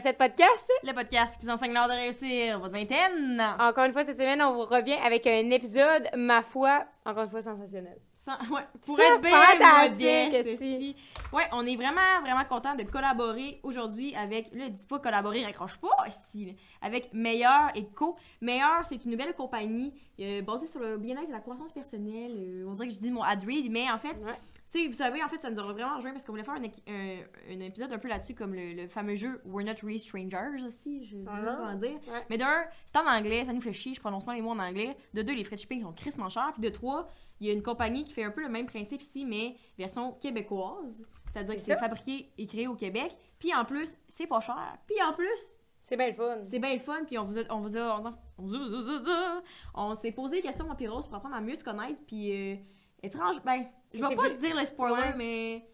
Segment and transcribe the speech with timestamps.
[0.00, 0.66] Cassette Podcast.
[0.82, 3.38] Le podcast qui vous enseigne l'art de réussir votre vingtaine.
[3.60, 7.28] Encore une fois, cette semaine, on vous revient avec un épisode, ma foi, encore une
[7.30, 7.98] fois, sensationnel.
[8.24, 10.62] Sans- ouais, pour Ça, être bien modeste.
[11.34, 15.76] Ouais, on est vraiment, vraiment content de collaborer aujourd'hui avec, là, dis pas collaborer, raccroche
[15.78, 18.16] pas, esti, là, avec Meilleur et Co.
[18.40, 22.36] Meilleur, c'est une nouvelle compagnie euh, basée sur le bien-être et la croissance personnelle.
[22.38, 24.32] Euh, on dirait que je dis mon ad read, mais en fait, Ouais.
[24.78, 26.64] Sais, vous savez, en fait, ça nous aurait vraiment rejoint parce qu'on voulait faire un,
[26.64, 27.22] un-
[27.56, 31.04] un épisode un peu là-dessus, comme le, le fameux jeu We're Not Really Strangers aussi,
[31.06, 31.54] je sais pas Ah.
[31.58, 31.98] comment dire.
[32.08, 32.24] Ouais.
[32.30, 34.58] Mais d'un, c'est en anglais, ça nous fait chier, je prononce pas les mots en
[34.58, 34.96] anglais.
[35.14, 36.52] De deux, les frais de shipping sont crissement chers.
[36.52, 37.08] Puis de trois,
[37.40, 40.12] il y a une compagnie qui fait un peu le même principe ici, mais version
[40.12, 41.04] québécoise.
[41.32, 43.16] C'est-à-dire que C'est fabriqué et créé au Québec.
[43.38, 44.76] Puis en plus, c'est pas cher.
[44.86, 45.28] Puis en plus,
[45.82, 46.38] C'est bien le fun.
[46.44, 47.04] c'est bien le fun.
[47.06, 49.42] Puis on vous a, on vous a, on, a-
[49.74, 51.98] on, s'est posé des questions, puis Rose, pour apprendre à mieux se connaître.
[52.06, 52.56] Puis euh,
[53.02, 55.14] étrange, ben, je vais pas vu- dire les spoilers, Ouais.
[55.16, 55.64] mais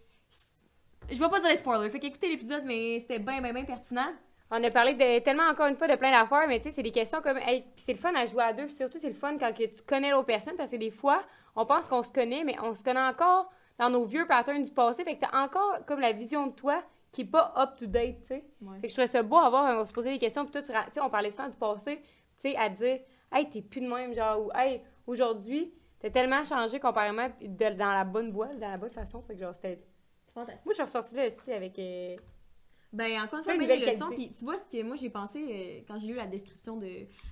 [1.11, 1.91] je vais pas dire les spoilers.
[1.91, 4.13] Fait qu'écoutez l'épisode, mais c'était bien, bien, bien pertinent.
[4.51, 6.83] On a parlé de, tellement, encore une fois, de plein d'affaires, mais tu sais, c'est
[6.83, 7.39] des questions comme.
[7.39, 9.53] Hey, puis c'est le fun à jouer à deux, puis surtout, c'est le fun quand
[9.53, 11.23] que tu connais l'autre personne, parce que des fois,
[11.57, 14.71] on pense qu'on se connaît, mais on se connaît encore dans nos vieux patterns du
[14.71, 18.27] passé, fait que t'as encore comme la vision de toi qui est pas up-to-date, tu
[18.29, 18.45] sais.
[18.63, 18.77] Ouais.
[18.81, 20.85] Fait que je trouvais ça beau à voir, on se posait des questions, puis ra-
[20.85, 21.97] tu sais, on parlait souvent du passé,
[22.37, 23.01] tu sais, à dire,
[23.33, 25.73] hey, t'es plus de même, genre, ou hey, aujourd'hui,
[26.07, 29.41] t'as tellement changé comparément de- dans la bonne voie, dans la bonne façon, fait que
[29.41, 29.81] genre, c'était.
[30.27, 30.65] C'est fantastique.
[30.67, 31.79] Moi, je suis ressortie là aussi avec.
[31.79, 32.17] euh,
[32.93, 34.11] Ben, encore une fois, nouvelles leçons.
[34.11, 36.87] Puis tu vois, ce que moi j'ai pensé euh, quand j'ai lu la description de,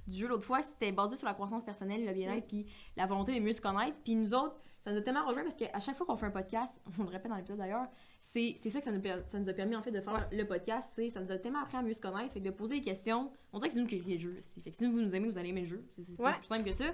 [0.06, 3.34] du jeu l'autre fois, c'était basé sur la croissance personnelle, le bien-être, puis la volonté
[3.34, 3.96] de mieux se connaître.
[4.04, 6.30] Puis nous autres, ça nous a tellement rejoint parce qu'à chaque fois qu'on fait un
[6.30, 7.86] podcast, on le répète dans l'épisode d'ailleurs,
[8.20, 10.44] c'est c'est ça que ça nous, ça nous a permis en fait de faire le
[10.46, 10.90] podcast.
[10.96, 12.82] c'est Ça nous a tellement appris à mieux se connaître, fait que de poser des
[12.82, 13.30] questions.
[13.52, 14.36] On dirait que c'est nous qui créons le jeu.
[14.38, 14.60] aussi.
[14.60, 15.84] Fait que si vous nous aimez, vous allez aimer le jeu.
[15.90, 16.36] C'est c'est pas Ouais.
[16.38, 16.86] plus simple que ça.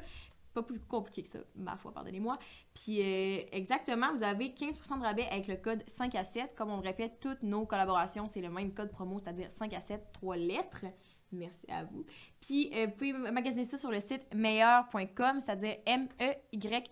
[0.54, 2.38] Pas plus compliqué que ça, ma foi, pardonnez-moi.
[2.74, 6.54] Puis euh, exactement, vous avez 15% de rabais avec le code 5 à 7.
[6.56, 9.80] Comme on le répète, toutes nos collaborations, c'est le même code promo, c'est-à-dire 5 à
[9.80, 10.86] 7, 3 lettres.
[11.32, 12.04] Merci à vous.
[12.41, 15.76] Puis euh, vous pouvez magasiner ça sur le site meilleur.com, c'est-à-dire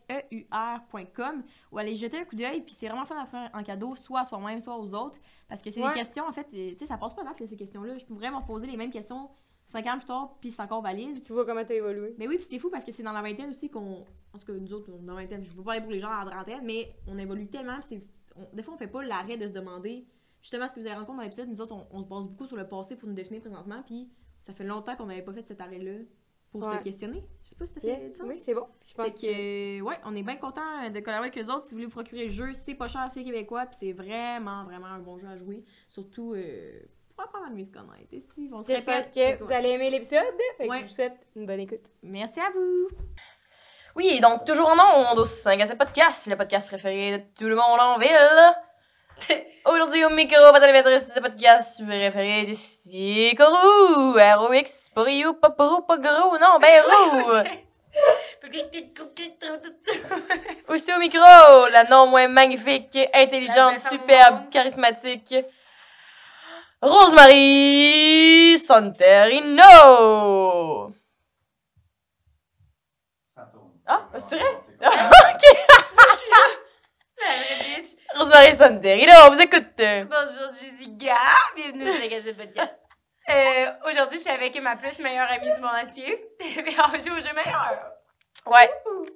[0.08, 2.60] M-E-Y-E-U-R.com, ou aller jeter un coup d'œil.
[2.62, 5.18] Puis c'est vraiment fun à faire en cadeau, soit à soi-même, soit aux autres.
[5.48, 5.88] Parce que c'est Ouais.
[5.92, 7.98] des questions, en fait, euh, tu sais, ça passe pas là, ces questions-là.
[7.98, 9.28] Je peux vraiment poser les mêmes questions
[9.68, 11.22] 5 ans plus tard, puis c'est encore valide.
[11.22, 12.14] Tu vois comment t'as évolué.
[12.18, 14.04] Mais oui, puis c'est fou parce que c'est dans la vingtaine aussi qu'on.
[14.34, 15.42] En tout cas, nous autres, on est dans la vingtaine.
[15.44, 17.76] Je peux pas parler pour les gens en trentaine, mais on évolue tellement.
[17.80, 20.06] puis c'est- on- des fois, on fait pas l'arrêt de se demander
[20.42, 21.48] justement ce que vous avez rencontré dans l'épisode.
[21.48, 23.82] Nous autres, on, on se base beaucoup sur le passé pour nous définir présentement.
[23.84, 24.08] Puis
[24.46, 25.98] ça fait longtemps qu'on n'avait pas fait cet arrêt-là
[26.50, 26.78] pour Ouais.
[26.78, 27.22] se questionner.
[27.44, 28.26] Je sais pas si ça fait sens.
[28.26, 28.66] Oui, c'est bon.
[28.86, 31.64] Je pense Fait que, euh, ouais, on est bien content de collaborer avec eux autres.
[31.64, 34.64] Si vous voulez vous procurer le jeu, c'est pas cher, c'est québécois, puis c'est vraiment,
[34.64, 35.62] vraiment un bon jeu à jouer.
[35.88, 36.80] Surtout euh,
[37.18, 38.06] pour apprendre à mieux se connaître.
[38.12, 40.22] Et si, on se J'espère que vous allez aimer l'épisode.
[40.56, 40.78] Fait que Ouais.
[40.80, 41.84] je vous souhaite une bonne écoute.
[42.02, 42.88] Merci à vous!
[43.96, 44.76] Oui, donc toujours en
[45.10, 48.54] ondes au 5 à 7 podcast, le podcast préféré de tout le monde en ville.
[49.66, 54.12] Aujourd'hui au micro, votre animatrice de ce podcast préféré, Jessie Corou.
[54.16, 57.32] R-O-X, pour you, pas pour ou, pas gros, non, ben roux.
[60.68, 61.18] Aussi au micro,
[61.72, 65.34] la non moins magnifique, intelligente, superbe, charismatique,
[66.80, 69.64] Rosemary Santerino.
[73.34, 73.72] Ça tourne.
[73.86, 74.60] Ah, c'est vrai?
[74.80, 75.44] C'est ok.
[78.14, 79.64] Rosemary Santerino, on vous écoute.
[79.76, 81.16] Bonjour Jessica,
[81.56, 82.76] bienvenue sur le Podcast.
[83.28, 86.12] Euh, Aujourd'hui, je suis avec ma plus meilleure amie du monde entier.
[86.40, 87.92] Et on joue au jeu meilleur.
[88.46, 88.70] Ouais.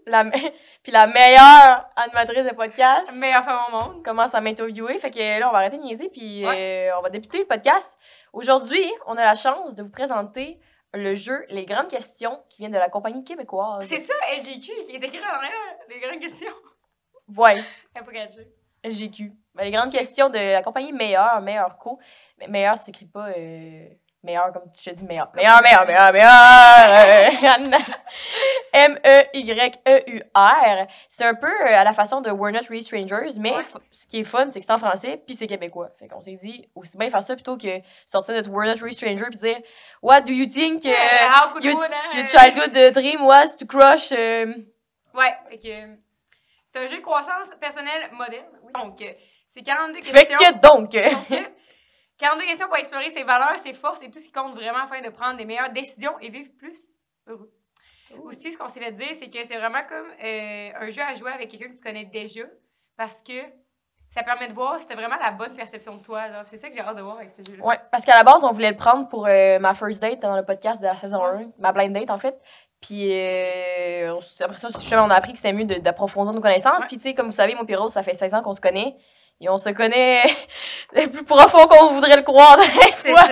[0.07, 0.31] La me-
[0.83, 4.05] Puis la meilleure animatrice de podcast Meilleure femme au monde.
[4.05, 4.99] commence à m'interviewer.
[4.99, 6.09] Fait que là, on va arrêter de niaiser.
[6.11, 7.99] Puis euh, on va débuter le podcast.
[8.33, 10.59] Aujourd'hui, on a la chance de vous présenter
[10.95, 13.87] le jeu Les Grandes Questions qui vient de la compagnie québécoise.
[13.89, 15.53] C'est ça, LGQ, qui est écrit en arrière.
[15.89, 16.53] Les grandes questions.
[17.37, 17.61] Ouais.
[18.85, 19.33] LGQ.
[19.55, 21.99] Ben, les Grandes Questions de la compagnie Meilleur, Meilleur Co.
[22.39, 23.87] Mais Meilleur, ça s'écrit pas euh,
[24.23, 25.31] meilleur comme tu te dis meilleur.
[25.35, 26.31] Meilleur, meilleur, meilleur, meilleur.
[27.43, 27.79] euh,
[29.53, 30.87] M-E-Y-E-U-R.
[31.09, 33.63] C'est un peu euh, à la façon de We're Not Really Strangers, mais Ouais.
[33.91, 35.91] ce qui est fun, c'est que c'est en français, puis c'est québécois.
[35.99, 38.95] Fait qu'on s'est dit, aussi bien faire ça plutôt que sortir notre We're Not Really
[38.95, 39.59] Stranger puis dire
[40.03, 41.73] What do you think uh, How could you,
[42.15, 44.47] your childhood uh, dream was to crush euh,
[45.15, 45.95] Ouais, fait que euh,
[46.65, 48.47] c'est un jeu de croissance personnelle moderne.
[48.75, 49.13] Donc, euh,
[49.49, 50.39] c'est 42 Fait questions.
[50.39, 51.37] que donc, euh, Donc, euh,
[52.23, 55.01] 42 questions pour explorer ses valeurs, ses forces et tout ce qui compte vraiment afin
[55.01, 56.79] de prendre des meilleures décisions et vivre plus
[57.27, 57.51] heureux.
[58.23, 61.15] Aussi, ce qu'on s'est fait dire, c'est que c'est vraiment comme euh, un jeu à
[61.15, 62.43] jouer avec quelqu'un que tu connais déjà
[62.97, 63.41] parce que
[64.09, 66.23] ça permet de voir si t'as vraiment la bonne perception de toi.
[66.45, 67.65] C'est ça que j'ai hâte de voir avec ce jeu-là.
[67.65, 70.37] Ouais, parce qu'à la base, on voulait le prendre pour euh, ma first date dans
[70.37, 72.41] le podcast de la saison 1, ma blind date en fait.
[72.81, 74.69] Puis euh, après ça,
[75.03, 76.83] on a appris que c'était mieux d'approfondir nos connaissances.
[76.83, 76.87] Ouais.
[76.87, 78.97] Puis tu sais, comme vous savez, mon Rose, ça fait 16 ans qu'on se connaît.
[79.41, 80.23] Et on se connaît
[80.93, 82.59] le plus profond qu'on voudrait le croire.
[82.97, 83.29] C'est ça.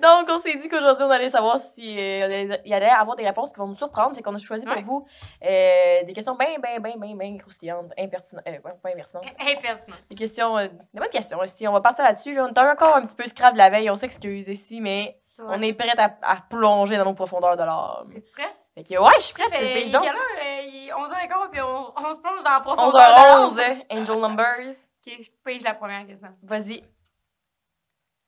[0.00, 3.26] Donc, on s'est dit qu'aujourd'hui, on allait savoir si euh, il y allait avoir des
[3.26, 4.16] réponses qui vont nous surprendre.
[4.16, 4.82] Fait qu'on a choisi pour Ouais.
[4.82, 5.06] vous
[5.44, 8.44] euh, des questions bien, bien, bien, bien, bien croustillantes, impertinentes.
[8.48, 9.26] Euh, ouais, pas impertinentes.
[9.38, 9.96] Impertinent.
[10.08, 11.68] Des questions, euh, des bonnes questions aussi.
[11.68, 12.32] On va partir là-dessus.
[12.34, 12.44] Là.
[12.44, 13.90] On est encore un petit peu scrap de la veille.
[13.90, 18.12] On s'excuse ici, mais on est prête à, à plonger dans nos profondeurs de l'âme.
[18.16, 18.56] Es-tu prête?
[18.74, 19.50] Fait que, ouais, je suis prête.
[19.50, 20.22] Fait, Tu le il piges est quelle heure?
[20.42, 22.92] Euh, Il est 11h15 puis on, on se plonge dans la profondeur.
[22.92, 23.48] de l'âme?
[23.90, 24.74] 11h11, Angel Numbers.
[25.04, 26.28] Ok, je pige la première question.
[26.42, 26.82] Vas-y.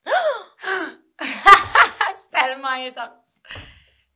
[1.21, 3.41] C'est tellement intense.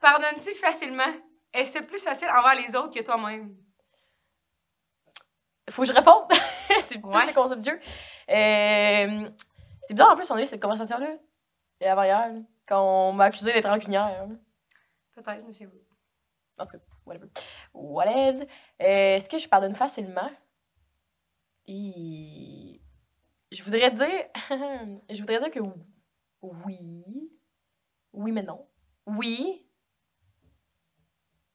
[0.00, 1.12] Pardonnes-tu facilement?
[1.52, 3.56] Est-ce plus facile envers les autres que toi-même?
[5.70, 6.24] Faut que je réponde.
[6.80, 7.26] c'est tout Ouais.
[7.26, 7.76] le concept du jeu.
[8.30, 9.30] Euh,
[9.82, 11.16] c'est bizarre, en plus, on a eu cette conversation-là.
[11.80, 14.26] Et avant hier, là, quand on m'a accusé d'être rancunière.
[15.14, 16.62] Peut-être, je sais pas.
[16.62, 17.28] En tout cas, whatever.
[17.72, 18.44] Whatever.
[18.82, 20.30] Euh, Est-ce que je pardonne facilement?
[21.66, 22.47] Et...
[23.50, 24.24] Je voudrais dire...
[25.10, 27.04] je voudrais dire que oui.
[28.12, 28.66] Oui, mais non.
[29.06, 29.66] Oui.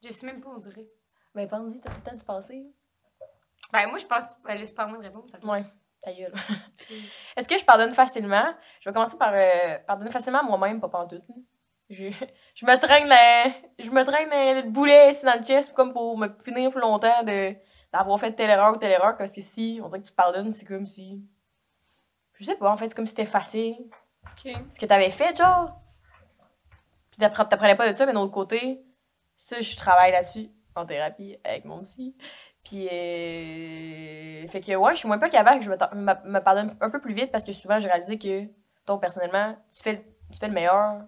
[0.04, 0.88] Je sais même pas, on dirait.
[1.34, 2.74] Ben, pense-y, t'as tout le temps d'y passer.
[3.72, 4.24] Ben, moi, je pense.
[4.44, 5.30] Ben, là, c'est pas moi de répondre.
[5.30, 5.40] Ça.
[5.40, 5.66] Ouais,
[6.02, 6.34] ta gueule.
[7.38, 8.54] Est-ce que je pardonne facilement?
[8.82, 11.28] Je vais commencer par euh, pardonner facilement à moi-même, pas pantoute.
[11.28, 11.36] là.
[11.90, 12.10] Je,
[12.56, 13.10] je me traîne
[13.80, 16.82] je me traîne le, le boulet ici dans le chest comme pour me punir plus
[16.82, 17.56] longtemps de
[17.92, 20.52] d'avoir fait telle erreur ou telle erreur parce que si on dirait que tu pardonnes,
[20.52, 21.24] c'est comme si
[22.34, 23.76] je sais pas en fait, c'est comme si c'était facile
[24.70, 25.80] ce que t'avais fait genre.
[27.12, 28.82] Puis t'appre- t'apprenais pas de ça mais d'un autre côté,
[29.38, 32.16] ça je travaille là-dessus en thérapie avec mon psy.
[32.64, 35.76] Puis, euh, fait que, ouais, je suis moins pas qu'avant que je me,
[36.32, 38.46] me, pardonne un peu plus vite parce que souvent, j'ai réalisé que,
[38.86, 40.00] toi, personnellement, tu fais, le-
[40.32, 41.02] tu fais le meilleur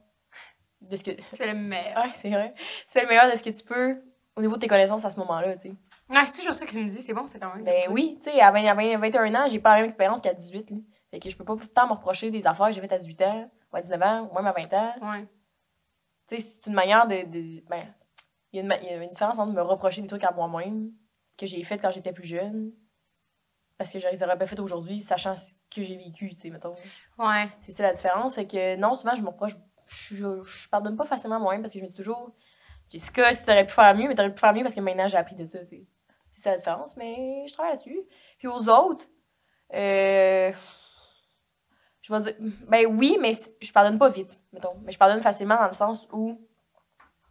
[0.81, 1.11] de ce que.
[1.11, 1.97] Tu fais le meilleur.
[2.03, 2.53] Ouais, c'est vrai.
[2.57, 4.01] Tu fais le meilleur de ce que tu peux
[4.35, 5.75] au niveau de tes connaissances à ce moment-là, tu sais.
[6.09, 7.01] Ouais, c'est toujours ça que tu me dis.
[7.01, 7.63] C'est bon, c'est quand même.
[7.63, 10.19] Ben oui, tu sais, à, 20 à 20 21 ans, j'ai pas la même expérience
[10.21, 10.69] qu'à 18.
[10.71, 10.77] Là.
[11.15, 13.21] Fait que je peux pas tant me reprocher des affaires que j'ai faites à 18
[13.21, 14.93] ans, ou à 19 ans, ou même à 20 ans.
[15.01, 15.25] Ouais.
[16.27, 17.23] Tu sais, c'est une manière de.
[17.23, 17.85] de- ben,
[18.51, 20.91] il y, y a une différence entre me reprocher des trucs à moi-même
[21.37, 22.73] que j'ai fait quand j'étais plus jeune.
[23.77, 26.49] Parce que je les aurais pas fait aujourd'hui, sachant ce que j'ai vécu, tu sais,
[26.49, 26.75] mettons.
[27.17, 27.47] Ouais.
[27.61, 28.35] C'est ça la différence.
[28.35, 29.53] Fait que non, souvent, je me reproche.
[29.87, 32.33] Je, je, je pardonne pas facilement moi-même parce que je me dis toujours,
[32.89, 35.15] Jessica, si t'aurais pu faire mieux, mais t'aurais pu faire mieux parce que maintenant j'ai
[35.17, 35.87] appris de ça, tu.
[36.33, 38.01] C'est ça la différence, mais je travaille là-dessus.
[38.37, 39.05] Puis aux autres,
[39.73, 40.51] euh,
[42.05, 42.35] je vais dire,
[42.67, 44.75] ben oui, mais je pardonne pas vite, mettons.
[44.83, 46.39] Mais je pardonne facilement dans le sens où,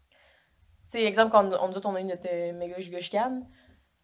[0.09, 2.76] tu sais, exemple, quand on, nous autres, on a eu notre euh, méga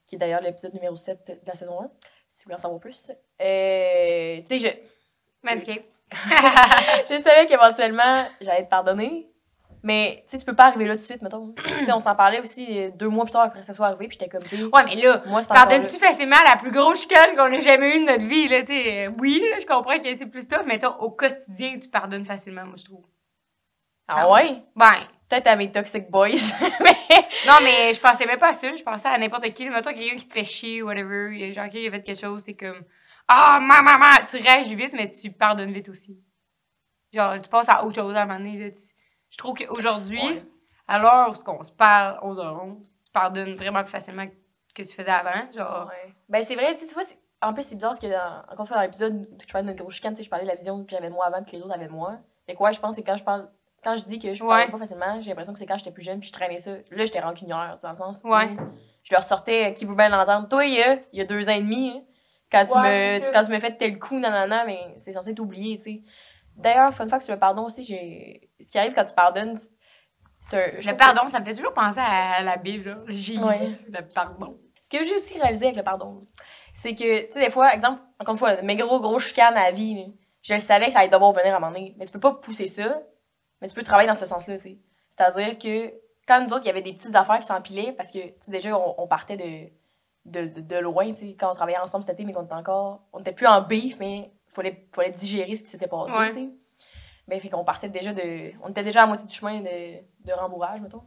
[0.07, 1.91] qui est d'ailleurs l'épisode numéro 7 de la saison 1,
[2.29, 3.11] si vous voulez en savoir plus.
[3.41, 4.69] Euh, tu sais, je,
[5.43, 5.83] Manscape.
[7.11, 9.29] je savais qu'éventuellement, j'allais te pardonner.
[9.83, 11.55] Mais, tu sais, tu peux pas arriver là tout de suite, mettons.
[11.79, 13.87] tu sais, on s'en parlait aussi euh, deux mois plus tard après que ça soit
[13.87, 14.43] arrivé, puis j'étais comme,
[14.73, 18.07] Ouais, mais là, moi, pardonnes-tu facilement la plus grosse chicane qu'on ait jamais eue de
[18.13, 19.07] notre vie, là, tu sais?
[19.07, 22.27] euh, Oui, là, je comprends que c'est plus tough, mais toi, au quotidien, tu pardonnes
[22.27, 23.05] facilement, moi, je trouve.
[24.09, 24.63] Ah ouais?
[24.75, 24.93] Ben,
[25.29, 26.31] Peut-être à mes toxic boys.
[26.81, 26.97] mais,
[27.47, 29.69] non, mais je pensais même pas à ça, je pensais à n'importe qui.
[29.71, 32.03] Mettons quelqu'un qui te fait chier ou whatever, il y a genre qui a fait
[32.03, 32.83] quelque chose, c'est comme
[33.29, 36.19] Ah, ma maman, tu réagis vite, mais tu pardonnes vite aussi.
[37.13, 38.59] Genre, tu passes à autre chose à un moment donné.
[38.59, 38.79] Là, tu-
[39.31, 40.43] Je trouve qu'aujourd'hui, Ouais.
[40.89, 44.27] à l'heure où on se parle 11h11, tu pardonnes vraiment plus facilement
[44.75, 45.51] que tu faisais avant.
[45.53, 46.13] Genre, ouais.
[46.29, 47.03] Ben, c'est vrai, tu vois,
[47.43, 49.63] en plus, c'est bizarre parce que, dans, encore une fois, dans l'épisode où je parlais
[49.65, 51.27] de notre gros chicane, tu sais, je parlais de la vision que j'avais de moi
[51.27, 52.19] avant, que les autres avaient de moi.
[52.49, 53.49] Que, ouais, je pense que quand je parle.
[53.83, 54.49] Quand je dis que je Ouais.
[54.51, 56.73] parlais pas facilement, j'ai l'impression que c'est quand j'étais plus jeune, puis je traînais ça.
[56.91, 58.55] Là, j'étais rancunière, dans le sens où Ouais.
[59.05, 60.49] je leur sortais, euh, qui veut bien l'entendre.
[60.51, 62.03] Toi, il y a, il y a deux ans et demi, hein,
[62.53, 65.79] quand tu Ouais, me, quand tu me fais tel coup, nanana, mais c'est censé t'oublier,
[65.79, 66.03] tu sais.
[66.61, 69.59] D'ailleurs, fun fact sur le pardon aussi, j'ai, ce qui arrive quand tu pardonnes,
[70.41, 70.93] c'est un.
[70.93, 72.91] le pardon, ça me fait toujours penser à la Bible.
[72.91, 72.99] Là.
[73.09, 73.79] Jésus, Ouais.
[73.89, 74.59] le pardon.
[74.81, 76.27] Ce que j'ai aussi réalisé avec le pardon,
[76.73, 79.65] c'est que, tu sais, des fois, exemple, encore une fois, mes gros, gros chicanes à
[79.65, 80.13] la vie,
[80.43, 81.95] je le savais que ça allait devoir venir à un moment donné.
[81.99, 83.03] Mais tu peux pas pousser ça,
[83.61, 84.79] mais tu peux travailler dans ce sens-là, tu sais.
[85.11, 85.93] C'est-à-dire que
[86.27, 88.51] quand nous autres, il y avait des petites affaires qui s'empilaient, parce que, tu sais,
[88.51, 89.69] déjà, on, on partait de,
[90.25, 92.55] de, de, de loin, tu sais, quand on travaillait ensemble cet été, mais qu'on était
[92.55, 93.03] encore.
[93.13, 96.29] On était plus en beef, mais fallait, fallait digérer ce qui s'était passé, Ouais.
[96.29, 96.49] tu sais.
[97.29, 98.53] Ben, fait qu'on partait déjà de.
[98.63, 101.03] On était déjà à moitié du chemin de, de rembourrage, mettons.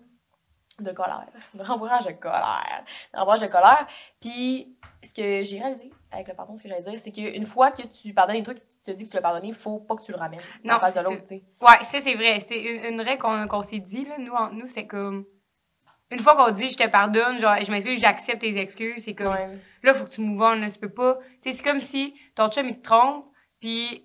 [0.80, 1.28] De colère.
[1.54, 2.84] De rembourrage de colère.
[3.14, 3.86] De rembourrage de colère.
[4.22, 7.72] Puis, ce que j'ai réalisé avec le pardon, ce que j'allais dire, c'est qu'une fois
[7.72, 10.04] que tu pardonnes des trucs, tu te dis que tu l'as pardonné, faut pas que
[10.04, 10.40] tu le ramènes.
[10.64, 11.44] Non, face de c'est l'autre, tu sais.
[11.62, 12.40] Ouais, ça, c'est vrai.
[12.40, 14.16] C'est une, une règle qu'on s'est dit, là.
[14.18, 15.26] Nous, en- nous c'est comme.
[16.10, 19.34] Une fois qu'on dit je te pardonne, genre, je m'excuse, j'accepte tes excuses, c'est comme.
[19.34, 19.58] Ouais.
[19.84, 20.70] Là, faut que tu move on, là.
[20.70, 21.18] Tu peux pas.
[21.42, 23.26] Tu sais, c'est comme si ton chum, il te trompe,
[23.63, 24.03] puis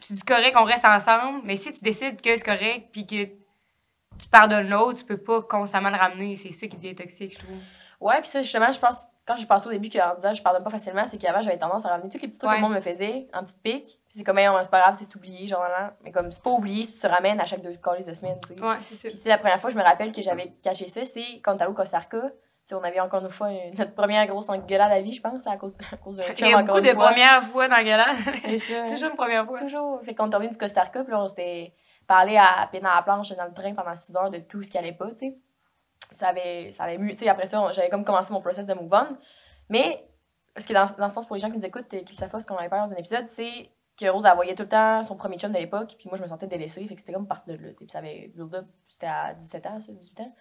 [0.00, 3.24] tu dis correct, on reste ensemble, mais si tu décides que c'est correct, puis que
[3.24, 6.36] tu pardonnes l'autre, tu peux pas constamment le ramener.
[6.36, 7.56] C'est ça qui devient toxique, je trouve.
[8.00, 10.62] Ouais, puis ça, justement, je pense quand j'ai pensé au début qu'en disant je pardonne
[10.62, 12.74] pas facilement, c'est qu'avant, j'avais tendance à ramener tous les petits trucs que le monde
[12.74, 13.98] me faisait en petites piques.
[14.08, 15.96] Puis c'est comme, hey, c'est pas grave, c'est oublié, genre, là.
[16.04, 18.38] Mais comme, c'est pas oublié si tu te ramènes à chaque deux colis de semaine,
[18.46, 18.60] tu sais.
[18.60, 19.08] Ouais, c'est ça.
[19.08, 21.56] Puis c'est la première fois que je me rappelle que j'avais caché ça, c'est quand
[21.62, 22.30] allé au Costa Rica.
[22.70, 25.76] On avait encore une fois notre première grosse engueulade à vie, je pense, à cause,
[25.92, 27.08] à cause d'un Il chum, y a encore beaucoup une de fois.
[27.08, 28.14] premières fois galère.
[28.40, 28.86] C'est ça.
[28.88, 29.58] Toujours une première fois.
[29.58, 30.00] Toujours.
[30.04, 31.74] Fait qu'on est revenu du Costa Rica, puis là, on s'était
[32.06, 34.70] parlé à pied dans la planche dans le train pendant 6 heures de tout ce
[34.70, 35.36] qui allait pas, tu sais.
[36.12, 38.74] Ça avait, ça avait mu- tu sais, après ça, j'avais comme commencé mon process de
[38.74, 39.16] move on.
[39.68, 40.06] Mais,
[40.54, 42.28] parce que dans, dans le sens pour les gens qui nous écoutent, euh, qui savent
[42.30, 44.68] pas ce qu'on avait parlé dans un épisode, c'est que Rose, elle voyait tout le
[44.68, 47.12] temps son premier chum de l'époque, puis moi, je me sentais délaissée, fait que c'était
[47.14, 47.84] comme parti de là, tu sais.
[47.84, 48.30] Puis ça avait
[48.88, 50.34] c'était à 17 ans, ça, 18 ans.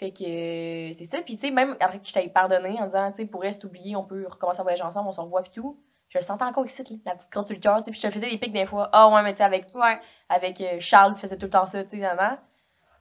[0.00, 1.20] Fait que euh, c'est ça.
[1.20, 3.66] Puis, tu sais, même après que je t'avais pardonné en disant, tu sais, pour rester
[3.66, 5.78] oublié, on peut recommencer à voyager ensemble, on se revoit, puis tout.
[6.08, 7.90] Je le sentais encore ici, la petite crotte sur le cœur, tu sais.
[7.90, 8.88] Puis je te faisais des pics des fois.
[8.94, 10.00] Ah, ouais, mais tu sais, avec Ouais.
[10.30, 12.08] avec euh, Charles, tu faisais tout le temps ça, tu sais,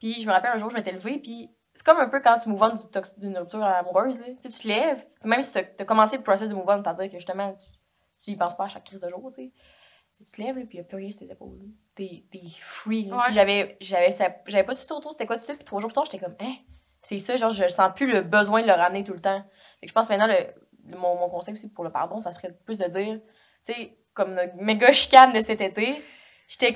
[0.01, 2.37] Puis je me rappelle un jour, je m'étais levée, puis c'est comme un peu quand
[2.37, 4.25] tu move on d'une rupture amoureuse, là.
[4.41, 6.83] Tu tu te lèves, puis même si t'as as commencé le process de move on,
[6.83, 7.65] c'est-à-dire que justement, tu,
[8.25, 9.51] tu y penses pas à chaque crise de jour, tu sais.
[10.17, 11.59] Tu te lèves, là, puis a plus rien sur tes épaules.
[11.95, 12.25] T'es
[12.59, 13.15] free, là.
[13.15, 13.77] Ouais.
[13.79, 16.03] J'avais, pas du tout autour, c'était quoi tout de suite, puis trois jours plus tard,
[16.03, 16.55] j'étais comme, hein,
[17.01, 19.41] c'est ça, genre, je sens plus le besoin de le ramener tout le temps.
[19.79, 20.33] Fait que je pense maintenant, le,
[20.91, 23.19] le- mon, mon conseil aussi pour le pardon, ça serait plus de dire,
[23.65, 26.03] tu sais, comme notre méga chicane de cet été,
[26.47, 26.73] j'étais Ouais,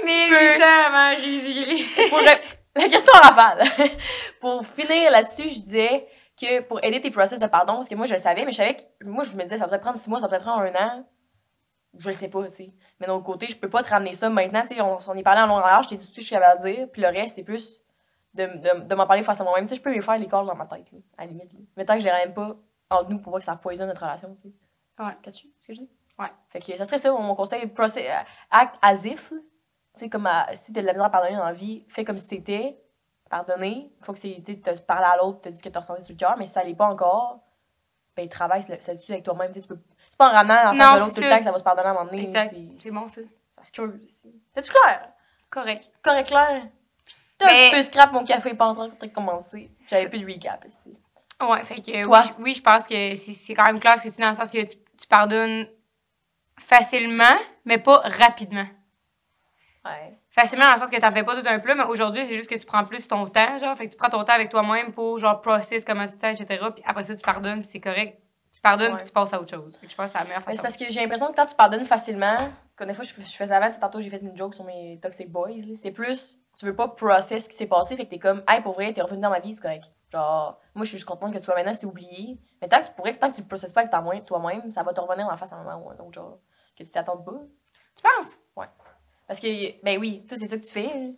[0.00, 0.06] peu.
[0.06, 2.08] 1800 avant Jésus-Christ.
[2.10, 3.66] Pour le- la question en rafale.
[4.40, 6.06] pour finir là-dessus, je disais
[6.40, 8.56] que pour aider tes process de pardon, parce que moi je le savais, mais je
[8.58, 10.44] savais que moi je me disais ça va peut-être prendre six mois, ça va peut-être
[10.48, 11.04] prendre un an.
[11.98, 12.70] Je le sais pas, tu sais.
[13.00, 14.80] Mais d'un autre côté, je peux pas te ramener ça maintenant, tu sais.
[14.80, 16.62] On s'en est parlé en long en large, je t'ai dit tout ce que capable
[16.62, 17.80] de dire, puis le reste, c'est plus
[18.34, 19.64] de, de, de m'en parler face à moi-même.
[19.64, 21.52] Tu sais, je peux lui faire les calls dans ma tête, là, à la limite.
[21.52, 21.58] Là.
[21.76, 22.56] Mais tant que je les ramène pas
[22.90, 24.52] entre nous pour pas que ça poisonne notre relation, tu sais.
[25.02, 25.12] Ouais.
[25.22, 25.90] Catches-tu ce que je dis?
[26.18, 26.32] Ouais.
[26.48, 27.66] Fait que ça serait ça, mon conseil.
[27.66, 29.30] Procé- euh, Act as if.
[29.30, 29.36] Tu
[30.04, 32.18] sais, comme à- si t'as de la misère à pardonner dans la vie, fais comme
[32.18, 32.80] si c'était.
[33.30, 33.92] Pardonner.
[34.00, 34.42] Faut que c'est.
[34.44, 36.46] Tu t'as parlé à l'autre, t'as dit ce que t'as ressenti sur le cœur, mais
[36.46, 37.40] si ça l'est pas encore,
[38.16, 39.48] ben travaille sur dessus avec toi-même.
[39.52, 39.78] Tu sais, tu peux.
[40.10, 41.30] C'est pas en ramenant en face de l'autre tout le ça.
[41.32, 42.76] temps que ça va se pardonner à un moment donné.
[42.78, 43.20] C'est bon, ça.
[43.56, 44.00] Ça se creuse.
[44.08, 45.12] c'est- C'est-tu clair?
[45.50, 45.90] Correct.
[46.02, 46.68] Correct, clair?
[47.38, 49.70] T'as Mais- un petit peu scrap, mon café pas en train de commencer.
[49.88, 50.98] J'avais plus de recap ici.
[51.40, 52.20] Ouais, fait que Toi?
[52.20, 54.28] oui, je- oui, je pense que c'est c'est quand même clair ce que tu dans
[54.28, 55.68] le sens que tu, tu pardonnes
[56.58, 57.24] facilement,
[57.64, 58.66] mais pas rapidement.
[59.84, 60.18] Ouais.
[60.30, 62.50] Facilement dans le sens que t'en fais pas tout un plat, mais aujourd'hui, c'est juste
[62.50, 64.92] que tu prends plus ton temps, genre, fait que tu prends ton temps avec toi-même
[64.92, 66.64] pour, genre, process comment tu te sens, etc.
[66.74, 68.18] Puis après ça, tu pardonnes, puis c'est correct.
[68.52, 69.76] Tu pardonnes, puis tu passes à autre chose.
[69.80, 70.62] Fait que je pense que c'est la meilleure Mais c'est façon.
[70.62, 73.54] parce que j'ai l'impression que quand tu pardonnes facilement, comme des fois je, je faisais
[73.54, 76.74] avant, tantôt j'ai fait une joke sur mes Toxic Boys, là, c'est plus, tu veux
[76.74, 79.20] pas process ce qui s'est passé, fait que t'es comme, hey, pour vrai, t'es revenu
[79.20, 79.84] dans ma vie, c'est correct.
[80.12, 82.38] Genre, moi je suis juste contente que toi maintenant c'est oublié.
[82.62, 84.92] Mais tant que tu pourrais, tant que tu le processes pas avec toi-même, ça va
[84.92, 86.38] te revenir en face à un moment ou un autre, genre,
[86.76, 87.32] que tu t'attendes pas.
[87.94, 88.38] Tu penses?
[89.26, 90.86] Parce que, ben oui, ça c'est ça que tu fais.
[90.86, 91.12] hein.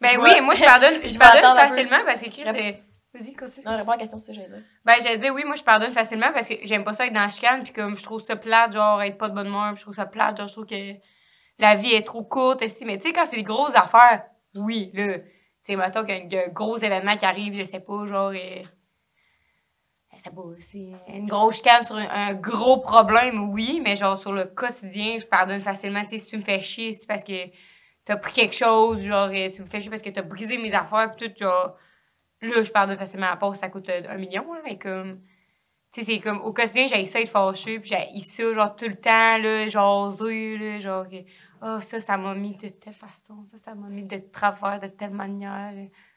[0.00, 2.82] Ben Je oui, moi, je pardonne, je pardonne facilement parce que Chris, c'est.
[3.14, 3.64] Vas-y, continue.
[3.64, 4.68] Non, réponds à la question, c'est ça que j'allais dire.
[4.84, 7.20] Ben, j'allais dire, oui, moi, je pardonne facilement parce que j'aime pas ça être dans
[7.20, 9.78] la chicane, puis comme je trouve ça plate, genre, être pas de bonne humeur, puis
[9.78, 10.92] je trouve ça plate, genre, je trouve que
[11.58, 14.24] la vie est trop courte, mais tu sais, quand c'est des grosses affaires,
[14.54, 15.24] oui, là, tu
[15.60, 17.64] sais, mettons qu'il y a un- qu'il y a un gros événement qui arrive, je
[17.64, 18.62] sais pas, genre, euh,
[20.16, 24.32] je sais pas, c'est une grosse chicane sur un, gros problème, oui, mais genre, sur
[24.32, 27.46] le quotidien, je pardonne facilement, tu sais, si tu me fais chier, c'est parce que
[28.04, 30.74] t'as pris quelque chose, genre, euh, tu me fais chier parce que t'as brisé mes
[30.74, 31.76] affaires, pis tout, genre,
[32.40, 35.20] là, je pardonne facilement à pause, ça coûte euh, un million, là, mais comme,
[35.92, 38.88] tu sais, c'est comme, au quotidien, j'ai ça être fâchée, puis j'ai ça, genre, tout
[38.88, 41.06] le temps, là, jaser, là, genre,
[41.60, 44.86] ah, ça, ça m'a mis de telle façon, ça, ça m'a mis de travers, de
[44.88, 45.72] telle manière,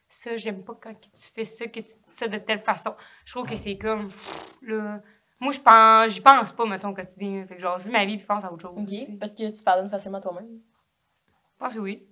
[0.08, 2.94] ça, j'aime pas quand tu fais ça, que tu dis ça de telle façon.
[3.26, 5.02] Je trouve que c'est comme, pff, là,
[5.40, 8.06] moi, je pense, j'y pense pas, mettons, au quotidien, fait que, genre, je vis ma
[8.06, 8.78] vie, puis je pense à autre chose.
[8.78, 9.18] Ok.
[9.20, 10.60] Parce que tu pardonnes facilement toi-même.
[11.54, 12.06] Je pense que oui.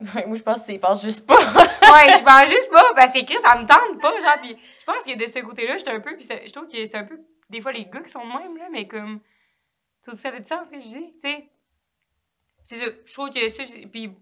[0.00, 1.38] moi je pense que tu penses juste pas.
[1.38, 4.84] ouais, je pense juste pas, parce que Chris, ça me tente pas, genre, pis je
[4.84, 7.20] pense que de ce côté-là, j'étais un peu, pis je trouve que c'est un peu,
[7.48, 9.20] des fois, les gars qui sont de même, là, mais comme,
[10.02, 11.50] tout ça fait du sens, ce que je dis, tu sais.
[12.62, 13.62] C'est ça, je trouve que ça,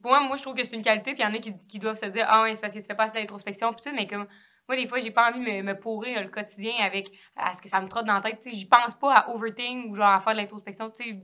[0.01, 1.57] pour moi, moi, je trouve que c'est une qualité, puis il y en a qui,
[1.67, 3.83] qui doivent se dire, ah ouais, c'est parce que tu fais pas assez d'introspection, pis
[3.83, 4.27] tout, mais comme,
[4.69, 7.61] moi, des fois, j'ai pas envie de me, me pourrir le quotidien avec, à ce
[7.63, 9.95] que ça me trotte dans la tête, tu sais, j'y pense pas à overthink ou
[9.95, 11.21] genre à faire de l'introspection, tu sais.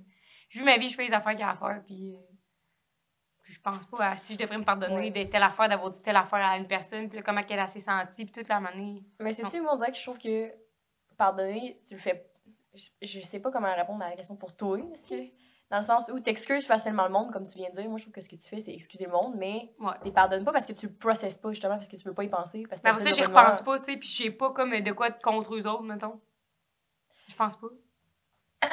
[0.49, 2.15] Je vis ma vie, je fais les affaires qu'il y a à faire, puis...
[2.17, 2.21] euh,
[3.43, 5.11] puis je pense pas à si je devrais me pardonner Ouais.
[5.11, 7.79] de telle affaire, d'avoir dit telle affaire à une personne, puis là, comment elle s'est
[7.81, 9.03] sentie, puis toute la manière.
[9.21, 10.51] Mais c'est-tu, moi, on dirait que je trouve que
[11.19, 12.27] pardonner, tu le fais.
[12.75, 14.79] Je, je sais pas comment répondre à la question pour toi.
[14.79, 15.33] aussi.
[15.75, 17.89] Dans le sens où tu excuses facilement le monde, comme tu viens de dire.
[17.89, 19.91] Moi, je trouve que ce que tu fais, c'est excuser le monde, mais Ouais.
[20.05, 22.23] tu pardonnes pas parce que tu le processes pas, justement, parce que tu veux pas
[22.23, 22.65] y penser.
[22.69, 24.93] Parce que après ça, j'y repense pas, tu sais, puis je sais pas comme de
[24.93, 26.21] quoi être contre eux autres, mettons.
[27.27, 27.67] Je pense pas.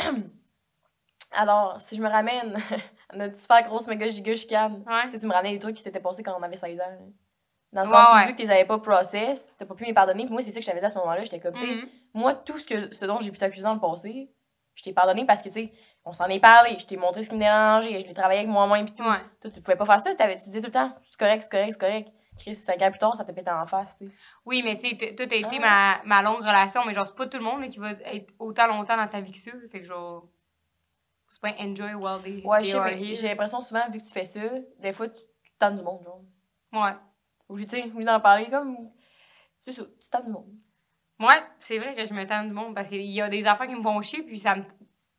[1.31, 2.55] Alors, si je me ramène
[3.09, 5.03] à notre super grosse méga giga chicane, Ouais.
[5.05, 6.83] tu sais, tu me ramènes les trucs qui s'étaient passés quand on avait 16 ans.
[6.87, 6.97] là.
[7.73, 8.25] Dans le Ouais, sens où, ouais.
[8.27, 10.25] vu que tu les avais pas process, t'as pas pu me pardonner.
[10.25, 11.23] Puis moi, c'est ça que j'avais dit à ce moment-là.
[11.23, 11.87] J'étais comme, tu sais, Mhm.
[12.13, 14.29] moi, tout ce, que, ce dont j'ai pu t'accuser dans le passé,
[14.75, 15.73] je t'ai pardonné parce que, tu sais,
[16.05, 16.77] on s'en est parlé.
[16.79, 18.01] Je t'ai montré ce qui me dérangeait.
[18.01, 18.85] Je l'ai travaillé avec moi-même.
[18.85, 19.03] Puis tout.
[19.03, 19.17] Ouais.
[19.41, 20.15] Toi, tu pouvais pas faire ça.
[20.15, 22.09] T'avais, tu disais tout le temps, c'est correct, c'est correct, c'est correct.
[22.37, 24.13] Chris, cinq ans plus tard, ça te pète en face, tu sais.
[24.45, 26.01] Oui, mais tu sais, toi, t'as été Ah.
[26.05, 28.33] ma, ma longue relation, mais genre, c'est pas tout le monde là, qui va être
[28.39, 29.51] autant longtemps dans ta vie que ça.
[29.69, 30.27] Fait que genre,
[31.27, 34.13] c'est pas enjoy while they, Ouais, je sais, mais j'ai l'impression souvent, vu que tu
[34.13, 34.39] fais ça,
[34.79, 35.21] des fois, tu
[35.59, 36.21] tannes du monde, genre.
[36.73, 36.93] Ouais.
[37.49, 38.89] Ou, tu sais, d'en parler, comme.
[39.63, 40.49] C'est ça, tu tannes du monde.
[41.19, 43.67] Ouais, c'est vrai que je me tente du monde parce qu'il y a des affaires
[43.67, 44.63] qui me font chier, puis ça me,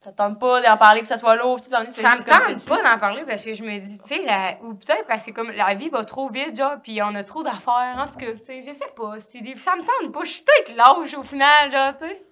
[0.03, 2.17] Ça te tente pas d'en parler, que ça soit lourd, puis tout, tu fais ça
[2.17, 5.07] me tente pas d'en parler parce que je me dis, tu sais, la- ou peut-être
[5.07, 8.07] parce que comme la vie va trop vite, genre, puis on a trop d'affaires, en
[8.09, 9.17] tout cas, tu sais, je sais pas.
[9.41, 9.57] Des...
[9.59, 12.27] Ça me tente pas, je suis peut-être lâche au final, genre, tu sais.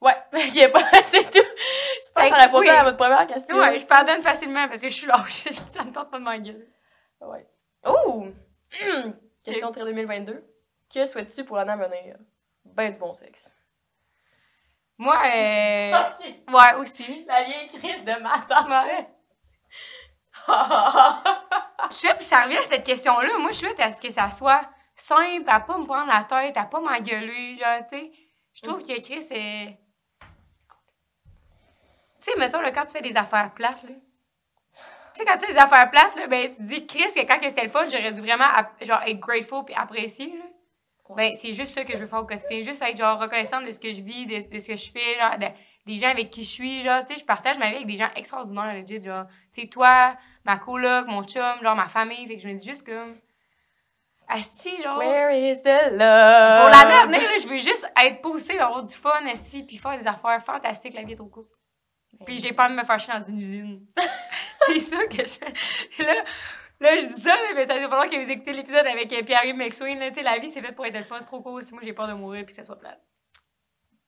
[0.00, 0.16] Ouais,
[0.54, 1.38] il a pas, c'est tout.
[1.38, 2.76] Je pense que ça que répondait oui.
[2.76, 3.56] à votre première question.
[3.56, 6.68] Ouais, je pardonne facilement parce que je suis lâche, ça me tente pas de m'engueuler.
[7.20, 7.46] Ouais.
[7.86, 8.26] Oh!
[9.44, 10.44] Question très 2022.
[10.92, 12.16] Que souhaites-tu pour l'année à venir?
[12.64, 13.52] Ben du bon sexe.
[14.98, 15.92] Moi, euh...
[16.08, 16.54] Ok.
[16.54, 17.24] ouais, aussi.
[17.26, 18.68] La vieille crise de matin.
[18.68, 19.08] Ouais.
[21.90, 23.38] Je sais, puis ça revient à cette question-là.
[23.38, 24.62] Moi, je souhaite à ce que ça soit
[24.94, 28.12] simple, à pas me prendre la tête, à pas m'engueuler, genre, tu sais.
[28.52, 29.78] Je trouve que Chris, c'est...
[32.20, 33.94] Tu sais, mettons, là, quand tu fais des affaires plates, là.
[35.14, 37.26] Tu sais, quand tu fais des affaires plates, là, ben, tu te dis, Chris, que
[37.26, 38.48] quand c'était le fun, j'aurais dû vraiment,
[38.80, 40.44] genre, être grateful puis apprécier, là.
[41.16, 42.60] Ben, c'est juste ça que je veux faire au quotidien.
[42.62, 45.18] Juste être, genre, reconnaissante de ce que je vis, de, de ce que je fais,
[45.18, 45.46] genre, de-
[45.86, 47.96] des gens avec qui je suis, genre, tu sais, je partage ma vie avec des
[47.96, 49.24] gens extraordinaires, legit, genre,
[49.54, 52.68] tu sais, toi, ma coloc, mon chum, genre, ma famille, fait que je me dis
[52.68, 53.16] juste comme...
[54.28, 54.98] Asti, genre...
[54.98, 56.60] Where is the love?
[56.60, 59.78] Pour l'année à venir, là, je veux juste être poussée, avoir du fun, asti, puis
[59.78, 61.48] faire des affaires fantastiques, la vie est trop courte.
[62.26, 63.86] Puis j'ai pas de me faire chier dans une usine.
[64.56, 66.02] c'est ça que je fais.
[66.04, 66.14] Là,
[66.80, 69.22] là, je dis ça, là, mais ça va falloir que vous écoutez l'épisode avec euh,
[69.22, 69.98] Pierre-Yves McSween.
[70.08, 71.62] Tu sais, la vie, c'est fait pour être le fun, c'est trop court.
[71.62, 73.00] Si moi, j'ai peur de mourir puis que ça soit plate.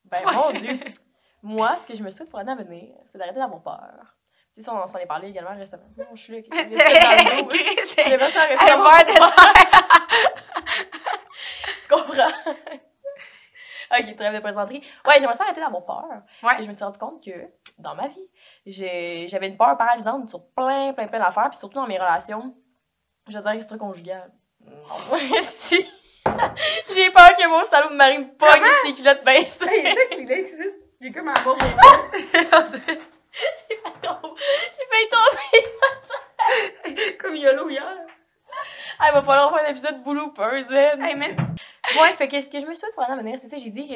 [0.05, 0.77] Ben, mon Dieu.
[1.43, 4.15] Moi, ce que je me souhaite pour l'année à venir, c'est d'arrêter d'avoir peur.
[4.53, 5.87] Tu sais, on s'en est parlé également récemment.
[5.97, 6.39] Non, je suis là.
[6.51, 6.85] là.
[7.85, 9.33] c'est- J'aimerais ça arrêter d'avoir peur.
[11.81, 12.27] Tu comprends?
[13.99, 14.83] ok, trêve de présenterie.
[15.07, 16.21] Ouais, j'aimerais ça arrêter d'avoir peur.
[16.43, 16.59] Ouais.
[16.59, 17.31] Et je me suis rendu compte que
[17.79, 18.29] dans ma vie,
[18.65, 22.55] j'ai- j'avais une peur paralysante sur plein, plein, plein d'affaires, puis surtout dans mes relations.
[23.39, 24.31] Dire extra-conjugales.
[24.61, 25.89] Non, si.
[26.93, 29.65] j'ai peur que mon salaud de mari me pogne ses culottes baissées.
[29.67, 30.69] Hey, tu sais qu'il est ici.
[30.99, 31.67] Il est comme un bon J'ai
[32.39, 32.99] failli
[34.01, 34.35] tomber.
[34.75, 35.07] J'ai failli
[36.93, 37.17] tomber.
[37.17, 37.97] Comme YOLO hier.
[38.99, 41.03] Ah, il va falloir faire un épisode bloopers, man.
[41.03, 41.55] Hey, man.
[41.99, 43.87] Ouais, fait que ce que je me pour l'année à venir, c'est ça, j'ai dit
[43.87, 43.95] que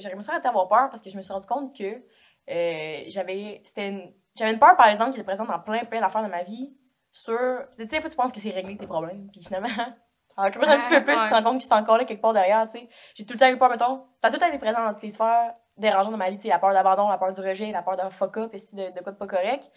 [0.00, 3.62] j'aurais ça arrêter d'avoir peur parce que je me suis rendu compte que euh, j'avais
[3.64, 6.28] c'était une, j'avais une peur, par exemple, qui était présente dans plein, plein d'affaires de
[6.28, 6.72] ma vie
[7.12, 7.36] sur...
[7.76, 9.68] Tu sais, des fois, tu penses que c'est réglé tes problèmes, puis finalement,
[10.36, 12.22] en creusant un petit peu plus, tu te rends compte qu'ils sont encore là quelque
[12.22, 12.88] part derrière, tu sais.
[13.14, 14.92] J'ai tout le temps eu peur, mettons, ça a tout le temps été présent dans
[14.92, 17.40] toutes les sphères dérangeantes de ma vie, tu sais, la peur d'abandon, la peur du
[17.40, 19.70] rejet, la peur d'un fuck-up, de, de quoi de pas correct.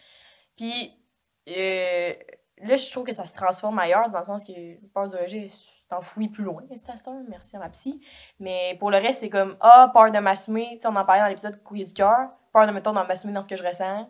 [0.56, 0.94] Puis,
[1.50, 2.14] euh,
[2.62, 5.16] là, je trouve que ça se transforme ailleurs, dans le sens que la peur du
[5.16, 8.02] rejet, tu t'enfouis plus loin, c'est heure, merci à ma psy.
[8.40, 11.22] Mais pour le reste, c'est comme, ah, peur de m'assumer, tu sais, on en parlait
[11.22, 14.08] dans l'épisode Couiller du cœur, peur de, mettons, de m'assumer dans ce que je ressens.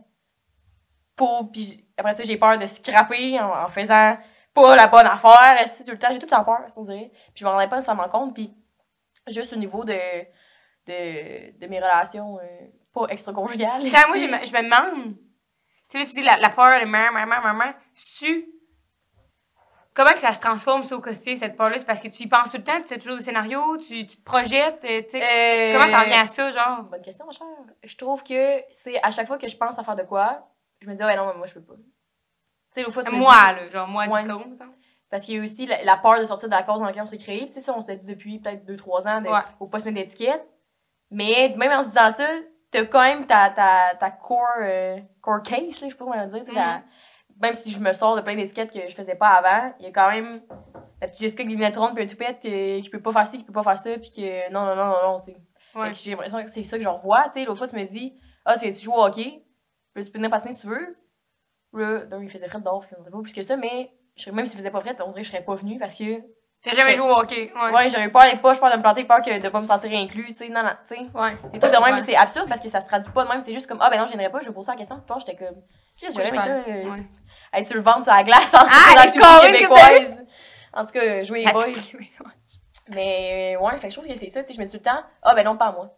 [1.16, 4.18] Puis après ça, j'ai peur de scraper en, en faisant
[4.54, 7.12] pas la bonne affaire, tout le temps, j'ai tout le temps peur, on dirait.
[7.12, 8.54] Puis je m'en rendais pas nécessairement compte, puis
[9.28, 9.94] juste au niveau de,
[10.88, 13.82] de, de mes relations, euh, pas extra-conjugales.
[13.82, 15.18] Moi, je me, je me demande, tu
[15.88, 18.46] sais, là, tu dis la, la peur, le maman, maman, maman, su.
[19.96, 21.78] Comment que ça se transforme, ça, au quotidien, cette peur-là?
[21.78, 24.06] C'est parce que tu y penses tout le temps, tu fais toujours des scénarios, tu,
[24.08, 25.22] tu te projettes, euh, tu sais.
[25.22, 26.84] Euh, Comment t'en viens à ça, genre?
[26.84, 27.48] Bonne question, ma chère.
[27.84, 30.48] Je trouve que c'est à chaque fois que je pense à faire de quoi,
[30.84, 31.74] je me dis, ouais, non, mais moi, je peux pas.
[31.76, 31.82] Tu
[32.72, 34.20] sais, l'autre fois, tu Moi, dis- là, genre, moi, Ouais.
[34.20, 34.66] jusqu'à où, ça?
[35.10, 37.04] Parce qu'il y a aussi la, la peur de sortir de la cause dans laquelle
[37.04, 37.46] on s'est créé.
[37.46, 39.40] Tu sais, ça, on s'était dit depuis peut-être 2-3 ans, de, Ouais.
[39.60, 40.44] faut pas se mettre d'étiquette.
[41.12, 42.28] Mais même en se disant ça,
[42.72, 46.16] t'as quand même ta, ta, ta core, euh, core case, là, je sais pas comment
[46.24, 46.54] le dire.
[46.54, 46.82] la-
[47.42, 49.88] même si je me sors de plein d'étiquettes que je faisais pas avant, il y
[49.88, 50.42] a quand même
[51.02, 53.44] la petite Jessica des lunettes rondes puis un toupette qui peut pas faire ci, qui
[53.44, 55.38] peut pas faire ça, puis que non, non, non, non, non, tu sais.
[55.76, 55.94] Ouais.
[55.94, 57.24] J'ai l'impression que c'est ça que je revois.
[57.26, 58.16] Tu sais, l'autre fois, tu me dis,
[58.46, 59.43] ah, tu jouer au hockey?
[59.96, 60.98] Tu peux venir patiner si tu veux.
[61.74, 64.58] Là, non, il faisait frais dehors, me pas plus que ça, mais je même s'il
[64.58, 66.22] faisait pas frais, on dirait que je serais pas venue parce que,
[66.62, 67.72] T'as jamais joué au hockey, ouais.
[67.72, 69.92] ouais, j'avais peur pas, je peur de me planter, peur que de pas me sentir
[69.92, 71.02] inclus, tu sais, non, non, tu sais.
[71.14, 71.36] Ouais.
[71.52, 72.00] Des trucs de même, Ouais.
[72.00, 73.90] mais c'est absurde parce que ça se traduit pas de même, c'est juste comme, ah,
[73.90, 75.00] ben non, je pas, je vais poser la question.
[75.06, 75.62] Toi, j'étais comme,
[76.02, 77.06] je j'aurais aimé ça, euh, Ouais.
[77.54, 79.12] être sur le ventre, sur la glace, en Ah, la
[79.52, 80.24] québécoise.
[80.74, 81.66] En tout cas, jouer les boys.
[81.72, 81.98] tu-
[82.90, 84.84] Mais euh, ouais, fait je trouve que c'est ça, tu sais, je me suis tout
[84.86, 85.98] le temps, ah ben non, pas à moi.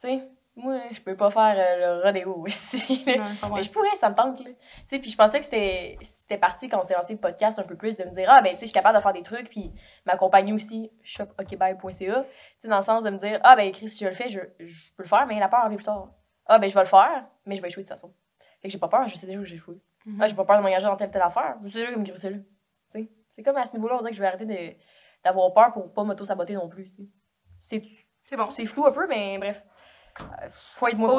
[0.00, 0.28] Tu sais,
[0.62, 3.20] moi, je peux pas faire euh, le rodéo vrai.
[3.54, 4.50] Mais je pourrais, ça me tente, là.
[4.50, 7.64] Tu sais, puis je pensais que c'était parti quand on s'est lancé le podcast un
[7.64, 9.22] peu plus de me dire, ah, ben, tu sais, je suis capable de faire des
[9.22, 9.72] trucs, puis
[10.06, 11.76] m'accompagner aussi, shopokbye.ca.
[11.90, 12.02] Tu
[12.60, 14.40] sais, dans le sens de me dire, ah, ben, Chris, si je le fais, je,
[14.58, 16.08] je peux le faire, mais la peur vient plus tard.
[16.46, 18.12] Ah, ben, je vais le faire, mais je vais échouer de toute façon.
[18.60, 19.80] Fait que j'ai pas peur, je sais déjà où j'ai échoué.
[20.06, 20.20] Mhm.
[20.20, 21.56] Ah, j'ai pas peur de m'engager dans telle telle affaire.
[21.62, 22.38] Je sais déjà comme c'est là.
[22.38, 24.78] Tu sais, c'est comme à ce niveau-là, on dirait que je vais arrêter
[25.24, 26.92] d'avoir peur pour pas m'auto-saboter non plus.
[27.60, 27.82] C'est
[28.36, 28.50] bon.
[28.50, 29.62] c'est flou un peu, mais bref.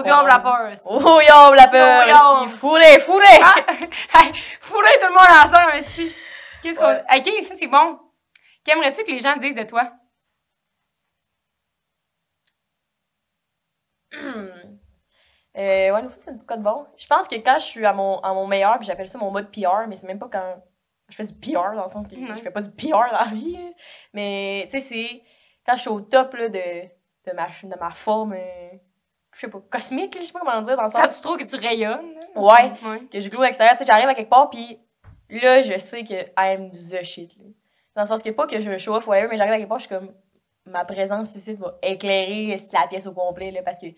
[0.03, 0.71] Diable la peur.
[0.71, 0.81] aussi.
[0.85, 2.43] Oh yo, la peur!
[2.43, 2.55] Aussi.
[2.57, 3.39] Foulez, foulez!
[3.43, 3.55] Ah!
[4.13, 6.13] Hey, fourrez tout le monde ensemble aussi.
[6.61, 6.87] Qu'est-ce qu'on.
[6.87, 7.03] Ouais.
[7.17, 7.99] Ok, ça c'est bon.
[8.63, 9.91] Qu'aimerais-tu que les gens disent de toi?
[15.57, 16.85] Euh, ouais, une fois, c'est du code bon?
[16.97, 19.31] Je pense que quand je suis à mon, à mon meilleur, puis j'appelle ça mon
[19.31, 20.63] mode PR, mais c'est même pas quand
[21.09, 22.35] je fais du PR, dans le sens que Mhm.
[22.37, 23.57] je fais pas du PR dans la vie.
[24.13, 25.23] Mais, tu sais, c'est
[25.65, 28.69] quand je suis au top là, de, de, ma, de ma forme, euh,
[29.33, 31.37] je sais pas, cosmique, je sais pas comment dire, dans le Quand sens tu trouves
[31.37, 32.15] que tu rayonnes.
[32.35, 32.73] Ouais.
[32.83, 33.01] Ouais.
[33.11, 33.75] que je glow à l'extérieur.
[33.75, 34.79] Tu sais, j'arrive à quelque part, puis
[35.29, 37.35] là, je sais que I'm the shit.
[37.37, 37.45] Là.
[37.95, 39.79] Dans le sens que pas que je show off, whatever, mais j'arrive à quelque part,
[39.79, 40.13] je suis comme,
[40.65, 43.93] ma présence ici va éclairer euh, la pièce au complet, là, parce que je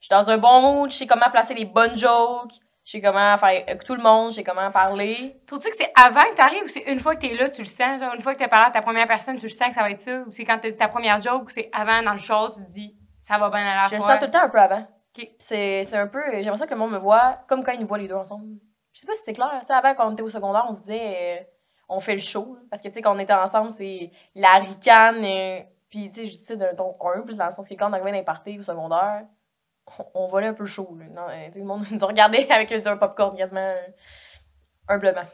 [0.00, 2.52] suis dans un bon mood, je sais comment placer les bonnes jokes,
[2.84, 5.40] je sais comment faire avec tout le monde, je sais comment parler.
[5.46, 7.66] Trouves-tu que c'est avant que t'arrives ou c'est une fois que t'es là, tu le
[7.66, 8.00] sens?
[8.00, 9.80] Genre, une fois que t'as parlé à ta première personne, tu le sens que ça
[9.80, 10.22] va être ça?
[10.26, 12.62] Ou c'est quand t'as dit ta première joke ou c'est avant dans le show, tu
[12.62, 14.58] te dis, ça va bien à la Je le sens tout le temps un peu
[14.60, 14.80] avant.
[14.80, 14.86] Ok.
[15.14, 17.80] Puis C'est c'est un peu, j'aimerais ça que le monde me voit comme quand ils
[17.80, 18.46] nous voient les deux ensemble.
[18.92, 19.50] Je sais pas si c'est clair.
[19.60, 21.44] Tu sais, avant, quand on était au secondaire, on se disait, euh,
[21.88, 22.58] on fait le show.
[22.70, 25.24] Parce que, tu sais, quand on était ensemble, c'est la ricane.
[25.24, 27.88] euh, puis, tu sais, je dis ça d'un ton humble, dans le sens que quand
[27.88, 29.22] on arrivait les parties au secondaire,
[29.98, 30.96] on, on volait un peu chaud.
[30.98, 31.06] là.
[31.10, 33.74] Non, euh, le monde nous regardait avec un popcorn quasiment
[34.86, 35.26] humblement.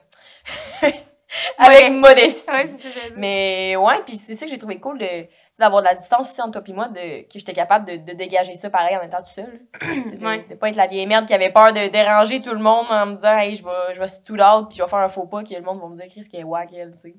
[1.58, 2.48] avec modestie.
[2.50, 2.88] Ouais, ça.
[3.16, 5.26] Mais ouais, puis c'est ça que j'ai trouvé cool de
[5.60, 8.12] d'avoir de la distance aussi entre toi et moi, de, que j'étais capable de, de
[8.16, 9.60] dégager ça pareil en étant tout seul.
[9.80, 10.44] De, Ouais.
[10.50, 13.06] de pas être la vieille merde qui avait peur de déranger tout le monde en
[13.06, 15.26] me disant, hey, je vais, je vais stool out, puis je vais faire un faux
[15.26, 17.14] pas, que le monde va me dire, Chris, qui est wack, elle, tu sais.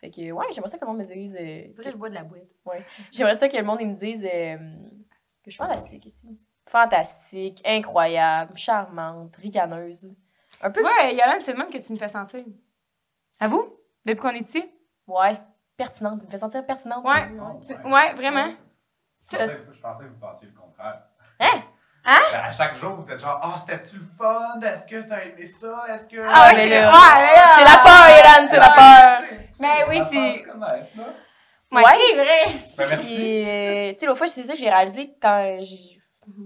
[0.00, 1.34] Fait que ouais, j'aimerais ça que le monde me dise.
[1.34, 1.38] euh,
[1.74, 2.46] C'est vrai que je bois de la boîte.
[3.10, 4.56] j'aimerais ça que le monde il me dise euh,
[5.42, 6.38] que je suis fantastique ici.
[6.68, 10.08] Fantastique, incroyable, charmante, ricaneuse.
[10.62, 12.44] Un Tu vois, Yolande, c'est le même que tu me fais sentir.
[13.40, 13.76] À vous?
[14.04, 14.64] Depuis qu'on est ici?
[15.06, 15.36] Ouais,
[15.78, 16.20] pertinente.
[16.20, 17.02] Tu me fais sentir pertinente.
[17.04, 17.30] Ouais.
[17.66, 18.48] Tu- Ouais, vraiment.
[19.30, 21.00] Je pensais, je pensais que vous pensiez le contraire.
[21.40, 21.62] Hein?
[22.04, 22.18] Hein?
[22.32, 24.60] Ben, à chaque jour, vous êtes genre, ah, c'était-tu le fun?
[24.62, 25.84] Est-ce que t'as aimé ça?
[25.90, 26.16] Est-ce que.
[26.20, 26.90] Ah ouais, mais c'est là,
[27.64, 29.38] la peur, Yolan, c'est la peur.
[29.60, 30.16] Mais oui, tu
[31.70, 31.82] Ouais.
[31.98, 32.46] c'est vrai.
[32.78, 33.44] Ben, merci.
[33.46, 35.97] Euh, tu sais, l'autre fois, c'est ça que j'ai réalisé quand j'ai.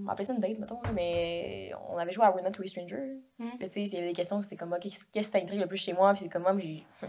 [0.03, 2.67] On va appeler ça une date, mettons, mais on avait joué à We're Not Two
[2.67, 3.19] Strangers.
[3.39, 3.51] Mhm.
[3.59, 5.77] Puis, tu sais, il y avait des questions, c'était comme, qu'est-ce qui t'intrigue le plus
[5.77, 6.13] chez moi?
[6.13, 6.57] Puis, c'est comme, moi,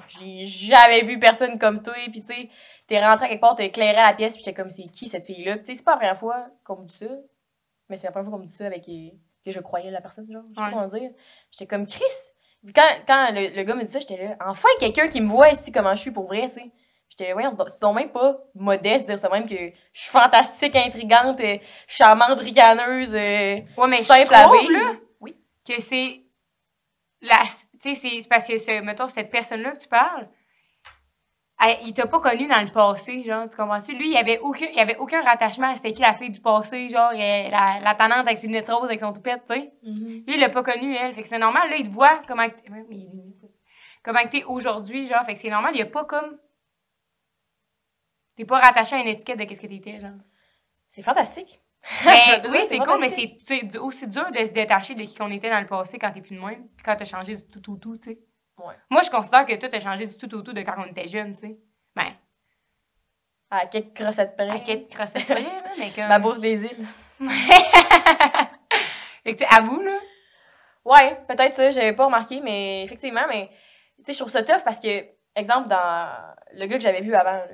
[0.08, 1.94] j'ai jamais vu personne comme toi.
[2.12, 2.50] Puis, tu sais,
[2.88, 5.26] t'es rentré à quelque part, t'as éclairé la pièce, puis j'étais comme, c'est qui cette
[5.26, 5.56] fille-là?
[5.58, 7.08] Puis, tu sais, c'est pas la première fois qu'on me dit ça,
[7.90, 8.86] mais c'est la première fois qu'on me dit ça avec.
[8.86, 10.44] que je croyais la personne, genre.
[10.50, 11.12] Je sais pas comment dire.
[11.52, 12.04] J'étais comme, Chris!
[12.64, 15.28] Puis Quand, quand le, le gars me dit ça, j'étais là, enfin, quelqu'un qui me
[15.28, 16.72] voit ici, comment je suis pour vrai, tu sais.
[17.18, 20.76] J'étais voyons, c'est donc- même pas modeste de dire ça même que je suis fantastique,
[20.76, 23.14] intrigante, euh, charmante, ricaneuse.
[23.14, 24.72] euh, Ouais, mais je Simple à trouve, vivre.
[24.74, 25.36] là, Oui.
[25.68, 26.22] que c'est
[27.22, 27.44] la
[27.82, 30.28] tu sais c'est parce que ce, mettons cette personne là que tu parles
[31.62, 33.94] elle- il t'a pas connu dans le passé genre tu comprends-tu?
[33.94, 36.90] Lui il avait aucun il avait aucun rattachement à c'était qui la fille du passé
[36.90, 40.24] genre elle- la, la tannante avec ses lunettes roses avec son toupette tu sais lui
[40.28, 42.48] il l'a pas connu elle fait que c'est normal là il te voit comment
[44.04, 46.38] comment que t'es aujourd'hui genre fait que c'est normal il y a pas comme
[48.36, 50.12] t'es pas rattaché à une étiquette de qu'est-ce que t'étais genre
[50.90, 51.62] C'est fantastique.
[52.04, 55.50] te oui, c'est cool, mais c'est aussi dur de se détacher de qui qu'on était
[55.50, 57.78] dans le passé quand t'es plus de même, puis quand t'as changé du tout tout
[57.78, 58.20] tout, tu sais.
[58.58, 58.76] Ouais.
[58.90, 61.08] Moi, je considère que toi, t'as changé du tout tout tout de quand on était
[61.08, 61.58] jeune, tu sais.
[61.96, 62.14] Ben,
[63.50, 64.50] À quelques recettes près.
[64.50, 66.08] à quelle crossette près, là, mais comme...
[66.08, 66.88] Ma bourse des îles.
[69.24, 70.00] fait que, tu sais, à vous, là,
[70.86, 73.50] Ouais, peut-être ça, j'avais pas remarqué, mais effectivement, mais
[74.00, 76.10] tu sais, je trouve ça tough parce que, exemple, dans
[76.54, 77.46] le gars que j'avais vu avant, là,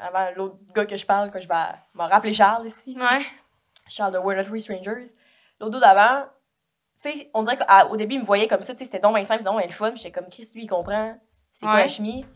[0.00, 1.54] avant l'autre gars que je parle, que je vais
[1.94, 3.20] me rappeler Charles ici, ouais.
[3.88, 5.12] Charles de We're Not Three Strangers,
[5.60, 6.26] l'autre dos d'avant,
[7.02, 9.14] tu sais, on dirait qu'au début, il me voyait comme ça, tu sais, c'était donc
[9.14, 11.16] bien simple, c'était donc bien le fun, j'étais comme, Chris, lui, il comprend,
[11.52, 12.26] c'est quoi un chimie?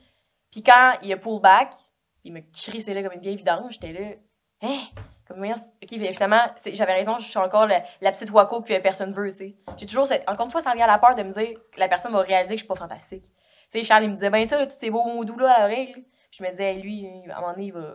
[0.51, 1.72] Puis quand il a pull back,
[2.25, 4.16] il me crissait là comme une vieille vidange, j'étais là,
[4.62, 4.81] hein?
[5.27, 9.12] Comme, voyons, ok, finalement, j'avais raison, je suis encore la, la petite Waco que personne
[9.12, 9.57] veut, tu sais.
[9.77, 11.81] J'ai toujours cette, encore une fois, ça revient à la peur de me dire que
[11.81, 13.25] la personne va réaliser que je suis pas fantastique.
[13.70, 15.53] Tu sais, Charles, il me disait, ben ça, là, tous ces beaux mots doux là
[15.53, 15.92] à l'oreille.
[15.92, 17.95] Puis je me disais, hey, lui, à un moment donné, il va,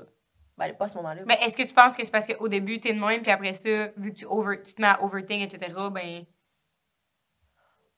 [0.57, 1.21] ben, pas à ce moment-là.
[1.25, 3.53] Mais est-ce que tu penses que c'est parce qu'au début, t'es de même, puis après
[3.53, 6.23] ça, vu que tu, over, tu te mets à overthink, etc., ben...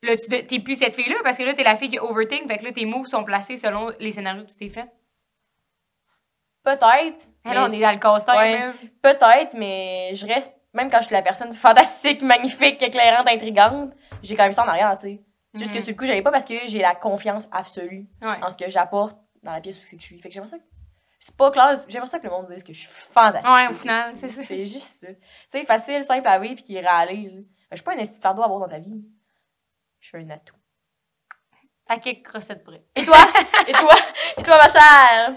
[0.02, 2.58] Là, tu t'es plus cette fille-là, parce que là, t'es la fille qui overthink, fait
[2.58, 4.90] que là, tes moves sont placés selon les scénarios que tu t'es fait.
[6.64, 7.28] Peut-être.
[7.44, 8.72] Ah là, on est dans le casse-tête, Ouais.
[9.02, 14.36] Peut-être, mais je reste même quand je suis la personne fantastique, magnifique, éclairante, intrigante, j'ai
[14.36, 15.22] quand même ça en arrière, tu sais.
[15.54, 15.84] C'est juste que Mhm.
[15.84, 18.38] sur le coup, j'avais pas parce que j'ai la confiance absolue Ouais.
[18.44, 20.20] en ce que j'apporte dans la pièce où c'est que je suis.
[20.20, 20.58] Fait que j'aimerais ça.
[20.58, 20.64] que-
[21.20, 23.50] C'est pas clair, j'aimerais ça que le monde dise que je suis fantastique.
[23.52, 24.44] Ouais, au final, c'est ça.
[24.44, 25.08] C'est juste ça.
[25.08, 25.16] Tu
[25.50, 27.36] sais, facile, simple à vivre, puis qui réalise.
[27.36, 27.42] là.
[27.72, 29.04] Je suis pas un esti de fardeau à avoir dans ta vie.
[30.00, 30.56] Je suis un atout.
[31.88, 32.84] À quelques recettes près.
[32.96, 33.18] Et toi?
[33.68, 33.96] Et toi?
[34.38, 35.36] Et toi, ma chère?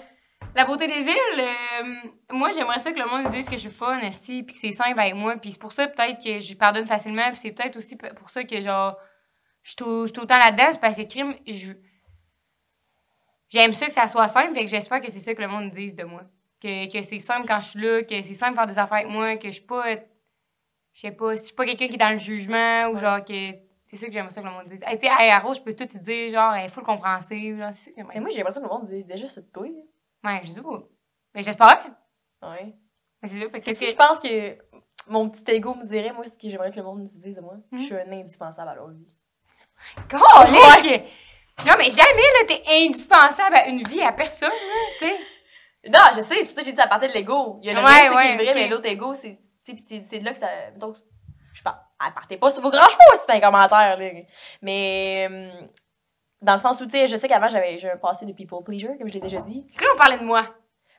[0.54, 1.94] La beauté des îles, euh,
[2.30, 4.72] moi j'aimerais ça que le monde dise que je suis fun, esti, puis que c'est
[4.72, 7.76] simple avec moi, puis c'est pour ça peut-être que je pardonne facilement, puis c'est peut-être
[7.78, 8.94] aussi pour ça que genre
[9.62, 9.76] je suis
[10.12, 11.72] temps là-dedans, c'est parce que crime, je
[13.52, 15.66] j'aime ça que ça soit simple, fait que j'espère que c'est ça que le monde
[15.66, 16.22] me dise de moi,
[16.60, 18.98] que, que c'est simple quand je suis là, que c'est simple de faire des affaires
[18.98, 19.84] avec moi, que je suis pas
[20.94, 23.24] je sais pas, si je suis pas quelqu'un qui est dans le jugement ou genre
[23.24, 23.52] que
[23.84, 24.82] c'est ça que j'aimerais ça que le monde dise.
[24.86, 26.82] Hey, tu sais, hey, à Rose, je peux tout te dire genre, elle est full
[26.82, 29.40] compréhensive, genre, c'est ça que Mais moi, j'ai l'impression que le monde dit déjà ça
[29.40, 29.62] de toi.
[29.64, 30.82] Ouais, je pas.
[31.34, 31.86] Mais j'espère.
[32.42, 32.74] Ouais.
[33.22, 34.58] Mais c'est ça, fait que Si je pense que
[35.08, 37.40] mon petit ego me dirait, moi, ce que j'aimerais que le monde me dise de
[37.40, 37.78] moi, Mhm.
[37.78, 39.06] je suis un indispensable à leur vie.
[40.08, 41.02] Colique!
[41.66, 42.06] Non, mais jamais,
[42.40, 45.18] là, t'es indispensable à une vie à personne, là, tu sais.
[45.88, 47.58] Non, je sais, c'est pour ça que j'ai dit ça partait de l'ego.
[47.62, 49.76] Il y a le Ouais, c'est qui ouais, est vrai, mais l'autre ego, c'est c'est-
[49.76, 50.48] c'est c'est de là que ça.
[50.76, 50.96] Donc,
[51.52, 51.76] je parle.
[52.04, 54.10] Elle partait pas sur vos grands chevaux, c'est un commentaire, là.
[54.62, 55.26] Mais.
[55.30, 55.68] hum,
[56.40, 58.58] dans le sens où, tu sais, je sais qu'avant, j'avais j'ai un passé de people
[58.64, 59.64] pleaser, comme je l'ai déjà dit.
[59.80, 60.44] Là, on parlait de moi.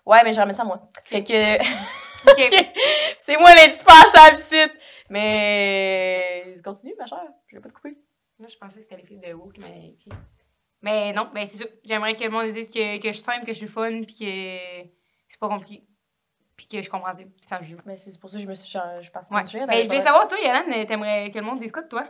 [0.06, 0.89] Ouais, mais je ramène ça à moi.
[1.06, 1.62] Fait que.
[2.32, 2.66] OK.
[3.18, 4.62] c'est moi l'indispensable ici.
[5.10, 6.54] Mais.
[6.63, 7.20] Continue, ma chère.
[7.48, 7.98] Je vais pas te couper.
[8.39, 10.12] Là, je pensais que c'était les filles de haut qui m'avaient écrit.
[10.84, 11.63] Mais non, ben c'est ça.
[11.86, 14.15] J'aimerais que le monde dise que, que je suis simple, que je suis fun, puis
[14.15, 14.89] que
[15.28, 15.84] c'est pas compliqué.
[16.56, 17.82] Puis que je comprends, puis sans jugement.
[17.86, 19.43] Mais c'est pour ça que je me suis, je suis partie Ouais.
[19.46, 22.08] sujet, Ben, je voulais savoir, toi, Yann, t'aimerais que le monde dise quoi de toi?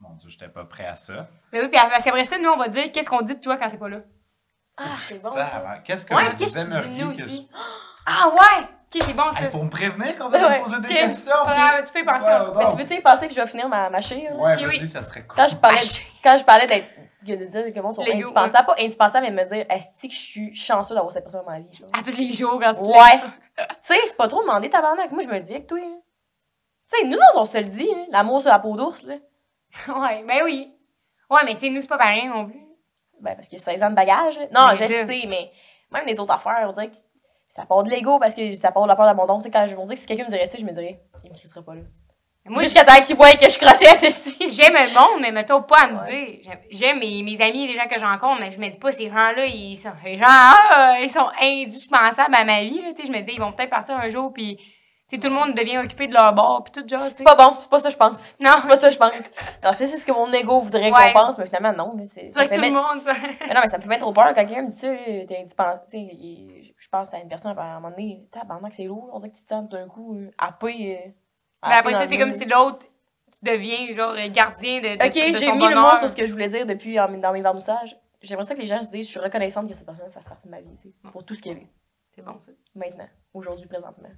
[0.00, 1.28] Mon Dieu, j'étais pas prêt à ça.
[1.52, 3.56] Ben oui, puis parce qu'après ça, nous, on va dire qu'est-ce qu'on dit de toi
[3.56, 4.00] quand t'es pas là.
[4.76, 5.64] Ah, c'est bon, ça.
[5.66, 7.48] Ah, Qu'est-ce que Ouais, vous de aimeriez nous que aussi?
[8.06, 8.66] Ah ouais!
[8.94, 9.38] Ok, c'est bon, ça.
[9.42, 10.58] Il faut me prévenir quand vous allez Ouais.
[10.60, 11.32] me poser des questions.
[11.86, 12.24] tu peux y penser.
[12.26, 12.70] Ouais, Mais bon.
[12.72, 14.32] tu veux-tu y penser que je vais finir ma, ma chire?
[14.38, 14.86] Ouais, vas-y, oui.
[14.86, 15.36] ça serait cool.
[15.36, 15.80] Quand je parlais,
[16.22, 16.88] quand je parlais d'être,
[17.24, 20.06] de dire que le monde sont L'ego, indispensables, pas indispensables, mais de me dire, est-ce
[20.06, 21.72] que je suis chanceux d'avoir cette personne dans ma vie?
[21.74, 21.88] genre?
[21.98, 23.20] À tous les jours, quand tu Ouais.
[23.58, 25.10] tu sais, c'est pas trop demander tabarnak.
[25.12, 25.78] Moi, je me le dis avec toi.
[25.80, 25.98] hein.
[26.92, 29.14] Tu sais, nous autres, on se le dit, hein, l'amour sur la peau d'ours, là.
[29.88, 30.70] Ouais, ben oui.
[31.30, 32.60] Ouais, mais tu sais, nous, c'est pas pareil non plus.
[33.20, 34.38] Ben, parce qu'il y a 16 ans de bagage.
[34.38, 34.46] là.
[34.52, 35.06] Non, Mais je ça.
[35.06, 35.50] sais, mais
[35.92, 36.96] même les autres affaires, on dirait que
[37.54, 39.36] ça part de l'ego parce que ça part de la peur d'abandon.
[39.36, 41.00] Tu sais, quand je me dis que si quelqu'un me dirait ça, je me dirais,
[41.22, 41.82] il me crissera pas là.
[42.46, 43.84] Moi, Jusqu'à temps qu'il voit que je crossais,
[44.50, 46.40] J'aime le monde, mais mettons pas à me Ouais.
[46.40, 46.52] dire.
[46.70, 49.08] J'aime- mes, mes amis, les gens que je rencontre, mais je me dis pas, ces
[49.10, 52.88] gens-là, ils sont, les gens, ah, ils sont indispensables à ma vie, là.
[53.04, 54.56] Je me dis, ils vont peut-être partir un jour, puis,
[55.12, 57.08] tout le monde devient occupé de leur bord, puis tout, genre.
[57.12, 58.34] C'est pas bon, c'est pas ça, je pense.
[58.40, 59.12] Non, C'est pas ça, je pense.
[59.62, 61.12] Non, c'est c'est ce que mon ego voudrait Ouais.
[61.12, 61.94] qu'on pense, mais finalement, non.
[62.04, 63.02] c'est- c'est Ça vrai me que fait tout le monde,
[63.46, 65.82] Mais non, mais ça me fait mettre trop peur quand quelqu'un me dit t'es indispensable.
[66.82, 69.08] Je pense à une personne à un moment donné, tabarnak, c'est lourd.
[69.12, 70.66] On dirait que tu te sens d'un coup euh, happé.
[70.98, 71.10] euh,
[71.62, 72.84] Mais happé après dans ça, c'est comme si l'autre,
[73.30, 76.26] tu deviens, genre, gardien de, de, Ok, de j'ai mis le mot sur ce que
[76.26, 77.96] je voulais dire depuis en- dans mes vernissages.
[78.20, 80.46] J'aimerais ça que les gens se disent, je suis reconnaissante que cette personne fasse partie
[80.48, 81.70] de ma vie, tu pour tout ce qu'elle est,
[82.16, 82.50] C'est bon, ça.
[82.74, 84.10] maintenant, aujourd'hui, présentement.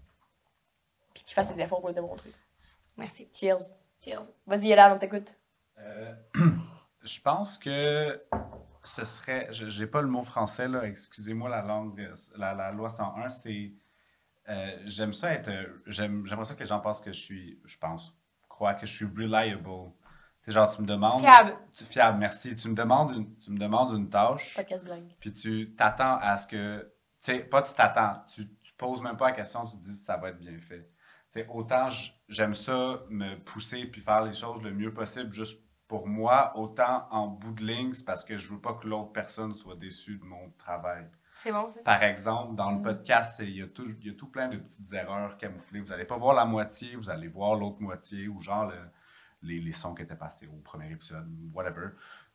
[1.13, 2.31] Puis qu'il fasse ses efforts pour le démontrer.
[2.97, 3.29] Merci.
[3.33, 3.75] Cheers.
[4.03, 4.23] Cheers.
[4.47, 5.35] Vas-y, Yella, on t'écoute.
[5.79, 6.15] Euh,
[7.03, 8.23] je pense que
[8.85, 9.49] ce serait.
[9.53, 10.85] je- J'ai pas le mot français, là.
[10.87, 12.13] Excusez-moi la langue.
[12.37, 13.73] La, la loi 101, c'est.
[14.49, 15.51] euh, J'aime ça être.
[15.87, 17.59] j'aime- J'aimerais ça que les gens pensent que je suis.
[17.65, 18.15] Je pense.
[18.49, 19.69] Croient que je suis reliable.
[20.43, 21.21] C'est genre, tu me demandes.
[21.23, 21.57] Fiable.
[21.73, 22.55] Tu- fiable, merci.
[22.55, 24.55] Tu me demandes une, tu me demandes une tâche.
[24.55, 25.09] Podcast blague.
[25.19, 26.83] Puis tu t'attends à ce que.
[27.21, 28.23] Tu sais, pas tu t'attends.
[28.35, 30.91] Tu, tu poses même pas la question, tu te dis ça va être bien fait.
[31.33, 31.89] Tu sais, autant
[32.29, 37.07] j'aime ça, me pousser puis faire les choses le mieux possible juste pour moi, autant
[37.11, 40.19] en bout de ligne, c'est parce que je veux pas que l'autre personne soit déçue
[40.19, 41.07] de mon travail.
[41.37, 41.81] C'est bon, ça.
[41.83, 42.83] Par exemple, dans le Mm.
[42.83, 45.81] podcast, il y, a tout, il y a tout plein de petites erreurs camouflées.
[45.81, 48.91] Vous n'allez pas voir la moitié, vous allez voir l'autre moitié, ou genre le-
[49.43, 51.89] les, les sons qui étaient passés au premier épisode, whatever.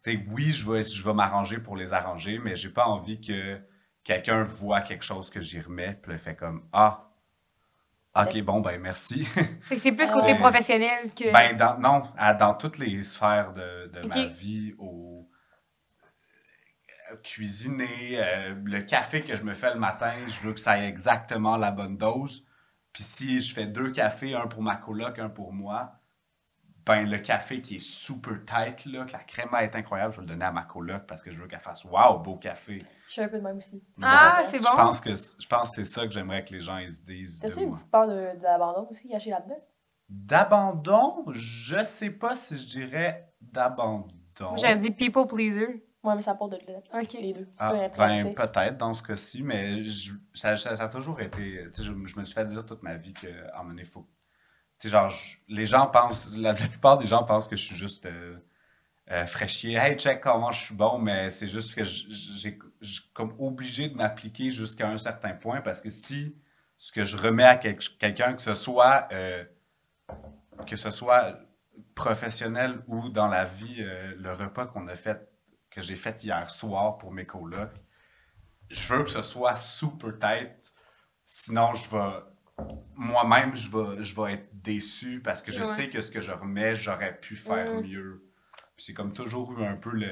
[0.03, 3.19] Tu sais, oui, je vais, je vais m'arranger pour les arranger, mais j'ai pas envie
[3.19, 3.59] que
[4.03, 7.08] quelqu'un voit quelque chose que j'y remets, puis le fait comme Ah,
[8.15, 9.25] ok, bon, ben merci.
[9.61, 10.13] Fait que c'est plus Ah.
[10.13, 11.31] côté professionnel que.
[11.31, 15.29] Ben, dans, non, à- dans toutes les sphères de, de ma vie, au
[17.11, 20.77] euh, cuisiner, euh, le café que je me fais le matin, je veux que ça
[20.79, 22.45] ait exactement la bonne dose.
[22.93, 25.98] Puis si je fais deux cafés, un pour ma coloc, un pour moi,
[26.89, 30.25] ben le café qui est super tight, là, que la crème est incroyable, je vais
[30.25, 32.79] le donner à ma coloc parce que je veux qu'elle fasse Waouh, beau café.
[33.07, 33.83] Je suis un peu de même aussi.
[34.01, 34.75] ah, c'est Je bon.
[34.75, 37.39] pense que je pense que c'est ça que j'aimerais que les gens ils se disent
[37.39, 39.63] T'as-tu une petite peur de, de l'abandon aussi, caché là-dedans?
[40.09, 44.07] D'abandon, je sais pas si je dirais d'abandon.
[44.39, 45.85] J'aurais dit people pleaser.
[46.01, 47.13] Ouais, mais ça part de là, d'habitude, Ok.
[47.21, 47.47] les deux.
[47.59, 51.65] Ah, ben, peut-être dans ce cas-ci, mais je- ça, ça- ça a toujours été.
[51.65, 53.83] Tu sais, je, je me suis fait dire toute ma vie qu'à un moment donné,
[53.83, 54.07] faut.
[54.79, 55.13] Sais, genre,
[55.49, 56.29] les gens pensent.
[56.35, 58.37] La, plupart des gens pensent que je suis juste euh,
[59.11, 59.75] euh, fraîchier.
[59.75, 62.59] Hey, check comment je suis bon, mais c'est juste que j'ai
[63.13, 66.35] comme obligé de m'appliquer jusqu'à un certain point parce que si
[66.79, 69.07] ce que je remets à quel- quelqu'un, que ce soit.
[69.13, 69.43] euh,
[70.67, 71.39] que ce soit
[71.95, 75.29] professionnel ou dans la vie, euh, le repas qu'on a fait,
[75.69, 77.73] que j'ai fait hier soir pour mes colocs,
[78.69, 80.73] je veux que ce soit super tight.
[81.25, 82.13] Sinon, je vais.
[82.95, 85.65] Moi-même, je vais, je vais être déçu parce que je Ouais.
[85.67, 87.81] sais que ce que je remets, j'aurais pu faire Mm.
[87.81, 88.23] mieux.
[88.77, 90.09] C'est comme toujours eu un peu le.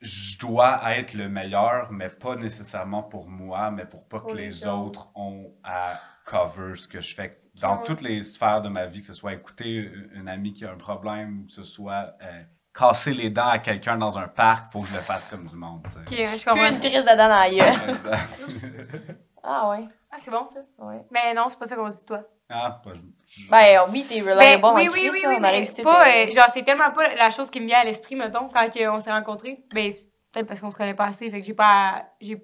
[0.00, 4.36] Je dois être le meilleur, mais pas nécessairement pour moi, mais pour pas Pour que
[4.36, 5.06] les les autres.
[5.06, 7.30] autres ont à cover ce que je fais.
[7.60, 7.84] Dans Ouais.
[7.86, 10.76] toutes les sphères de ma vie, que ce soit écouter une amie qui a un
[10.76, 12.42] problème ou que ce soit euh,
[12.74, 15.54] casser les dents à quelqu'un dans un parc, faut que je le fasse comme du
[15.56, 15.82] monde.
[15.84, 15.98] tu sais.
[16.00, 16.06] Ok,
[16.38, 16.68] je Plus comprends.
[16.68, 19.16] une crise de dents dans la gueule.
[19.46, 20.60] Ah ouais, Ah, c'est bon ça.
[20.78, 21.02] ouais.
[21.10, 22.22] Mais non, c'est pas ça qu'on se dit de toi.
[22.48, 23.02] ah, bah, je-
[23.42, 25.50] je- Ben oui, t'es reliable Ben, en oui, oui, oui, là, oui, on mais a
[25.50, 25.82] réussi.
[25.82, 28.68] pas, euh, genre, c'est tellement pas la chose qui me vient à l'esprit, mettons, quand
[28.72, 29.62] que on s'est rencontrés.
[29.74, 30.02] Ben, c'est
[30.32, 32.42] peut-être parce qu'on se connaît pas assez, fait que j'ai pas, j'ai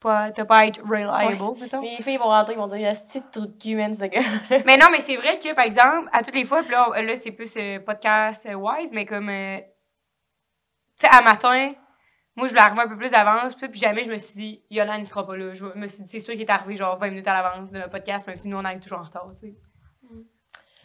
[0.00, 1.80] pas, t'as pas à être reliable, mettons.
[1.80, 4.20] Les filles vont rentrer, ils vont dire, que tu de man, ce gars
[4.66, 7.16] Mais non, mais c'est vrai que, par exemple, à toutes les fois, puis là, là
[7.16, 9.64] c'est plus euh, podcast euh, wise, mais comme, euh, tu
[10.96, 11.72] sais, à matin,
[12.36, 14.62] moi, je voulais arriver un peu plus d'avance, puis puis jamais je me suis dit,
[14.70, 15.52] Yolande ne sera pas là.
[15.54, 17.78] Je me suis dit, c'est sûr qu'il est arrivé genre 20 minutes à l'avance de
[17.78, 19.54] notre podcast, même si nous, on arrive toujours en retard, tu sais.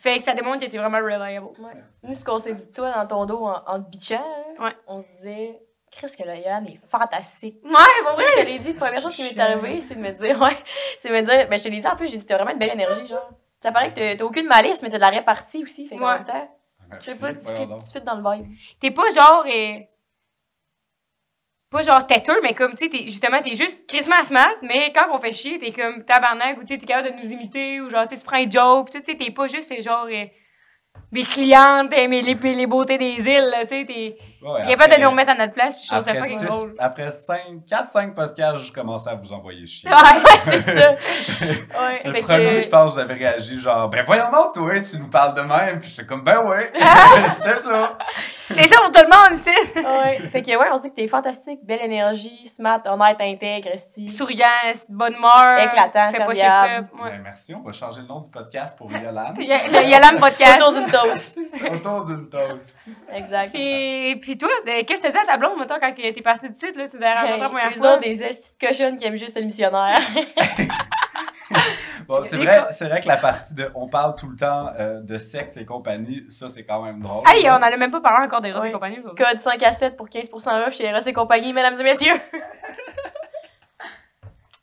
[0.01, 1.47] Fait que ça démontre qu'il était vraiment reliable.
[1.59, 1.73] Ouais.
[2.03, 4.15] Nous, ce qu'on s'est dit, toi, dans ton dos, en, en te bitchant,
[4.57, 4.75] là, Ouais.
[4.87, 5.61] on se disait,
[5.91, 7.57] Chris, que le Yann est fantastique.
[7.63, 9.93] Ouais, bon, Tu sais, je te l'ai dit, la première chose qui m'est arrivée, c'est
[9.95, 10.57] de me dire, ouais,
[10.97, 12.51] c'est de me dire, ben je te l'ai dit en plus, j'ai dit, t'as vraiment
[12.51, 13.29] une belle énergie, genre.
[13.61, 16.15] Ça paraît que t'as- aucune malice, mais t'as de la répartie aussi, fait qu'en Ouais.
[16.15, 17.11] même temps, je Merci.
[17.13, 17.83] sais pas, tu fit, donc.
[17.83, 18.47] tu fit dans le vibe.
[18.79, 19.45] T'es pas genre.
[19.45, 19.79] euh,
[21.71, 25.17] pas genre têteux, mais comme, tu sais, justement, t'es juste crissement smart, mais quand on
[25.17, 28.17] fait chier, t'es comme tabarnak, ou tu t'es capable de nous imiter, ou genre, tu
[28.17, 30.05] prends un joke, tu sais, t'es pas juste genre.
[30.11, 30.25] euh,
[31.11, 34.83] mes clientes, euh, mes, les, les beautés des îles, tu sais, t'es Ouais, capable de
[34.83, 36.73] après- nous remettre à notre place, puis je trouve ça Après, fucking six- drôle.
[36.79, 39.89] après 4-5 podcasts, je commençais à vous envoyer chier.
[39.89, 39.95] Ouais.
[40.39, 40.93] c'est ça.
[41.41, 45.09] Ouais, Le premier, que, je pense, avez réagi genre, ben voyons donc, toi, tu nous
[45.09, 45.79] parles de même.
[45.79, 46.71] Puis j'étais comme, ben ouais,
[47.41, 47.97] c'est ça.
[48.39, 49.49] C'est ça pour tout le monde ici!
[49.75, 53.69] ouais, fait que, ouais, on se dit que t'es fantastique, belle énergie, smart, honnête, intègre,
[53.77, 54.09] si.
[54.09, 54.45] Souriant,
[54.89, 55.59] bonne humeur.
[55.59, 56.85] Éclatant, fait pas up.
[57.03, 57.11] Ouais.
[57.11, 59.35] Ben, merci, on va changer le nom du podcast pour Yolande.
[59.39, 60.61] Il y a, il y a l'âme podcast.
[60.61, 61.39] Autour d'une toast.
[61.47, 62.77] C'est autour d'une toast.
[63.13, 63.51] Exact.
[63.51, 66.57] Puis toi, de- qu'est-ce que t'as dit à ta blonde, mettons, quand t'es partie du
[66.57, 67.97] site, là, tu l'as rencontré la première fois?
[67.97, 68.25] des de
[68.67, 69.99] cochonnes qui aiment juste le missionnaire.
[72.07, 74.71] Bon, c'est Les vrai, c'est vrai que la partie de on parle tout le temps
[74.79, 77.23] euh, de sexe et compagnie, ça c'est quand même drôle.
[77.29, 78.99] Hey, on a même pas parlé encore des Ross et compagnie.
[79.17, 82.19] Code 5 à 7 pour 15% off chez Ross et compagnie, mesdames et messieurs.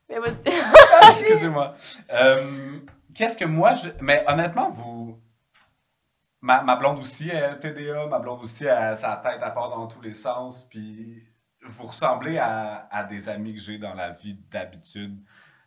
[0.08, 0.34] Mais vas-y.
[1.10, 1.74] Excusez-moi.
[2.12, 2.78] Euh,
[3.14, 3.88] Qu'est-ce que moi, je...
[4.00, 5.18] mais honnêtement, vous.
[6.40, 9.86] Ma, ma blonde aussi est TDA, ma blonde aussi a sa tête à part dans
[9.88, 11.24] tous les sens, puis
[11.64, 15.20] vous ressemblez à, à des amis que j'ai dans la vie d'habitude.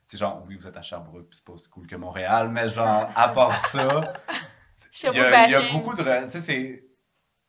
[0.06, 2.68] C'est genre, oui, vous êtes à Sherbrooke, puis c'est pas aussi cool que Montréal, mais
[2.70, 4.14] genre, à part ça,
[5.04, 6.04] il y, a, y beaucoup de.
[6.26, 6.86] Tu sais, c'est.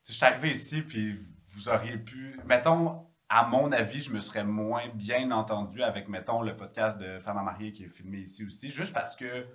[0.06, 1.18] Je suis arrivé ici, puis
[1.54, 2.40] vous auriez pu.
[2.44, 7.18] Mettons, à mon avis, je me serais moins bien entendu avec, mettons, le podcast de
[7.18, 9.46] Femmes à marier qui est filmé ici aussi, juste parce que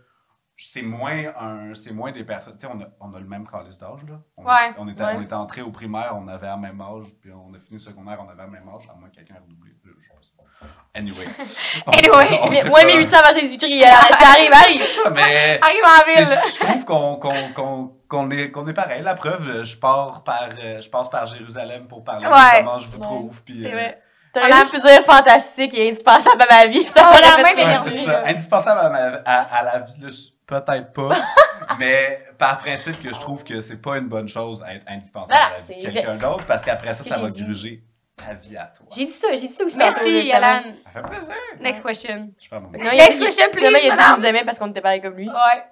[0.58, 3.48] c'est moins un c'est moins des personnes tu sais on a, on a le même
[3.48, 5.14] calice d'âge là on, Ouais, on était ouais.
[5.16, 7.80] on était entré au primaire on avait le même âge puis on a fini le
[7.80, 10.68] secondaire on avait le même âge à moins que quelqu'un ait redoublé je pense pas.
[10.96, 11.26] anyway
[11.88, 12.40] Anyway.
[12.44, 12.88] on Mais- sait Moins pas.
[12.88, 13.82] 1800 avant Jésus-Christ.
[13.84, 14.82] Ça arrive, arrive.
[15.14, 16.40] mais Arrive en ville!
[16.56, 19.02] je trouve qu'on qu'on- qu'on- qu'on est, qu'on est pareil.
[19.04, 22.88] La preuve, je pars par, euh, je passe par Jérusalem pour parler de comment je
[22.90, 23.44] vous trouve.
[23.44, 24.00] puis, C'est euh, vrai.
[24.36, 26.88] A- juste pu dire fantastique et indispensable à ma vie.
[26.88, 28.24] Ça m'aurait la même énergie, ça.
[28.26, 31.16] Indispensable à, ma- à- à la vie, peut-être pas,
[31.80, 35.32] mais par principe que je trouve que c'est pas une bonne chose à être indispensable
[35.34, 37.84] Voilà, à la vie de c'est- quelqu'un d'autre, parce qu'après ça, ça va gruger
[38.16, 38.86] ta vie à toi.
[38.96, 39.78] J'ai dit ça, j'ai dit ça aussi.
[39.78, 40.26] Merci.
[40.26, 40.62] Yalan.
[40.94, 41.34] Ça fait plaisir.
[41.60, 42.30] Next question.
[42.40, 44.58] Je Non, il a Next question, finalement, please, il a dit qu'il nous aimait parce
[44.60, 45.28] qu'on était pareil comme lui.
[45.28, 45.64] Ouais.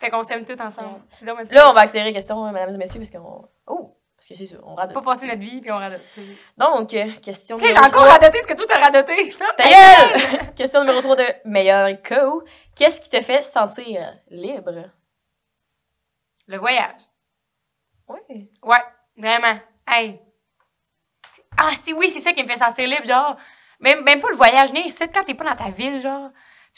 [0.00, 0.88] Fait qu'on s'aime tous ensemble.
[0.88, 1.00] Ouais.
[1.10, 1.46] C'est dommage.
[1.50, 3.48] Là, on va accélérer les questions, hein, mesdames et messieurs, parce qu'on.
[3.66, 3.96] Oh!
[4.28, 4.92] Que c'est on rate.
[4.92, 6.02] pas passer notre vie, puis on radote.
[6.58, 8.12] Donc, euh, question j'ai numéro encore 3.
[8.12, 9.24] radoté ce que toi t'as radoté.
[9.26, 10.54] Ferme Ta ta gueule!
[10.56, 12.44] question numéro 3 de meilleur co.
[12.76, 14.90] Qu'est-ce qui te fait sentir libre?
[16.46, 17.00] Le voyage.
[18.08, 18.50] Oui.
[18.62, 18.84] Ouais,
[19.16, 19.58] vraiment.
[19.86, 20.20] Hey.
[21.56, 23.36] Ah, si, oui, c'est ça qui me fait sentir libre, genre.
[23.80, 26.30] Même, même pas le voyage, ni c'est quand t'es pas dans ta ville, genre.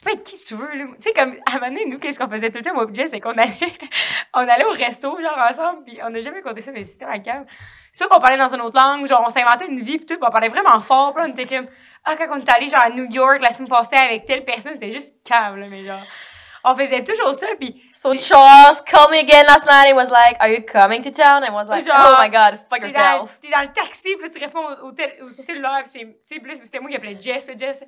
[0.02, 0.84] Tu peux être qui tu veux, là.
[0.94, 2.86] Tu sais, comme, à un moment donné, nous, qu'est-ce qu'on faisait tout le temps, moi
[2.90, 3.52] Jess, c'est qu'on allait,
[4.34, 7.18] on allait au resto, genre, ensemble, puis on n'a jamais compté ça, mais c'était la
[7.18, 7.44] cave.
[7.92, 10.24] Soit qu'on parlait dans une autre langue, genre, on s'inventait une vie, puis tout, puis
[10.26, 11.66] on parlait vraiment fort, puis on était comme,
[12.06, 14.72] ah, quand on est allé, genre, à New York, la semaine passée, avec telle personne,
[14.72, 16.00] c'était juste cave, là, mais genre,
[16.64, 20.36] on faisait toujours ça, puis So Charles called me again last night and was like,
[20.40, 21.42] Are you coming to town?
[21.42, 23.38] And I was like, Genre, Oh my god, fuck yourself.
[23.42, 26.40] t'es dans le taxi, puis là, tu réponds au, tel- au cellulaire, puis c'est, tu
[26.40, 27.82] sais, c'était moi qui appelais Jess, puis Jess,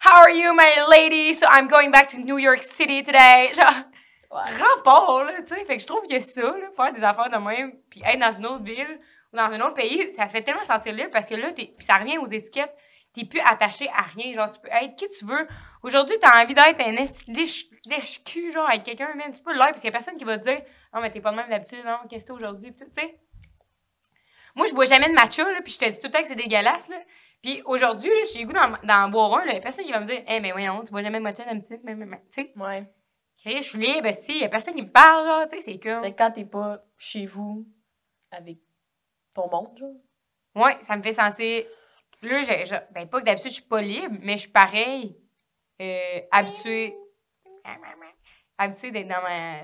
[0.00, 1.34] How are you, my lady?
[1.34, 3.52] So I'm going back to New York City today.
[3.54, 3.84] Genre,
[4.30, 4.40] Ouais.
[4.60, 5.64] rapport, là, tu sais.
[5.64, 8.30] Fait que je trouve que ça, là, faire des affaires de même, puis être dans
[8.30, 8.98] une autre ville
[9.32, 11.84] ou dans un autre pays, ça fait tellement sentir libre parce que là, t'es, puis
[11.86, 12.74] ça revient aux étiquettes.
[13.14, 14.34] T'es plus attaché à rien.
[14.34, 15.48] Genre, tu peux être qui tu veux.
[15.82, 19.32] Aujourd'hui, t'as envie d'être un lèche-cul, genre, avec quelqu'un, man.
[19.32, 20.60] Tu peux l'être, parce qu'il y a personne qui va te dire,
[20.92, 23.18] non, mais t'es pas de même d'habitude, non, qu'est-ce que t'as aujourd'hui, tu sais.
[24.54, 26.28] Moi, je bois jamais de matcha, là, puis je te dis tout le temps que
[26.28, 26.98] c'est dégueulasse, là.
[27.42, 29.60] Puis aujourd'hui, là, j'ai le goût d'en, boire un, là.
[29.60, 31.24] Personne qui va me dire, eh, mais voyons, tu bois jamais de
[31.84, 32.52] mais, mais, mais, tu sais.
[32.56, 32.90] Ouais.
[33.44, 36.02] Je suis libre, si, y a personne qui me parle, tu sais, c'est comme.
[36.02, 37.66] Fait que quand t'es pas chez vous
[38.32, 38.58] avec
[39.32, 39.92] ton monde, genre.
[40.56, 41.64] Ouais, ça me fait sentir.
[42.22, 45.16] Là, je, je- ben, pas que d'habitude, je suis pas libre, mais je suis pareil,
[45.80, 46.96] euh, habituée.
[48.58, 49.60] Habituée d'être dans ma.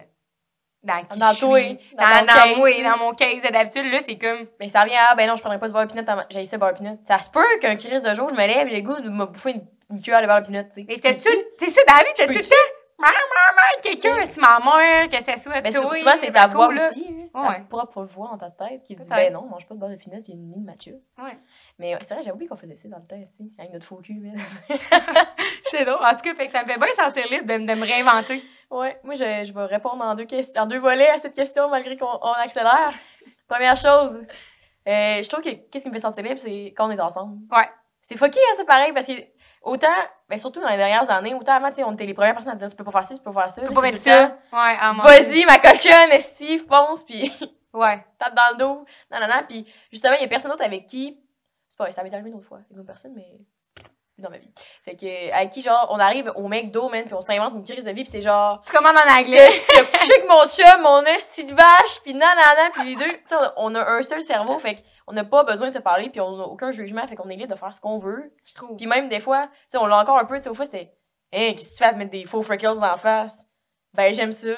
[0.85, 1.79] Dans qui Dans je toi, suis.
[1.97, 2.91] dans Dans, dans case, moi, là.
[2.91, 3.43] dans mon case.
[3.43, 4.41] D'habitude, là, c'est comme.
[4.61, 6.75] Mais ça revient à, ben non, je prendrais pas du beurre pinot, j'ai ça beurre
[6.75, 6.99] pinot.
[7.09, 9.25] Ça se peut qu'un crise de jour, je me lève, j'ai le goût de me
[9.27, 10.85] bouffer une, une cuillère de beurre tu sais.
[10.89, 11.21] Mais t'as tout.
[11.59, 12.55] Tu sais, ça, dans la vie, t'as tout temps.
[12.97, 15.83] Maman, maman, quelqu'un, c'est ma mère, que ça soit Mais toi.
[15.91, 16.89] sou- souvent, c'est ta voix là.
[16.89, 17.05] aussi.
[17.35, 17.43] Ouais.
[17.57, 19.97] ta propre voix dans ta tête qui dit, ben non, mange pas de beurre de
[19.97, 20.93] pinot, il y a une ligne matcha.
[21.19, 21.37] Ouais.
[21.81, 23.97] Mais c'est vrai, j'ai oublié qu'on faisait ça dans le temps ici, avec notre faux
[23.97, 24.23] cul.
[25.65, 25.99] C'est drôle.
[26.05, 28.43] En tout cas, fait que ça me fait bien sentir libre de, de me réinventer.
[28.75, 31.69] Ouais, moi, je, je vais répondre en deux, questions, en deux volets à cette question,
[31.69, 32.93] malgré qu'on on accélère.
[33.49, 34.23] Première chose,
[34.89, 37.39] euh, je trouve que qu'est-ce qui me fait sentir libre, c'est quand on est ensemble.
[37.55, 37.69] Ouais.
[38.03, 39.13] C'est fucké, hein, c'est pareil, parce que
[39.63, 39.87] autant,
[40.29, 42.69] ben surtout dans les dernières années, autant avant, on était les premières personnes à dire
[42.69, 43.63] tu peux pas faire ça, tu peux pas faire ça.
[43.63, 44.39] Tu peux pas mettre ça.
[44.53, 47.33] Ouais, à Vas-y, ma cochonne, Steve, fonce, puis
[47.75, 48.05] Ouais.
[48.19, 48.87] tape dans le dos.
[49.11, 49.43] Non, non, non.
[49.49, 51.21] Puis justement, il y a personne d'autre avec qui.
[51.69, 53.41] C'est pas vrai, ça m'est arrivé une autre fois, avec une personne, mais
[54.15, 54.51] plus dans ma vie.
[54.85, 57.85] Fait que, avec qui, genre, on arrive au McDo, man, puis on s'invente une crise
[57.85, 58.63] de vie, puis c'est genre.
[58.67, 59.49] Tu commandes en que anglais.
[59.69, 63.13] que avec mon chum, mon esti de vache, puis nan, nan, nan, puis les deux,
[63.13, 65.79] tu sais, on, on a un seul cerveau, fait qu'on n'a pas besoin de se
[65.81, 68.33] parler, puis on n'a aucun jugement, fait qu'on est libre de faire ce qu'on veut.
[68.45, 68.77] Je trouve.
[68.77, 70.65] Puis même des fois, tu sais, on l'a encore un peu, tu sais, au fois,
[70.65, 70.93] c'était,
[71.33, 73.45] hein, qu'est-ce que tu fais à te mettre des faux freckles la face?
[73.93, 74.49] Ben, j'aime ça.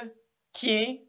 [0.53, 1.03] Qui est?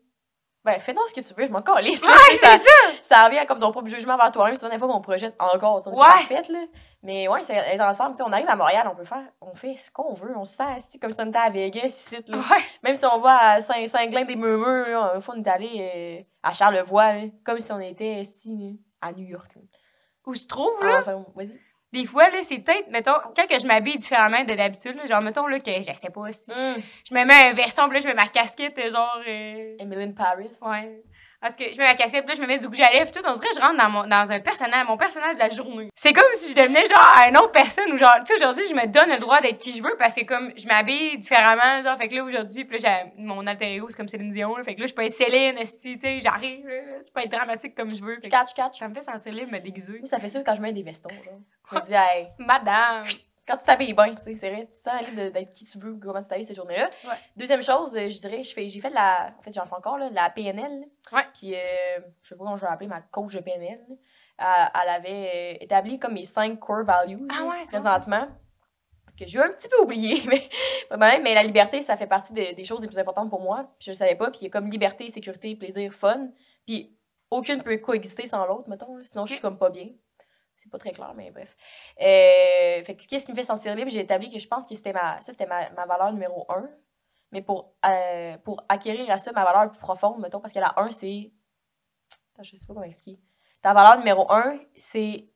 [0.66, 2.02] Ben, fais donc ce que tu veux, je m'en calisse.
[2.02, 2.70] Ouais, c'est ça.
[3.02, 4.58] ça revient à comme ton propre jugement vers toi-même.
[4.58, 6.06] Souvent, des fois qu'on projette encore, on Ouais.
[6.06, 6.60] parfaite, là.
[7.04, 9.54] Mais ouais, c'est être ensemble, tu sais, on arrive à Montréal, on peut faire, on
[9.56, 12.38] fait ce qu'on veut, on se sent comme si on était à Vegas, ici, là.
[12.38, 12.64] Ouais.
[12.84, 15.70] Même si on va à Saint- Saint-Glin des Murmures, là, une fois on est allé
[15.80, 18.50] euh, à Charlevoix, là, comme si on était ici,
[19.02, 19.52] là, à New York.
[19.56, 19.62] Là.
[20.26, 21.60] Où je trouve, là, Ensemble, vas-y.
[21.94, 25.22] des fois, là, c'est peut-être, mettons, quand que je m'habille différemment de d'habitude, là, genre,
[25.22, 26.82] mettons, là, que je sais pas, si Mm.
[27.10, 30.12] je me mets un veston, là, je mets ma casquette, euh, genre, euh, Emily in
[30.14, 30.50] Paris.
[30.64, 31.04] ouais.
[31.40, 33.12] Parce que je mets ma casquette, puis là, je me mets du rouge à lèvres,
[33.12, 35.50] tout, on dirait que je rentre dans, mon, dans un personnage, mon personnage de la
[35.50, 35.90] journée.
[35.96, 38.74] C'est comme si je devenais, genre, une autre personne, ou genre, tu sais, aujourd'hui, je
[38.74, 41.96] me donne le droit d'être qui je veux, parce que comme, je m'habille différemment, genre,
[41.96, 44.64] fait que là, aujourd'hui, puis là, j'ai mon alter ego, c'est comme Céline Dion, là,
[44.64, 46.74] fait que là, je peux être Céline, tu sais, j'arrive, là,
[47.06, 48.18] je peux être dramatique comme je veux.
[48.24, 48.80] Je catch, catch.
[48.80, 50.02] ça me fait sentir libre, me déguiser.
[50.06, 51.40] Ça fait ça quand je mets des vestons, genre.
[51.72, 53.06] Je me dis, hey, Madame!
[53.48, 55.78] Quand tu t'habilles bien, tu sais, c'est vrai, tu te sens libre d'être qui tu
[55.80, 56.90] veux, comment tu t'habilles cette journée-là.
[57.06, 57.16] Ouais.
[57.36, 60.10] Deuxième chose, euh, je dirais, j'ai fait de la, en fait, j'en fais encore, là,
[60.10, 60.84] de la PNL.
[61.14, 61.24] Ouais.
[61.34, 61.60] Puis, euh,
[62.22, 63.80] je sais pas comment je vais l'appeler, ma coach de PNL.
[63.90, 64.72] là.
[64.84, 68.28] Elle, avait euh, établi comme mes cinq core values, Ah ouais, présentement.
[69.18, 70.22] Que j'ai un petit peu oublié,
[70.98, 73.64] mais, la liberté, ça fait partie de- des choses les plus importantes pour moi.
[73.80, 74.30] Puis je le savais pas.
[74.30, 76.30] Puis il y a comme liberté, sécurité, plaisir, fun.
[76.68, 76.96] Puis
[77.32, 78.96] aucune peut coexister sans l'autre, mettons.
[78.98, 79.04] là.
[79.06, 79.88] Sinon, je suis comme pas bien.
[80.58, 81.56] C'est pas très clair, mais bref.
[82.02, 83.92] Euh, fait que qu'est-ce qui me fait sentir libre?
[83.92, 86.70] J'ai établi que je pense que c'était ma, ça, c'était ma, ma valeur numéro un.
[87.32, 90.74] Mais pour, euh, pour acquérir à ça ma valeur plus profonde, mettons, parce que la
[90.78, 91.32] 1, c'est.
[92.42, 93.20] Je sais pas comment expliquer.
[93.62, 95.30] Ta valeur numéro un, c'est.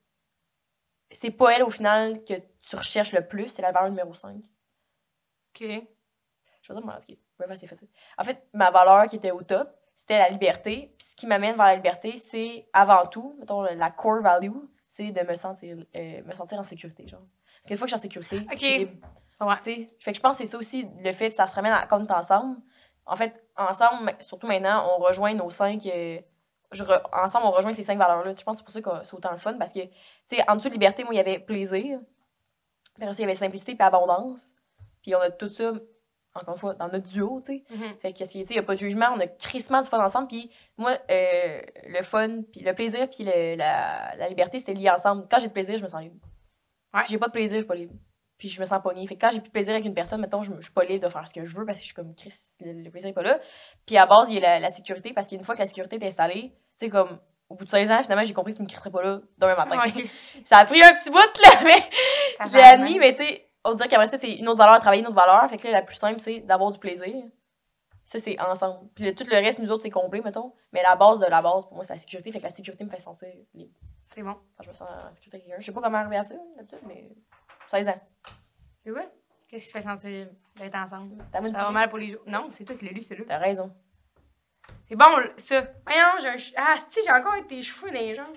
[1.12, 4.38] C'est pas elle, au final, que tu recherches le plus, c'est la valeur numéro 5.
[4.38, 5.60] OK.
[5.60, 7.90] Je vais dire, bref, c'est facile.
[8.18, 10.96] En fait, ma valeur qui était au top, c'était la liberté.
[10.98, 14.56] Puis ce qui m'amène vers la liberté, c'est avant tout, mettons, la core value,
[14.94, 17.22] c'est de me sentir, euh, me sentir en sécurité, genre.
[17.22, 19.08] Parce qu'une fois que je suis en sécurité, je suis libre.
[19.40, 19.90] Ouais.
[20.00, 21.88] Fait que je pense que c'est ça aussi le fait, puis ça se ramène à,
[21.88, 22.58] quand on est ensemble.
[23.06, 25.86] En fait, ensemble, surtout maintenant, on rejoint nos cinq.
[25.86, 26.20] euh,
[26.74, 28.34] je re- ensemble, on rejoint ces cinq valeurs-là.
[28.34, 29.90] Je pense que c'est pour ça que c'est autant le fun, parce que, tu
[30.28, 32.00] sais, en dessous de liberté, moi, il y avait plaisir.
[33.00, 34.52] Puis ça, il y avait simplicité puis abondance.
[35.02, 35.72] Puis on a tout ça,
[36.34, 37.64] encore une fois, dans notre duo, tu sais.
[37.70, 37.96] Mhm.
[38.02, 40.04] Fait que, tu sais, il n'y a pas de jugement, on a crissement du fun
[40.04, 40.28] ensemble.
[40.28, 45.28] Puis moi, euh, le fun, puis le plaisir, puis la, la liberté, c'était lié ensemble.
[45.30, 46.16] Quand j'ai du plaisir, je me sens libre.
[46.94, 47.02] Ouais.
[47.04, 47.94] Si j'ai pas de plaisir, je suis pas libre.
[48.38, 49.06] puis je me sens pognée.
[49.08, 51.06] Fait que quand j'ai plus de plaisir avec une personne, mettons, je, suis pas libre
[51.06, 53.10] de faire ce que je veux parce que je suis comme Chris, le, le plaisir
[53.10, 53.40] est pas là.
[53.86, 55.98] Puis à base, il y a la, la sécurité parce qu'une fois que la sécurité
[55.98, 57.20] est installée, tu sais, comme
[57.52, 59.56] au bout de 16 ans, finalement, j'ai compris que tu me crisserais pas là demain
[59.56, 59.78] matin.
[60.46, 63.88] Ça a pris un petit bout, là, mais fait admis, mais tu sais, on dirait
[63.90, 65.48] qu'après ça, c'est une autre valeur à travailler, une autre valeur.
[65.50, 67.14] Fait que là, la plus simple, c'est d'avoir du plaisir.
[68.04, 68.90] Ça, c'est ensemble.
[68.96, 70.54] Puis le- tout le reste, nous autres, c'est complet, mettons.
[70.74, 72.32] Mais la base de la base, pour moi, c'est la sécurité.
[72.32, 73.74] Fait que la sécurité me fait sentir libre.
[74.14, 74.34] C'est bon.
[74.58, 75.60] Quand je me sens en sécurité avec quelqu'un.
[75.60, 77.10] Je sais pas comment arriver à ça, d'habitude, mais
[77.70, 78.02] 16 ans.
[78.84, 79.04] C'est quoi?
[79.48, 81.18] Qu'est-ce qui te fait sentir d'être ensemble?
[81.32, 82.22] T'as Ça va mal pour les jours.
[82.26, 83.26] Non, c'est toi qui l'as lu, celui-là.
[83.28, 83.72] T'as raison.
[84.88, 85.06] C'est bon,
[85.38, 85.62] ça.
[85.86, 86.36] Voyons, j'ai un...
[86.58, 88.36] Ah, si, j'ai encore tes cheveux dans les jambes.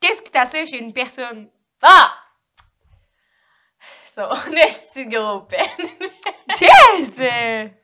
[0.00, 1.48] Qu'est-ce qui t'attire chez une personne?
[1.82, 2.12] Ah!
[4.14, 5.88] Ça, on est si gros peine.
[6.60, 7.16] Yes!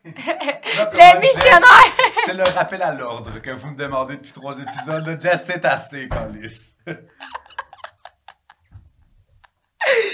[0.04, 1.96] Le missionnaire!
[2.26, 5.06] C'est le rappel à l'ordre que vous me demandez depuis trois épisodes.
[5.06, 6.76] Là, Jess, c'est assez, Calis.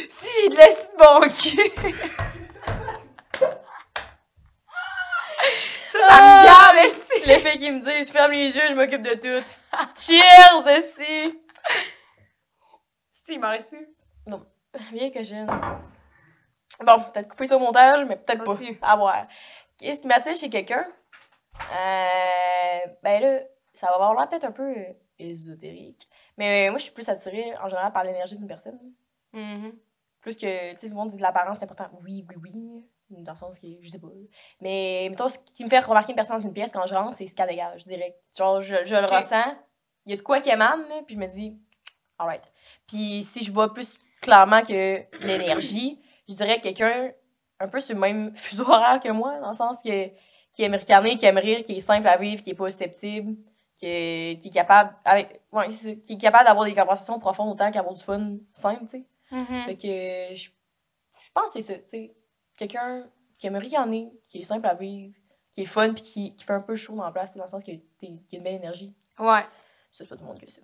[0.09, 1.73] Si j'ai de la de bon cul.
[5.89, 7.27] ça, ça me garde, esti.
[7.27, 9.45] Les filles qui me disent, ferme les yeux, je m'occupe de tout.
[9.97, 10.81] Cheers, de
[13.13, 13.89] Si, il m'en reste plus.
[14.93, 15.49] Bien que jeune.
[16.81, 18.57] Bon, peut-être couper ça au montage, mais peut-être pas.
[18.83, 19.27] À voir.
[19.79, 20.87] Qu'est-ce qui m'attire chez quelqu'un?
[21.73, 23.41] Euh, ben là,
[23.73, 26.09] ça va avoir l'air peut-être un peu euh, ésotérique.
[26.37, 28.79] Mais euh, moi, je suis plus attirée en général par l'énergie d'une personne.
[29.33, 29.73] Mhm.
[30.21, 31.89] Plus que, tu sais, tout le monde dit que l'apparence c'est important.
[32.03, 32.85] Oui, oui, oui.
[33.11, 34.09] Dans le sens que, je sais pas.
[34.61, 37.17] Mais, mettons, ce qui me fait remarquer une personne dans une pièce quand je rentre,
[37.17, 38.17] c'est ce qu'elle dégage, direct.
[38.37, 39.55] Genre, je, je le ressens.
[40.07, 41.57] Il y a de quoi qui émane, là, puis je me dis,
[42.19, 42.43] alright.
[42.89, 47.11] Puis si je vois plus clairement que l'énergie, je dirais quelqu'un
[47.61, 50.09] un peu sur le même fuseau horaire que moi, dans le sens que,
[50.53, 53.37] qui aime ricaner, qui aime rire, qui est simple à vivre, qui est pas susceptible,
[53.77, 57.71] qui est, qui est capable, avec, ouais, qui est capable d'avoir des conversations profondes autant
[57.71, 59.05] qu'avoir du fun simple, tu sais.
[59.31, 59.65] Mhm.
[59.65, 60.51] Fait que je,
[61.25, 62.15] je pense que c'est ça, tu sais.
[62.57, 63.09] Quelqu'un
[63.39, 65.15] qui aime ricaner, qui est simple à vivre,
[65.51, 67.49] qui est fun, puis qui, qui fait un peu chaud dans la place, dans le
[67.49, 68.95] sens qu'il y a une belle énergie.
[69.19, 69.43] Ouais.
[69.93, 70.61] Ça, c'est pas tout le monde que ça.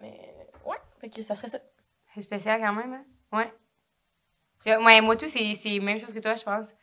[0.00, 1.58] Mais ouais, fait que ça serait ça.
[2.12, 3.04] C'est spécial quand même, hein?
[3.32, 3.52] Ouais.
[4.66, 6.74] Ouais, moi, tout, c'est la même chose que toi, je pense.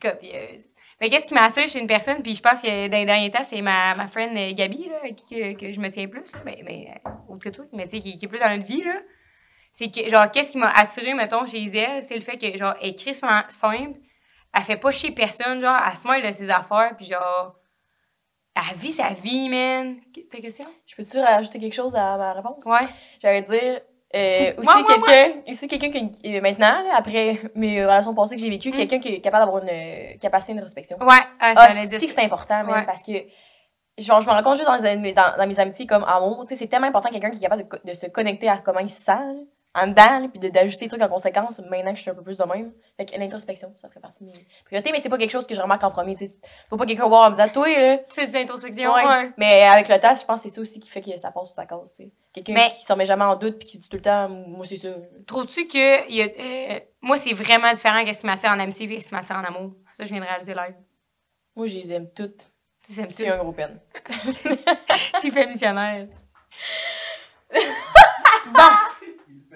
[0.00, 0.68] Copieuse.
[1.00, 2.22] Mais qu'est-ce qui m'attire chez une personne?
[2.22, 4.96] Puis je pense que dans les derniers temps, c'est ma, ma friend euh, Gabi, là,
[4.98, 6.40] avec qui que, que je me tiens plus, là.
[6.44, 8.66] Mais, mais euh, autre que toi, mais tu sais, qui, qui est plus dans notre
[8.66, 9.00] vie, là.
[9.72, 12.02] C'est que, genre, qu'est-ce qui m'a attiré, mettons, chez elle?
[12.02, 13.12] C'est le fait que, genre, elle est
[13.50, 13.98] simple.
[14.54, 17.54] Elle fait pas chier personne, genre, elle se mêle de ses affaires, puis genre,
[18.56, 20.00] elle vit sa vie, man.
[20.30, 20.68] Ta question?
[20.86, 22.64] Je peux-tu rajouter quelque chose à ma réponse?
[22.64, 22.86] Ouais.
[23.22, 23.80] J'allais dire,
[24.14, 28.48] euh, aussi quelqu'un, aussi quelqu'un qui, euh, maintenant, là, après mes relations passées que j'ai
[28.50, 28.74] vécues, Mm.
[28.74, 30.96] quelqu'un qui est capable d'avoir une euh, capacité d'introspection.
[31.00, 32.86] Ouais, ah, Ah, c'est que c'est important, même, Ouais.
[32.86, 33.12] parce que,
[33.98, 36.48] genre, je me rends compte juste dans, mes- dans, dans mes amitiés comme amour, tu
[36.54, 38.88] sais, c'est tellement important quelqu'un qui est capable de, de se connecter à comment il
[38.90, 42.02] se sent, en dedans, là, puis de- d'ajuster les trucs en conséquence, maintenant que je
[42.02, 42.72] suis un peu plus de même.
[42.96, 45.54] Fait que l'introspection, ça fait partie de mes priorités, mais c'est pas quelque chose que
[45.54, 46.32] je remarque en premier, tu sais.
[46.68, 49.06] Faut pas quelqu'un voir en me disant, toi, là, Tu fais de l'introspection, Ouais.
[49.06, 49.30] ouais.
[49.36, 51.48] Mais avec le temps, je pense que c'est ça aussi qui fait que ça passe
[51.50, 52.12] sous sa cause, tu sais.
[52.32, 54.66] Quelqu'un Mais- qui se remet jamais en doute puis qui dit tout le temps, moi,
[54.66, 54.88] c'est ça.
[55.26, 56.08] Trouves-tu que.
[56.08, 59.08] il Y a, euh, moi, c'est vraiment différent qu'est-ce qui m'attire en amitié et ce
[59.08, 59.72] qui m'attire en amour?
[59.92, 60.74] Ça, je viens de réaliser live.
[61.54, 62.46] Moi, je les aime toutes.
[62.82, 63.78] Tu sais, C'est un gros peine.
[65.20, 66.06] Tu fais missionnaire.
[67.52, 67.60] Il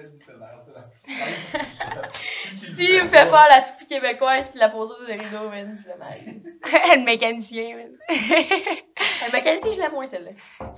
[0.02, 2.08] fait le c'est la plus simple.
[2.54, 5.88] Si il me fait faire la toupie québécoise puis la poseuse de rideau, man, je
[5.88, 6.02] l'aime.
[6.02, 6.96] aller.
[6.96, 7.90] le mécanicien, man.
[8.08, 10.30] Le mécanicien, je l'aime moins, celle-là.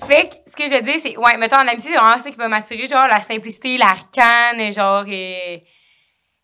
[0.06, 2.36] Fait que, ce que je dis, c'est, ouais, mettons, en amitié, c'est vraiment ça qui
[2.36, 5.56] va m'attirer, genre, la simplicité, la ricane, genre, euh,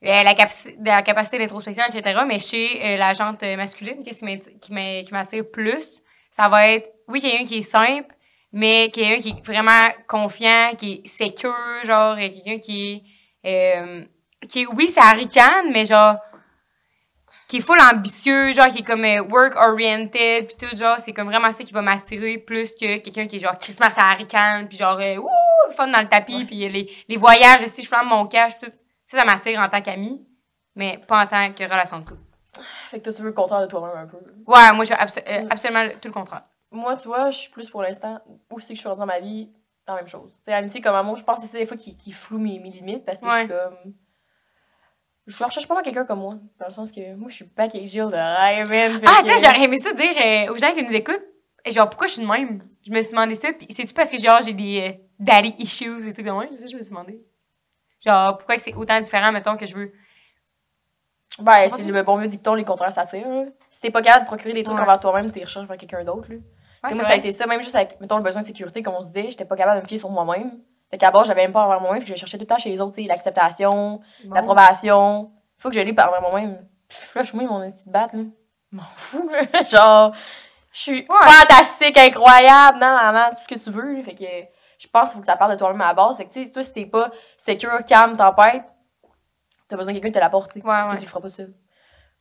[0.02, 2.20] la, la capaci- la capacité d'introspection, etc.
[2.26, 4.24] Mais chez euh, la jante masculine, qu'est-ce
[4.60, 6.02] qui m'attire plus?
[6.30, 8.14] Ça va être, oui, quelqu'un qui est simple,
[8.52, 13.02] mais quelqu'un qui est vraiment confiant, qui est sécure, genre, quelqu'un qui
[13.44, 14.04] est, euh,
[14.48, 16.16] qui est, oui, ça ricane, mais genre,
[17.48, 21.26] qui est full ambitieux, genre, qui est comme euh, work-oriented, puis tout, genre, c'est comme
[21.28, 24.78] vraiment ça qui va m'attirer plus que quelqu'un qui est genre Christmas à ricane, puis
[24.78, 25.28] genre, euh, ouh,
[25.68, 28.70] le fun dans le tapis, puis les, les voyages, si je ferme mon cash, tout.
[29.06, 30.24] Ça, ça m'attire en tant qu'ami,
[30.76, 32.20] mais pas en tant que relation de couple.
[32.90, 34.18] Fait que toi, tu veux le contraire de toi-même un peu.
[34.46, 35.48] Ouais, moi, j'ai abso- euh, Mm.
[35.50, 36.42] absolument tout le contraire.
[36.70, 39.06] Moi, tu vois, je suis plus pour l'instant, où c'est que je suis rendue dans
[39.06, 39.50] ma vie,
[39.88, 40.34] la même chose.
[40.36, 42.38] Tu sais, amitié comme amour, je pense que c'est ça des fois qui, qui floue
[42.38, 43.94] mes, mes limites parce que je suis comme.
[45.26, 46.36] Je recherche pas quelqu'un comme moi.
[46.58, 49.00] Dans le sens que moi, je suis pas avec Gilles de rêve, man.
[49.06, 51.22] Ah, que- attends, j'aurais aimé ça dire euh, aux gens qui nous écoutent,
[51.64, 52.66] et genre, pourquoi je suis de même?
[52.86, 56.08] Je me suis demandé ça, puis c'est-tu parce que, genre, j'ai des euh, daddy issues
[56.08, 56.46] et tout comme moi?
[56.50, 57.20] C'est ça que je me suis demandé.
[58.04, 59.92] Genre, pourquoi que c'est autant différent, mettons, que je veux?
[61.38, 63.46] Ben, c'est le bon vieux dicton, les contraires s'attirent.
[63.70, 64.82] Si t'es pas capable de procurer des trucs Ouais.
[64.82, 66.28] envers toi-même, t'es recherches vers quelqu'un d'autre.
[66.30, 66.36] là.
[66.88, 68.94] C'est moi, ça a été ça, même juste avec, mettons, le besoin de sécurité, comme
[68.94, 70.58] on se disait, j'étais pas capable de me fier sur moi-même.
[70.90, 72.70] Fait qu'à bord, j'avais même pas envers moi-même, puis je cherchais tout le temps chez
[72.70, 74.34] les autres, l'acceptation, Bon.
[74.34, 75.30] l'approbation.
[75.58, 76.66] Faut que l'ai par envers moi-même.
[77.14, 78.22] Là, je suis mon petit batte, là.
[78.72, 79.42] M'en fous, là.
[79.64, 80.14] Genre,
[80.72, 84.02] je suis fantastique, incroyable, non, non, non, tout ce que tu veux.
[84.02, 84.24] Fait que
[84.78, 86.16] je pense qu'il faut que ça parte de toi-même à la base.
[86.16, 88.64] Fait que, tu sais, toi, si t'es pas secure, calme, tempête,
[89.68, 90.60] t'as besoin de quelqu'un de te l'apporter.
[90.60, 90.94] Ouais, parce ouais.
[90.94, 91.54] que tu le feras pas seul.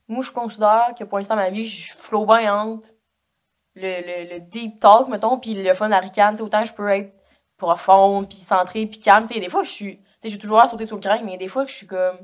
[0.07, 2.89] Moi, je considère que pour l'instant, ma vie, je flow bien entre
[3.75, 6.31] le, le, le deep talk, mettons, puis le fun à ricane.
[6.35, 7.13] Tu sais, autant je peux être
[7.57, 9.25] profond, puis centré, puis calme.
[9.27, 9.97] Tu sais, des fois, je suis.
[9.97, 12.17] Tu sais, j'ai toujours à sauter sur le crack, mais des fois, je suis comme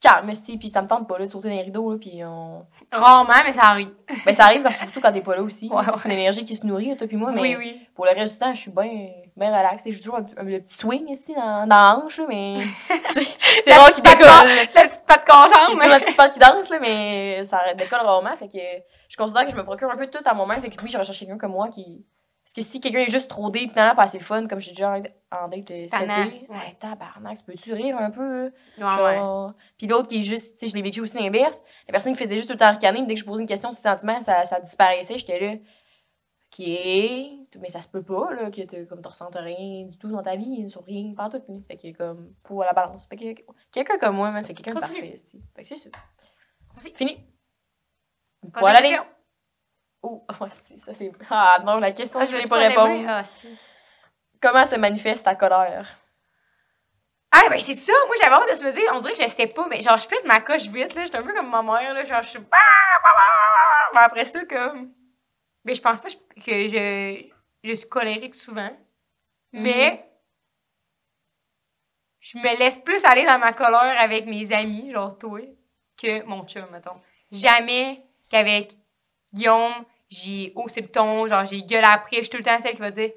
[0.00, 2.64] calme, puis ça me tente pas, là, de sauter dans les rideaux, là, puis on.
[2.92, 3.90] Rarement, mais ça arrive.
[4.24, 5.68] Ben, ça arrive quand, surtout quand t'es pas là aussi.
[5.72, 7.88] Ouais, C'est une énergie qui se nourrit, toi, puis moi, mais Oui, oui.
[7.94, 9.92] pour le reste du temps, je suis bien bien relaxée.
[9.92, 12.58] J'ai toujours un, un- le petit swing ici dans, dans la hanche, là, mais
[13.04, 14.26] c'est rare petite qu'il décolle.
[14.26, 17.60] patte- La petite patte J'ai consciente, toujours la petite patte qui danse, là, mais ça
[17.74, 18.34] décolle rarement.
[18.36, 18.58] Fait que
[19.08, 20.62] je considère que je me procure un peu de tout à moi-même.
[20.62, 22.04] Fait que oui, je recherche quelqu'un comme moi qui.
[22.44, 24.92] Parce que si quelqu'un est juste trop deep, finalement, pas assez fun, comme j'ai déjà
[24.92, 25.02] en
[25.36, 25.92] en date euh, cet
[26.28, 28.52] été, ouais, tabarnak, tu peux-tu rire un peu?
[28.78, 29.18] Ouais, ouais.
[29.76, 31.60] Puis l'autre qui est juste, tu sais, je l'ai vécu aussi l'inverse.
[31.88, 33.72] La personne qui faisait juste tout le temps ricaner, dès que je posais une question
[33.72, 35.18] sur ses sentiments, ça, ça disparaissait.
[35.18, 36.66] J'étais là, OK,
[37.60, 40.22] mais ça se peut pas, là, que tu comme tu ressentes rien du tout dans
[40.22, 41.64] ta vie, sur rien, pas tout.
[41.68, 43.06] Fait que, comme, à la balance.
[43.06, 43.42] Fait que,
[43.72, 45.14] quelqu'un comme moi, man, fait quelqu'un parfait.
[45.54, 45.90] Fait que c'est ça.
[46.94, 47.24] Fini.
[48.60, 48.98] Voilà les.
[50.02, 50.24] Oh,
[50.64, 51.10] c'est- ça c'est.
[51.30, 53.04] Ah non, la question, Ah, je voulais veux-tu pas répondre.
[53.08, 53.48] Ah, si.
[54.40, 55.98] Comment se manifeste ta colère?
[57.32, 57.92] Ah, ben c'est ça.
[58.06, 59.98] Moi, j'avais hâte de se me dire, on dirait que je sais pas, mais genre,
[59.98, 61.04] je pète ma coche vite, là.
[61.04, 62.02] J'étais un peu comme ma mère, là.
[62.02, 62.38] Genre, je suis.
[62.38, 64.92] Mais après ça, comme.
[65.64, 67.28] Mais je pense pas que je,
[67.66, 68.70] je suis colérique souvent.
[69.52, 70.02] Mais.
[72.20, 75.38] Je me laisse plus aller dans ma colère avec mes amis, genre toi,
[75.96, 77.00] que mon chum, mettons.
[77.30, 78.72] Jamais qu'avec
[79.32, 82.16] Guillaume, j'ai haussé le ton, genre, j'ai gueulé après.
[82.16, 83.10] Je suis tout le temps celle qui va dire.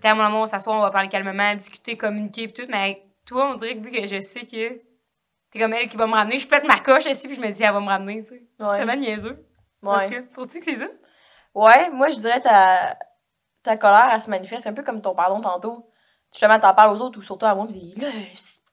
[0.00, 2.66] T'es mon amour, on s'assoit, on va parler calmement, discuter, communiquer, pis tout.
[2.68, 4.80] Mais avec toi, on dirait que vu que je sais que
[5.50, 7.50] t'es comme elle qui va me ramener, je pète ma coche ici, puis je me
[7.50, 8.42] dis, elle va me ramener, tu sais.
[8.60, 8.78] Ouais.
[8.78, 9.44] Tellement niaiseux.
[9.82, 10.04] En Ouais.
[10.06, 10.88] tout cas, trouves-tu que c'est ça?
[11.54, 12.96] Ouais, moi, je dirais ta,
[13.62, 15.90] ta colère, elle se manifeste un peu comme ton pardon tantôt.
[16.32, 18.08] Justement, t'en parles aux autres ou surtout à moi, pis là,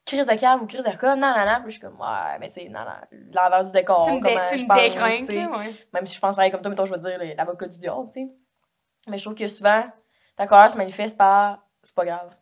[0.05, 1.55] crise de cave ou crise de com, non, non, non.
[1.63, 4.05] Puis je suis comme, ouais, mais tu sais, non, non, l'envers du décor.
[4.05, 5.73] tu me, dé- tu me décrinques, ouais.
[5.93, 8.07] Même si je pense pareil comme toi, mettons, je vais te dire l'avocat du diable,
[8.07, 8.27] tu sais.
[9.07, 9.83] Mais je trouve que souvent,
[10.35, 12.35] ta colère se manifeste par, c'est pas grave.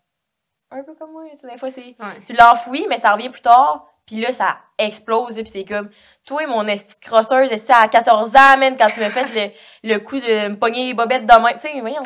[0.72, 2.22] Un peu comme moi, tu sais, des fois, c'est Ouais.
[2.26, 3.86] tu l'enfouis, mais ça revient plus tard.
[4.06, 5.36] Puis là, ça explose.
[5.36, 5.90] Puis c'est comme,
[6.26, 9.54] toi et mon esti crosseuse, esti à 14 ans, man, quand tu m'as fait
[9.84, 11.54] le, le coup de me pogner les bobettes de main.
[11.54, 12.02] Tu sais, voyons,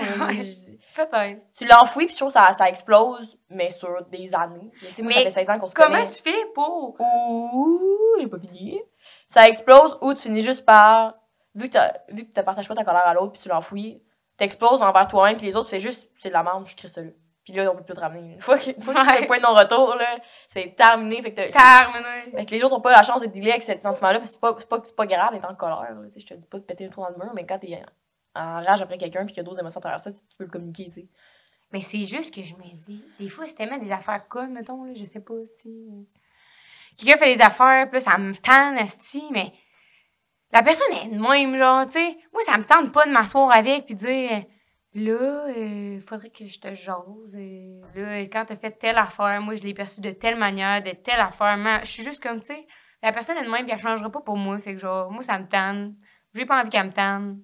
[0.95, 1.39] Peut-être.
[1.57, 4.69] tu l'enfouis, puis je trouve que ça, ça explose, mais sur des années.
[4.81, 6.07] Mais tu sais, moi, ça Mais fait 16 ans qu'on se Comment connaît.
[6.09, 6.95] tu fais pour.
[6.99, 8.81] Ou, j'ai pas fini.
[9.27, 11.13] Ça explose ou tu finis juste par,
[11.55, 11.77] vu que
[12.09, 14.01] vu que tu partages pas ta colère à l'autre, puis tu l'enfouis,
[14.37, 16.89] t'exploses envers toi-même, puis les autres, tu fais juste, c'est de la merde, je crie
[16.89, 17.09] ça là.
[17.51, 18.33] Puis là, on peut plus te ramener.
[18.35, 19.21] Une fois que, une fois que tu Ouais.
[19.21, 21.21] le point de non-retour, là, c'est terminé.
[21.21, 22.31] Fait que Terminé.
[22.35, 24.33] fait que les autres n'ont pas la chance de dealer avec ce sentiment-là, parce que
[24.35, 25.81] c'est pas, c'est pas, c'est pas grave d'être en colère.
[25.93, 27.59] là, tu je te dis pas de péter un trou dans le mur, mais quand
[27.59, 27.81] t'es
[28.35, 30.19] en, en rage après quelqu'un puis qu'il y a d'autres émotions à travers ça, tu,
[30.19, 31.07] tu peux le communiquer, tu sais.
[31.71, 34.85] Mais c'est juste que je me dis, des fois, c'est tellement des affaires connes, mettons,
[34.85, 35.87] là, je sais pas si.
[36.97, 39.53] Quelqu'un fait des affaires, puis ça me tente, esti, mais
[40.51, 42.17] la personne est de même, genre, tu sais.
[42.33, 44.43] Moi, ça me tente pas de m'asseoir avec puis dire,
[45.05, 47.35] là, il faudrait que je te jase.
[47.35, 50.91] euh, là, quand t'as fait telle affaire, moi, je l'ai perçu de telle manière, de
[50.91, 51.57] telle affaire.
[51.57, 52.67] mais Je suis juste comme, tu sais,
[53.01, 54.59] la personne est de même, puis elle changera pas pour moi.
[54.59, 55.93] Fait que, genre, moi, ça me tente.
[56.33, 57.37] J'ai pas envie qu'elle me tente.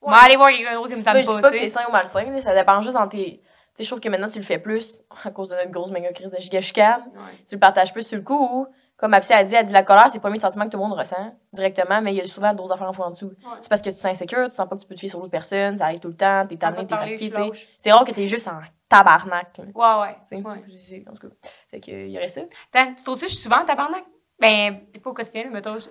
[0.00, 1.58] On va aller voir quelqu'un d'autre qui me Moi, tente je dis pas, pas que
[1.58, 3.40] c'est sain ou malsain, là, ça dépend juste en tes.
[3.40, 3.44] Tu
[3.74, 6.12] sais, je trouve que maintenant tu le fais plus à cause de notre grosse méga
[6.12, 7.02] crise de giga chicane.
[7.14, 7.34] Ouais.
[7.46, 8.66] Tu le partages plus sur le coup ou,
[8.98, 10.76] comme ma psy a dit, elle dit la colère, c'est le premier sentiment que tout
[10.76, 13.32] le monde ressent directement, mais il y a souvent d'autres affaires en fond en dessous.
[13.60, 15.08] C'est parce que tu te sens insécure, tu sens pas que tu peux te fier
[15.08, 17.30] sur l'autre personne, ça arrive tout le temps, t'es tanné, t'es fatigué.
[17.78, 19.58] C'est rare que t'es juste en tabarnak.
[19.74, 20.16] Ouais, ouais.
[20.24, 20.36] sais.
[20.36, 20.64] ouais.
[20.68, 21.34] Je sais, en tout cas.
[21.70, 22.40] Fait que, il y aurait ça.
[22.74, 24.04] Attends, tu trouves-tu que je suis souvent en tabarnak?
[24.40, 25.78] Ben, pas au quotidien, là, mettons.
[25.78, 25.88] je-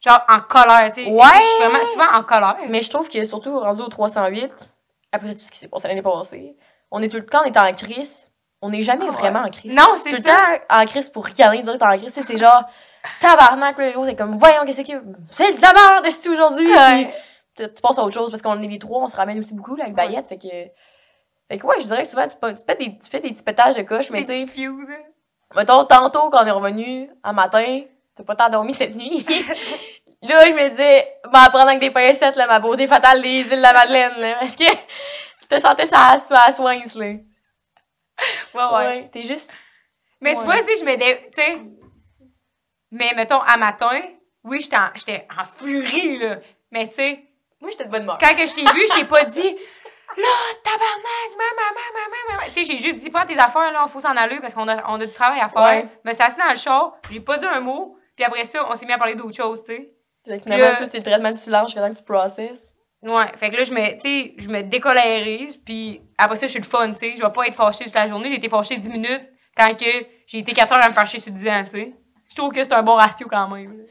[0.00, 1.10] Genre en colère, tu sais.
[1.10, 1.20] Ouais.
[1.36, 2.56] Je suis vraiment souvent en colère.
[2.68, 4.70] Mais je trouve que surtout rendu au 308,
[5.12, 6.56] après tout ce qui s'est passé l'année passée,
[6.90, 8.29] on est tout le on est en crise,
[8.62, 9.16] on n'est jamais Ah ouais.
[9.16, 9.74] vraiment en crise.
[9.74, 10.22] Non, tout c'est le ça.
[10.22, 12.64] temps en crise pour ricaner direct en crise, c'est genre
[13.20, 17.14] tabarnak là, c'est comme voyons qu'est-ce que c'est de la merde est aujourd'hui Ouais.
[17.56, 19.54] Tu, tu passes à autre chose parce qu'on est les trois, on se ramène aussi
[19.54, 20.06] beaucoup là, avec Ouais.
[20.06, 22.36] Bayette, fait que fait que ouais, je dirais que souvent tu,
[22.66, 25.02] fais des tu fais des petits pétages de coche, mais tu sais, hein.
[25.56, 27.80] mettons tantôt quand on est revenu un matin,
[28.14, 29.26] t'as pas tant dormi cette nuit.
[30.22, 33.50] là, je me disais, m'en prendre avec des pincettes, là, ma beauté fatale des îles
[33.50, 34.64] de la Madeleine, là, parce que
[35.42, 37.14] je te sentais ça à la soins, là.
[38.54, 38.70] Ouais, ouais.
[38.72, 39.54] Ouais, t'es juste.
[40.20, 41.28] Mais tu vois, si je me dé...
[41.34, 41.58] Tu sais.
[42.90, 44.00] Mais mettons, à matin,
[44.44, 46.38] oui, j'étais en, j'étais en furie, là.
[46.70, 47.24] Mais tu sais,
[47.60, 48.18] Moi, j'étais de bonne humeur.
[48.20, 49.56] quand que je t'ai vu, je t'ai pas dit
[50.16, 50.24] Là,
[50.64, 52.52] tabarnak, maman, maman, maman.
[52.52, 54.90] Tu sais, j'ai juste dit, prends tes affaires, là, faut s'en aller parce qu'on a,
[54.90, 55.62] on a du travail à faire.
[55.62, 55.86] Ouais.
[56.04, 57.96] Mais c'est assis dans le char, j'ai pas dit un mot.
[58.16, 59.92] Puis après ça, on s'est mis à parler d'autre chose, tu sais.
[60.26, 62.74] Fait que finalement, Là- toi, c'est le traitement du silence jusqu'à temps que tu processes.
[63.02, 66.50] Ouais, fait que là, je me, tu sais, je me décolérise, puis après ça, je
[66.52, 67.14] suis le fun, tu sais.
[67.16, 68.28] Je vais pas être fâchée toute la journée.
[68.30, 69.22] J'ai été fâchée 10 minutes
[69.56, 69.86] quand que
[70.26, 71.94] j'ai été 4 heures à me fâcher sur 10 ans, tu sais.
[72.28, 73.78] Je trouve que c'est un bon ratio quand même.
[73.78, 73.84] là.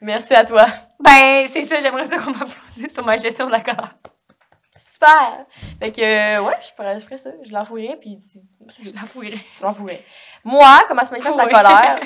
[0.00, 0.66] Merci à toi.
[1.00, 3.94] Ben, c'est ça, j'aimerais ça qu'on m'applaudisse sur ma gestion de la colère.
[4.76, 5.46] Super!
[5.78, 7.30] Fait que, euh, ouais, je ferais, je ferais ça.
[7.44, 8.18] Je l'enfouirais, puis
[8.82, 9.40] Je la fouillerais.
[9.58, 10.04] je l'enfouirais.
[10.44, 12.00] Moi, comment se manifeste la colère?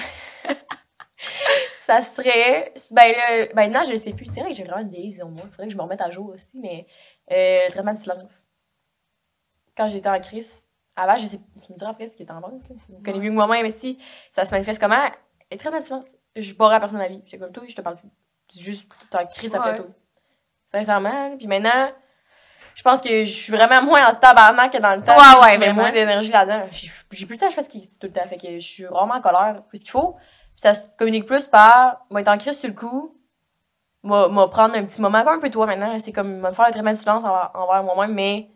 [1.75, 2.73] ça serait.
[2.93, 3.15] Ben,
[3.55, 4.27] là, non, je le sais plus.
[4.27, 5.43] C'est vrai que j'ai vraiment une vieille vision de moi.
[5.47, 6.87] Il faudrait que je me remette à jour aussi, mais
[7.31, 8.45] euh, le traitement du silence.
[9.77, 10.65] Quand j'étais en crise,
[10.97, 11.41] avant, je sais.
[11.65, 12.49] Tu me diras après ce qui est en là.
[12.51, 13.99] Vous connaissez mieux que moi-même, mais si
[14.31, 15.09] ça se manifeste comment?
[15.51, 16.17] Le traitement du silence.
[16.37, 17.23] Je barre à personne de ma vie.
[17.25, 18.09] J'étais comme toi, je te parle plus.
[18.53, 19.77] C'est juste, t'es en crise après Ouais.
[19.79, 19.87] toi.
[20.67, 21.37] Sincèrement.
[21.37, 21.91] Puis maintenant,
[22.75, 25.17] je pense que je suis vraiment moins en tabarnak que dans le temps.
[25.17, 25.83] Ouais, ouais, vraiment.
[25.83, 26.67] moins d'énergie là-dedans.
[26.71, 28.27] J'ai j'ai plus le temps, je fais ce qui tout le temps.
[28.29, 30.17] Fait que je suis vraiment en colère plus qu'il faut.
[30.61, 33.17] Ça se communique plus par, moi, être en crise sur le coup,
[34.03, 35.99] m'a prendre un petit moment, comme un peu toi maintenant.
[35.99, 38.51] C'est comme me faire le traitement de silence envers, envers moi-même, mais,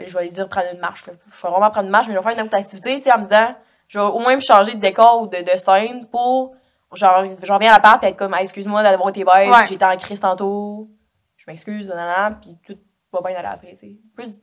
[0.00, 1.06] mais je vais aller dire prendre une marche.
[1.06, 1.12] là.
[1.30, 3.12] Je vais vraiment prendre une marche, mais je vais faire une autre activité, tu sais,
[3.12, 3.54] en me disant,
[3.86, 6.56] je vais au moins me changer de décor ou de, de scène pour,
[6.92, 9.66] genre, je reviens à la part et être comme, Ah, excuse-moi d'avoir été bête, Ouais.
[9.68, 10.88] j'étais en crise tantôt,
[11.36, 12.76] je m'excuse, nanana, puis tout
[13.12, 13.96] va bien aller après, tu sais.
[14.16, 14.40] Plus,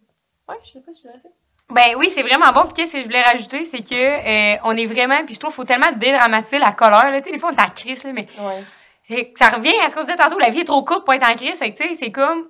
[0.48, 1.28] ouais, je sais pas si je dirais ça.
[1.72, 2.64] Ben oui, c'est vraiment bon.
[2.66, 5.52] Puis qu'est-ce que je voulais rajouter, c'est que euh, on est vraiment, puis je trouve
[5.52, 7.12] qu'il faut tellement dédramatiser la colère.
[7.12, 7.22] Là.
[7.22, 9.32] Tu sais, des fois, on est en crise, là, mais Ouais.
[9.36, 11.36] ça revient à ce qu'on disait tantôt, la vie est trop courte pour être en
[11.36, 11.58] crise.
[11.60, 12.48] Fait que, tu sais, c'est comme,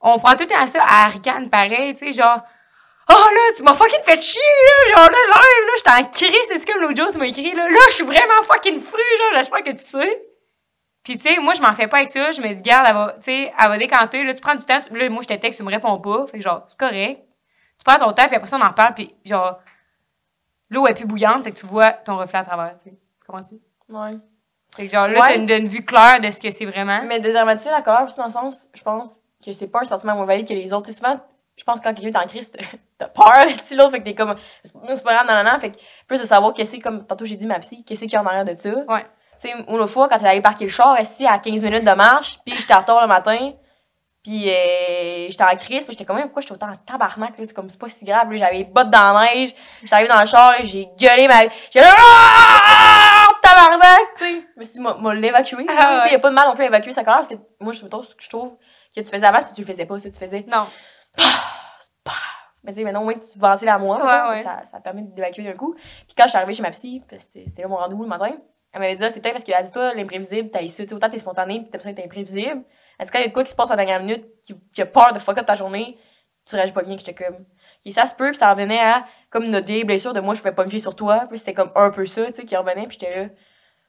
[0.00, 2.40] on prend tout le temps ça à ricane pareil, tu sais, genre,
[3.10, 6.46] oh là, tu m'as fucking fait chier, là, genre là, live, là, j'étais en crise,
[6.48, 9.00] c'est ce que l'autre jour, tu m'as écrit, là, là, je suis vraiment fucking fru,
[9.18, 10.22] genre, j'espère que tu sais.
[11.02, 12.94] Puis, tu sais, moi, je m'en fais pas avec ça, je me dis, garde, elle
[12.94, 15.34] va, tu sais, elle va décanter, là, tu prends du temps, là, moi, je te
[15.34, 17.20] texte, tu me réponds pas, fait que, genre, c'est correct.
[17.80, 19.58] Tu prends ton temps, puis après ça, on en parle, puis, genre,
[20.68, 22.94] l'eau est plus bouillante, fait que tu vois ton reflet à travers, tu sais.
[23.26, 23.54] Comprends-tu?
[23.88, 24.18] Ouais.
[24.76, 25.46] Fait que, genre, là, Ouais.
[25.46, 27.00] t'as une, vue claire de ce que c'est vraiment.
[27.06, 29.84] Mais de dramatiser la colère aussi dans le sens, je pense que c'est pas un
[29.84, 30.86] sentiment moins valide que les autres.
[30.86, 31.18] Tu sais, souvent,
[31.56, 32.52] je pense que quand quelqu'un est en crise,
[32.98, 33.26] t'as- peur,
[33.66, 35.58] si l'autre, fait que t'es comme, c'est pas- c'est pas grave, non, non, non.
[35.60, 38.00] Fait que plus de savoir qu'est-ce que c'est, comme tantôt j'ai dit ma psy, qu'est-ce
[38.02, 38.70] qu'il y a en arrière de ça.
[38.70, 39.06] Ouais.
[39.40, 41.84] Tu sais, une autre fois, quand elle allait parquer le char, esti, à 15 minutes
[41.84, 43.52] de marche, puis j'étais retard le matin,
[44.22, 47.54] puis euh, j'étais en crise, puis j'étais comme, pourquoi j'étais autant en tabarnak, là, c'est
[47.54, 50.20] comme, c'est pas si grave, là, j'avais les bottes dans la neige, j'étais arrivée dans
[50.20, 53.26] le char, j'ai gueulé ma j'ai Ah!
[53.42, 54.44] tabarnak, tu sais.
[54.56, 55.64] Mais si, m'a l'évacuer.
[55.68, 57.28] Ah, Tu sais, y a pas de mal non plus à évacuer sa colère, parce
[57.28, 58.56] que moi, je me trouve, je trouve
[58.94, 60.44] que tu faisais avant, si tu le faisais pas, si tu faisais.
[60.48, 60.66] Non.
[62.62, 64.38] Mais tu sais, maintenant, au moins, tu ventiles à moi, Ouais, mettons, ouais.
[64.40, 65.74] Ça, ça permet d'évacuer d'un coup.
[65.74, 68.32] Puis quand je suis arrivée chez ma psy, c'était là mon rendez-vous le matin,
[68.72, 71.08] elle m'avait dit, Ah, c'est peut-être parce qu'elle dit, toi, l'imprévisible, t'as isso, tu autant
[71.08, 72.62] t'es spontané, puis t'as besoin d'être imprévisible.
[73.04, 74.82] Dit, quand il y a de quoi qui se passe en dernière minute, qui, qui
[74.82, 75.96] a peur de fuck up ta journée,
[76.48, 77.36] tu réagis pas bien, que j'étais comme.
[77.86, 80.40] Ok, ça se peut, puis ça revenait à, comme notre vieille blessure de moi, je
[80.40, 82.56] pouvais pas me fier sur toi, puis c'était comme un peu ça, tu sais, qui
[82.56, 83.28] revenait, puis j'étais là.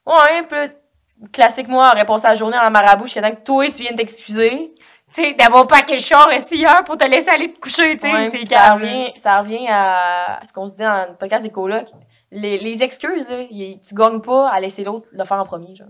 [0.05, 3.81] Ouais, puis classique, moi, aurait passé la journée en marabout jusqu'à temps que toi, tu
[3.83, 4.73] viennes t'excuser.
[5.13, 8.07] Tu sais, d'avoir paqué le char ici hier pour te laisser aller te coucher, tu
[8.07, 11.43] sais, Ouais, c'est ça revient, ça revient à ce qu'on se dit dans le podcast
[11.43, 11.89] des colocs.
[12.31, 15.75] Les, les excuses, là, y- tu gagnes pas à laisser l'autre le faire en premier,
[15.75, 15.89] genre.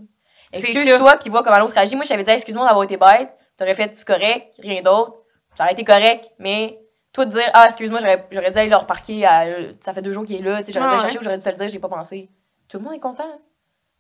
[0.54, 1.96] Excuse-toi, puis vois comment l'autre réagit.
[1.96, 3.32] Moi, j'avais dit, excuse-moi d'avoir été bête.
[3.58, 5.18] T'aurais fait du correct, rien d'autre.
[5.56, 6.80] Ça aurait été correct, mais
[7.14, 9.46] toi, de dire, ah, excuse-moi, j'aurais dû aller le reparquer, à-
[9.82, 11.44] ça fait deux jours qu'il est là, j'aurais dû Ouais, le chercher ou j'aurais dû
[11.44, 12.30] te le dire, j'ai pas pensé.
[12.70, 13.28] Tout le monde est content.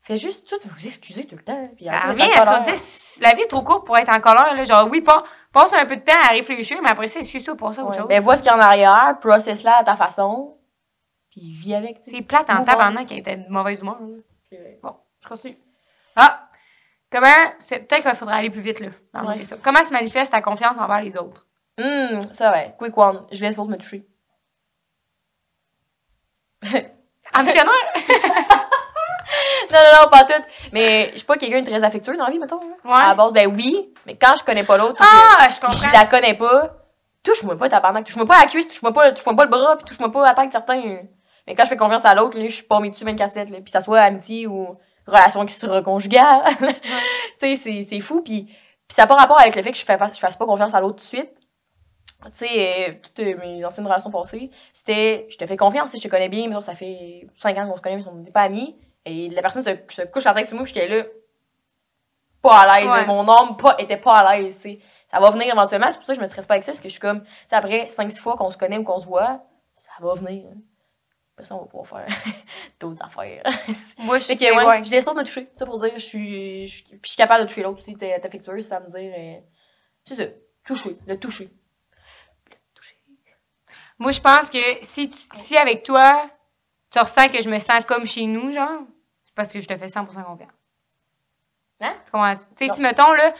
[0.03, 1.69] Fais juste tout vous excuser tout le temps.
[1.75, 2.75] Puis Ça revient à ce en qu'on colère.
[2.75, 2.81] dit,
[3.21, 4.63] la vie est trop courte pour être en colère, là?
[4.63, 5.21] Genre, oui, pas,
[5.53, 7.97] passe un peu de temps à réfléchir, mais après ça, excuse-toi pour ça, autre Ouais.
[7.99, 8.07] chose.
[8.07, 10.57] Ben, vois ce qu'il y a en arrière, process-la à ta façon,
[11.29, 11.97] puis vis avec.
[12.01, 13.97] C'est plate en tabarnak qui était de mauvaise humeur,
[14.81, 15.57] Bon, je continue.
[16.15, 16.47] Ah!
[17.11, 17.27] Comment,
[17.59, 19.41] c'est, peut-être qu'il faudrait aller plus vite, là, dans Ouais.
[19.61, 21.45] Comment se manifeste ta confiance envers les autres?
[21.79, 22.73] Hum, ça ouais.
[22.77, 23.25] Quick one.
[23.31, 24.05] Je laisse l'autre me toucher.
[27.33, 27.73] En missionnaire?
[29.71, 30.43] Non, non, non, pas tout.
[30.73, 32.59] Mais je suis pas quelqu'un de très affectueux dans la vie, mettons.
[32.83, 32.91] Ouais.
[32.93, 33.93] À la base, ben oui.
[34.05, 35.87] Mais quand je connais pas l'autre, Ah, je que comprends.
[35.87, 36.75] je la connais pas,
[37.23, 38.05] touche-moi pas, tabarnak.
[38.05, 40.27] Touche-moi pas à la cuisse, touche-moi pas, touche-moi pas le bras, puis touche-moi pas à
[40.29, 41.03] la tête, certains.
[41.47, 43.61] Mais quand je fais confiance à l'autre, là, je suis pas mis dessus 24-7, là.
[43.61, 44.77] Puis ça soit amitié ou
[45.07, 46.43] relation qui se reconjugale.
[46.59, 46.75] tu
[47.39, 48.21] sais, c'est, c'est fou.
[48.21, 50.35] Puis, puis ça n'a pas rapport avec le fait que je, fais pas, je fasse
[50.35, 51.31] pas confiance à l'autre tout de suite.
[52.25, 56.01] Tu sais, euh, toutes euh, mes anciennes relations passées, c'était je te fais confiance, je
[56.01, 58.41] te connais bien, mais ça fait 5 ans qu'on se connaît, mais on n'est pas
[58.41, 58.75] amis.
[59.05, 61.03] Et la personne se, se couche la tête sur moi, j'étais là,
[62.43, 62.91] pas à l'aise.
[62.91, 63.05] Ouais.
[63.05, 64.79] Mon âme pas, était pas à l'aise, tu sais.
[65.07, 66.81] Ça va venir éventuellement, c'est pour ça que je me stresse pas avec ça, parce
[66.81, 69.07] que je suis comme, tu sais, après 5-6 fois qu'on se connaît ou qu'on se
[69.07, 69.41] voit,
[69.75, 70.45] ça va venir.
[70.47, 70.59] hein.
[71.41, 72.07] Après ça, on va pouvoir faire
[72.79, 73.41] d'autres affaires.
[73.97, 74.85] Moi, je que, ouais, ouais.
[74.85, 75.49] je laisse l'autre me toucher.
[75.55, 78.63] Ça pour dire, je suis, je, je suis capable de toucher l'autre aussi, être affectueuse,
[78.67, 79.39] ça me dire, euh,
[80.05, 80.23] c'est ça,
[80.63, 81.49] toucher, le toucher.
[83.97, 86.29] Moi, je pense que si, tu- si avec toi,
[86.91, 88.81] tu ressens que je me sens comme chez nous, genre,
[89.23, 90.49] c'est parce que je te fais 100% confiance.
[91.79, 91.95] Hein?
[92.05, 92.35] Tu comprends?
[92.35, 93.33] Tu sais, si, mettons, là,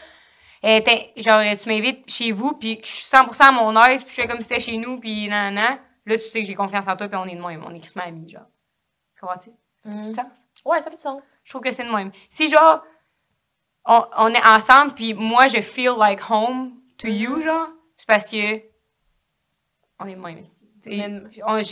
[0.64, 0.80] euh,
[1.16, 4.22] genre, tu m'invites chez vous, puis que je suis 100% à mon aise, puis je
[4.22, 6.88] fais comme si c'était chez nous, puis nan, nan, là, tu sais que j'ai confiance
[6.88, 7.64] en toi, puis on est de même.
[7.64, 8.46] On est crissement amis, genre.
[9.20, 9.50] Comprends-tu?
[9.84, 10.26] Ça fait du sens?
[10.64, 11.36] Ouais, ça fait du sens.
[11.42, 12.12] Je trouve que c'est de même.
[12.30, 12.82] Si, genre,
[13.84, 18.28] on, on est ensemble, puis moi, je feel like home to you, genre, c'est parce
[18.28, 18.62] que
[19.98, 20.68] on est de même ici.
[20.84, 20.98] J'ai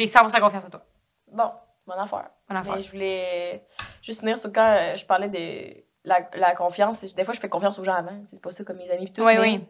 [0.06, 0.84] 100% confiance en toi.
[1.32, 1.50] Bon,
[1.86, 2.30] bonne affaire.
[2.48, 2.76] Bonne affaire.
[2.76, 3.66] Mais je voulais
[4.02, 7.02] juste venir sur quand euh, je parlais de la, la confiance.
[7.14, 8.22] Des fois, je fais confiance aux gens avant.
[8.26, 9.22] C'est pas ça comme mes amis pis tout.
[9.24, 9.64] Oui, mais oui.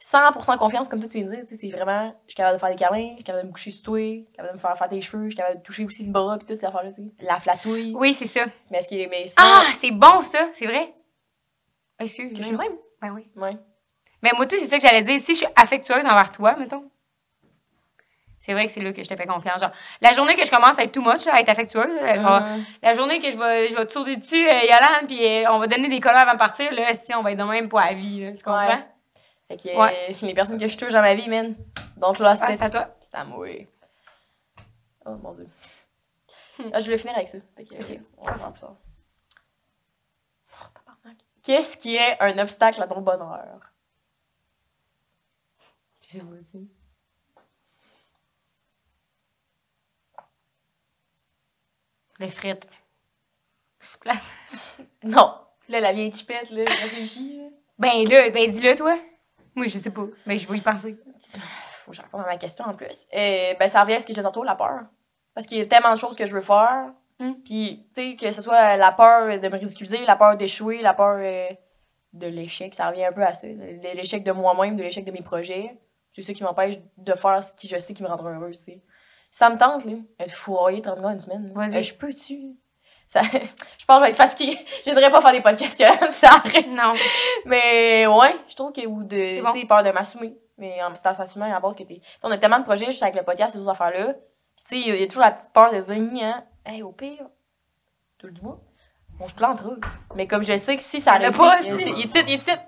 [0.00, 1.44] 100% confiance, comme toi, tu viens de dire.
[1.58, 3.70] C'est vraiment, je suis capable de faire des câlins, je suis capable de me coucher
[3.72, 5.62] sur toi, je suis capable de me faire faire tes cheveux, je suis capable de
[5.62, 7.08] toucher aussi le bras pis toutes ces affaires-là, tu sais.
[7.20, 7.94] La flatouille.
[7.96, 8.44] Oui, c'est ça.
[8.70, 10.94] Mais est-ce que, mais sinon, Ah, c'est bon, ça, c'est vrai.
[11.98, 12.30] Excuse.
[12.30, 12.72] que je suis même.
[13.02, 13.28] Ben oui.
[13.36, 13.56] Ouais.
[14.22, 15.20] Mais moi, tout, c'est ça que j'allais dire.
[15.20, 16.88] Si je suis affectueuse envers toi, mettons,
[18.38, 19.60] c'est vrai que c'est là que je te fais confiance.
[19.60, 21.90] Genre, la journée que je commence à être too much, à être affectueuse,
[22.20, 22.64] genre, Hum.
[22.82, 25.58] la journée que je vais, je vais te sauter dessus, euh, Yolande, puis euh, on
[25.58, 27.80] va donner des colères avant de partir, là, si on va être de même pour
[27.80, 28.68] la vie, là, tu comprends?
[28.68, 28.86] Ouais.
[29.48, 30.10] Fait que Ouais.
[30.10, 31.56] euh, les personnes que je touche dans ma vie, man,
[31.96, 32.96] donc là, Ah, c'était c'est à toi.
[33.00, 33.48] C'est à moi.
[35.06, 35.48] Oh mon dieu.
[36.72, 37.38] Ah, je voulais finir avec ça.
[37.56, 38.00] Fait que, Ok.
[38.18, 38.76] on va faire plus tard.
[40.52, 41.08] Oh.
[41.42, 43.60] Qu'est-ce qui est un obstacle à ton bonheur?
[46.06, 46.68] Je sais pas aussi.
[52.18, 52.66] Les frites.
[53.80, 54.18] C'est plate.
[55.04, 55.34] Non.
[55.68, 57.36] Là, la vieille chipette, là, réfléchis.
[57.38, 57.48] là.
[57.78, 58.98] Ben là, ben dis-le, toi.
[59.58, 60.06] Moi, je sais pas.
[60.24, 60.96] Ben, je vais y penser.
[61.84, 63.08] Faut que je réponde à ma question en plus.
[63.12, 64.82] Euh, ben, ça revient à ce que j'ai tantôt, la peur.
[65.34, 66.92] Parce qu'il y a tellement de choses que je veux faire.
[67.18, 67.32] Hmm.
[67.44, 70.94] Puis, tu sais, que ce soit la peur de me ridiculiser, la peur d'échouer, la
[70.94, 71.48] peur euh,
[72.12, 73.48] de l'échec, ça revient un peu à ça.
[73.48, 75.76] de L'échec de moi-même, de l'échec de mes projets.
[76.12, 78.64] C'est ça qui m'empêche de faire ce qui je sais qui me rendra heureuse, tu
[78.64, 78.82] sais.
[79.30, 81.52] Ça me tente, là, être fourroyée 30 gars une semaine.
[81.54, 81.76] Vas-y.
[81.76, 82.56] Euh, je peux-tu?
[83.08, 84.58] Ça, je pense que je vais être fatiguée.
[84.86, 86.68] Je voudrais pas faire des podcasts Yolande, ça arrête.
[86.68, 86.92] Non.
[87.46, 89.52] Mais ouais, je trouve que, ou de, bon.
[89.52, 90.36] tu peur de m'assumer.
[90.58, 91.94] Mais en à s'assumer à la base que t'es.
[91.94, 94.12] tu sais, On a tellement de projets juste avec le podcast, ces autres affaires-là.
[94.12, 96.92] Puis tu sais, il y a- toujours la petite peur de dire, hein, hey, au
[96.92, 97.24] pire,
[98.18, 98.58] tu le vois,
[99.20, 99.70] on se plantera.
[100.14, 102.62] Mais comme je sais que si ça arrive, pas, il, est titre, il est titre.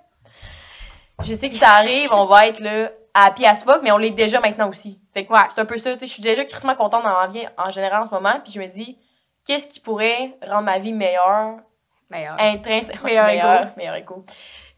[1.22, 3.92] Je sais que si ça arrive, on va être là, à pied à fuck, mais
[3.92, 5.00] on l'est déjà maintenant aussi.
[5.12, 5.92] Fait que ouais, c'est un peu ça.
[5.94, 8.40] Tu sais, je suis déjà crissement contente vie en général en ce moment.
[8.42, 8.96] Puis je me dis,
[9.46, 11.56] qu'est-ce qui pourrait rendre ma vie meilleure?
[12.10, 12.34] Meilleur.
[12.40, 13.04] intrinsèquement.
[13.04, 14.24] Meilleur meilleur, meilleur écho.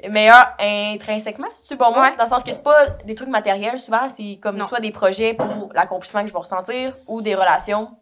[0.07, 2.03] Meilleur intrinsèquement, c'est bon moi?
[2.11, 2.17] Ouais.
[2.17, 4.67] Dans le sens que c'est pas des trucs matériels, souvent, c'est comme Non.
[4.69, 7.97] soit des projets pour l'accomplissement que je vais ressentir ou des relations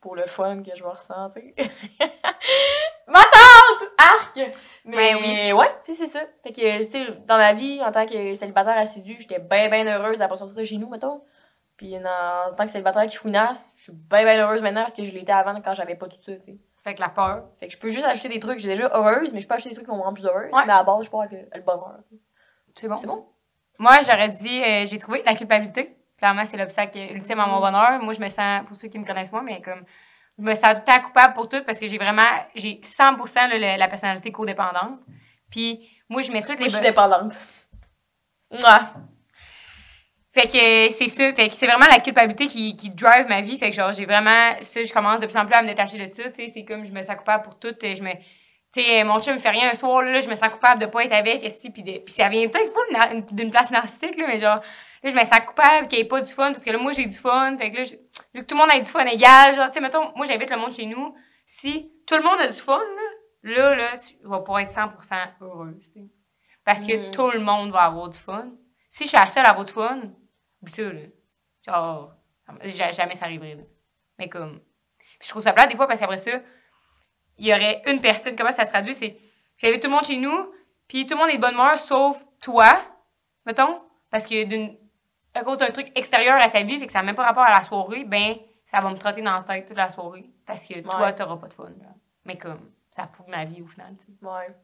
[0.00, 1.42] pour le fun que je vais ressentir.
[3.08, 3.88] Ma tante!
[3.98, 4.40] Arc!
[4.84, 5.52] Mais Ben oui.
[5.52, 6.20] ouais, puis c'est ça.
[6.44, 9.84] Fait que, tu sais, dans ma vie, en tant que célibataire assidu, j'étais bien, bien
[9.86, 11.22] heureuse d'avoir sorti ça chez nous, mettons.
[11.80, 15.02] Puis en tant que célibataire qui fouinasse, je suis bien, bien heureuse maintenant parce que
[15.02, 16.58] je l'étais avant quand j'avais pas tout ça, tu sais.
[16.84, 17.44] Fait que la peur.
[17.58, 18.58] Fait que je peux juste acheter des trucs.
[18.58, 20.50] J'ai déjà heureuse, mais je peux acheter des trucs qui vont me rendre plus heureuse.
[20.52, 20.62] Ouais.
[20.66, 21.96] Mais à la base, je pars avec le, le bonheur.
[22.74, 22.96] C'est bon?
[22.96, 23.26] C'est bon?
[23.78, 25.96] Moi, j'aurais dit, euh, j'ai trouvé la culpabilité.
[26.18, 27.98] Clairement, c'est l'obstacle ultime à mon bonheur.
[28.02, 29.82] Moi, je me sens, pour ceux qui me connaissent moi, mais comme,
[30.38, 33.48] je me sens tout le temps coupable pour tout parce que j'ai vraiment, j'ai 100%
[33.48, 35.00] là, le- la personnalité codépendante.
[35.50, 37.32] Puis, moi, je mets toutes Moi, les je suis dépendante.
[38.50, 38.58] Ouais.
[40.40, 41.32] Fait que c'est ça.
[41.34, 43.58] Fait que c'est vraiment la culpabilité qui, qui drive ma vie.
[43.58, 45.98] Fait que genre, j'ai vraiment, ça, je commence de plus en plus à me détacher
[45.98, 46.30] de ça.
[46.30, 47.74] Tu sais, c'est comme je me sens coupable pour tout.
[47.82, 48.12] Je me,
[48.72, 50.86] tu sais, mon chum me fait rien un soir, là, je me sens coupable de
[50.86, 51.40] pas être avec,
[51.72, 54.60] puis de- puis ça vient peut-être na- d'une place narcissique, là, mais genre,
[55.02, 56.92] là, je me sens coupable qu'il n'y ait pas du fun, parce que là, moi,
[56.92, 57.96] j'ai du fun, fait que là, je-
[58.32, 60.50] vu que tout le monde a du fun égal, genre, tu sais, mettons, moi, j'invite
[60.50, 61.14] le monde chez nous,
[61.46, 62.78] si tout le monde a du fun,
[63.42, 66.06] là, là, là, tu vas pas être 100% heureuse, tu sais.
[66.64, 67.10] Parce que Mm.
[67.10, 68.50] tout le monde va avoir du fun.
[68.88, 70.00] Si je suis la seule à avoir du fun,
[70.62, 71.00] oublie ça, là.
[71.66, 72.14] Genre,
[72.64, 73.62] ja- jamais ça arriverait, là.
[74.18, 74.60] Mais comme,
[74.98, 76.40] puis je trouve ça plate des fois, parce qu'après ça,
[77.38, 79.18] il y aurait une personne, comment ça se traduit, c'est
[79.56, 80.52] j'invite tout le monde chez nous,
[80.88, 82.80] puis tout le monde est de bonne humeur, sauf toi,
[83.46, 84.76] mettons, parce que d'une
[85.32, 87.44] à cause d'un truc extérieur à ta vie, fait que ça n'a même pas rapport
[87.44, 88.34] à la soirée, ben
[88.66, 91.14] ça va me trotter dans la tête toute la soirée, parce que toi, Ouais.
[91.14, 91.64] t'auras pas de fun.
[91.80, 91.86] là.
[92.24, 94.12] Mais comme, ça pourrit ma vie au final, tu sais.
[94.26, 94.54] Ouais.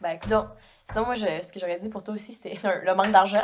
[0.00, 0.48] Ben, écoute, donc,
[0.90, 2.54] sinon, moi, je- ce que j'aurais dit pour toi aussi, c'était
[2.84, 3.42] le manque d'argent.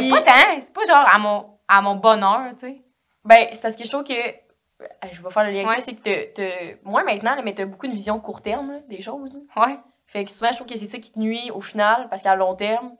[0.00, 2.82] Puis- pas tant, c'est pas genre à mon, à mon bonheur, tu sais.
[3.24, 4.14] Ben, c'est parce que je trouve que.
[5.12, 5.76] Je vais faire le lien avec Ouais.
[5.76, 8.72] ça, c'est que t'as- t'as- moi maintenant, là, mais t'as beaucoup une vision court terme
[8.72, 9.38] là, des choses.
[9.56, 9.78] Ouais.
[10.06, 12.34] Fait que souvent, je trouve que c'est ça qui te nuit au final, parce qu'à
[12.34, 12.92] long terme,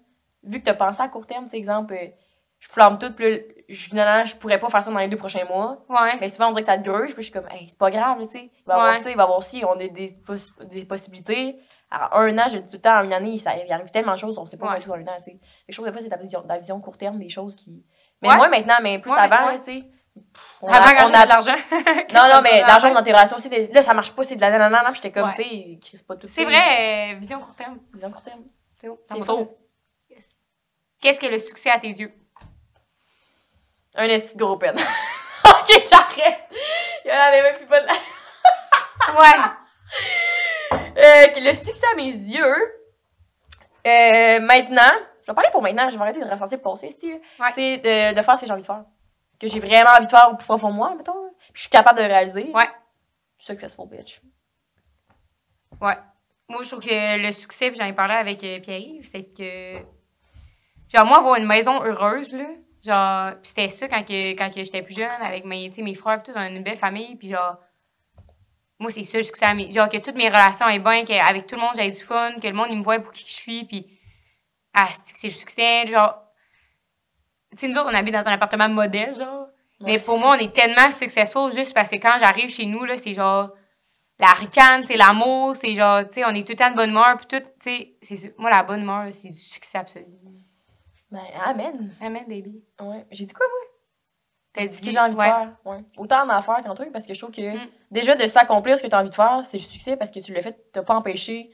[0.45, 2.07] vu que t'as pensé à court terme, tu sais, exemple, euh,
[2.61, 3.39] je flambe tout, puis là,
[3.75, 3.91] je,
[4.31, 5.85] je pourrais pas faire ça dans les deux prochains mois.
[5.89, 6.15] Ouais.
[6.21, 7.91] Mais souvent, on dirait que ça te gruge, puis je suis comme, hey, c'est pas
[7.91, 8.51] grave, tu sais.
[8.55, 10.85] Il va y avoir ça, il va y avoir ci, on a des, poss- des
[10.85, 11.57] possibilités.
[11.91, 14.13] Alors, un an, je dis tout le temps, en une année, ça, il arrive tellement
[14.13, 14.79] de choses, on sait pas Ouais.
[14.79, 15.41] du tout en un an, tu sais.
[15.69, 16.17] Les choses, des fois, c'est ta
[16.57, 17.85] vision, court terme des choses qui.
[18.23, 18.37] Mais Ouais.
[18.37, 19.85] moi, maintenant, mais plus avant, tu sais.
[20.63, 21.55] on Avant, a- quand on a- de l'argent.
[22.15, 24.51] Non, non, mais l'argent dans tes relations aussi, là, ça marche pas, c'est de la
[24.51, 25.35] nanana, puis j'étais comme, Ouais.
[25.37, 26.27] tu sais, crise pas tout.
[26.29, 27.79] C'est vrai, euh, vision court terme.
[27.95, 28.43] Vision court terme.
[28.81, 28.89] C'est
[29.25, 29.45] faux.
[30.11, 30.25] Yes.
[31.01, 32.13] Qu'est-ce que le succès à tes yeux?
[33.95, 34.75] Un esti de gros pen.
[35.45, 36.49] ok, j'arrête.
[37.05, 37.93] Il y en avait même plus pas de la.
[39.19, 40.79] Ouais.
[40.97, 42.55] Euh, le succès à mes yeux,
[43.87, 47.21] euh, maintenant, je vais parler pour maintenant, je vais arrêter de recenser le passé, style.
[47.39, 47.49] Ouais.
[47.55, 48.85] C'est de, de faire ce que j'ai envie de faire.
[49.41, 51.31] Que j'ai vraiment envie de faire au plus profond de moi, mettons.
[51.39, 52.51] Puis je suis capable de le réaliser.
[52.55, 52.69] Ouais.
[53.39, 54.21] Successful bitch.
[55.81, 55.97] Ouais.
[56.49, 59.79] Moi, je trouve que le succès, puis j'en ai parlé avec euh, Pierre-Yves, c'est que.
[60.95, 62.47] Genre, moi, avoir une maison heureuse, là.
[62.85, 66.23] Genre, puis c'était ça quand, que, quand que j'étais plus jeune, avec mes, mes frères,
[66.23, 67.59] tout, on a une belle famille, puis genre.
[68.79, 69.71] Moi, c'est ça succès à mes.
[69.71, 72.47] Genre, que toutes mes relations aient bien, qu'avec tout le monde, j'ai du fun, que
[72.47, 73.87] le monde, il me voit pour qui je suis, puis.
[74.73, 76.23] Ah, c'est que c'est le succès, genre.
[77.53, 79.49] Tu sais, nous autres, on habite dans un appartement modeste, genre.
[79.81, 82.99] Mais pour moi, on est tellement successful juste parce que quand j'arrive chez nous, là,
[82.99, 83.51] c'est genre
[84.21, 86.91] la ricane, c'est l'amour, c'est genre, tu sais, on est tout le temps de bonne
[86.91, 88.29] humeur, puis tout, tu sais, c'est ça.
[88.37, 90.05] moi, la bonne humeur, c'est du succès absolu.
[91.11, 91.95] Ben, amen.
[92.01, 92.63] Amen, baby.
[92.81, 93.05] Ouais.
[93.11, 93.67] J'ai dit quoi, moi?
[94.53, 95.27] T'as C'est ce dit que j'ai envie ouais.
[95.27, 95.57] de faire.
[95.65, 95.85] Ouais.
[95.97, 97.69] Autant en affaires qu'en truc, parce que je trouve que Mm.
[97.93, 100.19] déjà de s'accomplir ce que tu as envie de faire, c'est le succès parce que
[100.21, 101.51] tu l'as fait, t'as pas empêché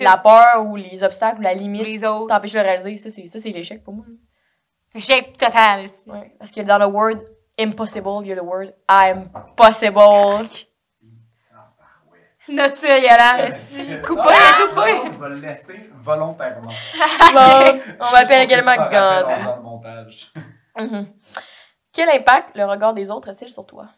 [0.00, 2.28] la peur ou les obstacles ou la limite, les autres.
[2.34, 2.96] t'empêches de le réaliser.
[2.96, 4.04] Ça, c'est l'échec pour moi.
[4.96, 5.86] J'ai total.
[6.08, 6.34] Ouais.
[6.38, 7.18] Parce que dans le word
[7.58, 10.48] impossible, il y a le word I'm possible.
[12.50, 13.52] Note ça, Yolande.
[13.52, 14.00] aussi.
[14.06, 15.10] Coupez, coupez?
[15.12, 16.72] Je vais le laisser volontairement.
[17.32, 20.32] Bon, on m'appelle Juste également montage.
[20.76, 21.06] Mhm.
[21.92, 23.88] Quel impact le regard des autres a-t-il sur toi?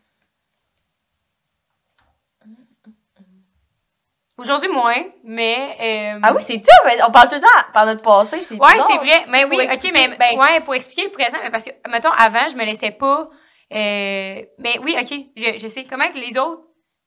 [4.39, 5.77] Aujourd'hui, moins, mais.
[6.15, 8.87] euh, Ah oui, c'est ça, mais on parle tout le temps par notre passé, bizarre.
[8.89, 9.25] c'est vrai.
[9.29, 11.71] Mais oui, pour ok, expliquer, mais ben- ouais, pour expliquer le présent, mais parce que,
[11.89, 13.29] mettons, avant, je me laissais pas.
[13.75, 16.63] euh, mais oui, ok, je, je sais comment que les autres.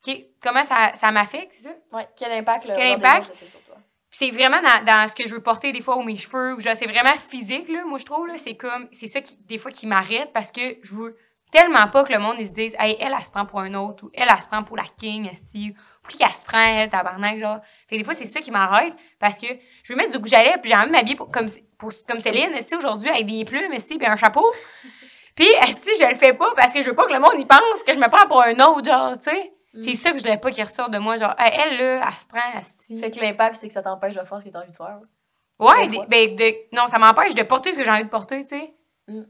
[0.08, 1.76] Ok, comment ça, ça m'affecte, c'est ça?
[1.92, 3.36] Ouais, quel impact le Quel impact?
[3.48, 3.76] sur toi?
[4.12, 6.60] C'est vraiment dans, dans ce que je veux porter des fois ou mes cheveux ou
[6.62, 9.72] genre c'est vraiment physique là moi je trouve c'est comme c'est ça qui des fois
[9.72, 11.18] qui m'arrête parce que je veux
[11.52, 13.74] tellement pas que le monde ils se dise hey elle elle se prend pour un
[13.74, 15.76] autre ou elle elle se prend pour la king aussi
[16.06, 18.52] ou qui qu'elle se prend elle tabarnak genre fait que des fois c'est ça qui
[18.52, 19.48] m'arrête parce que
[19.84, 21.48] je veux mettre du lèvres puis j'ai envie de m'habiller pour- comme
[21.78, 24.50] pour, comme Céline tu aujourd'hui avec des plumes ici puis un chapeau
[25.36, 25.48] puis
[25.84, 27.84] si je le fais pas parce que je veux pas que le monde y pense
[27.86, 29.52] que je me prends pour un autre genre tu sais
[29.82, 32.14] c'est ça que je voudrais pas qu'il ressorte de moi genre Hey, elle là elle
[32.14, 33.00] se prend asti.
[33.00, 35.00] Fait que l'impact, c'est que ça t'empêche de faire ce que t'as envie de faire.
[35.60, 38.46] Ouais, Des ben, de- non, ça m'empêche de porter ce que j'ai envie de porter,
[38.46, 38.74] tu sais.
[39.08, 39.24] Mm.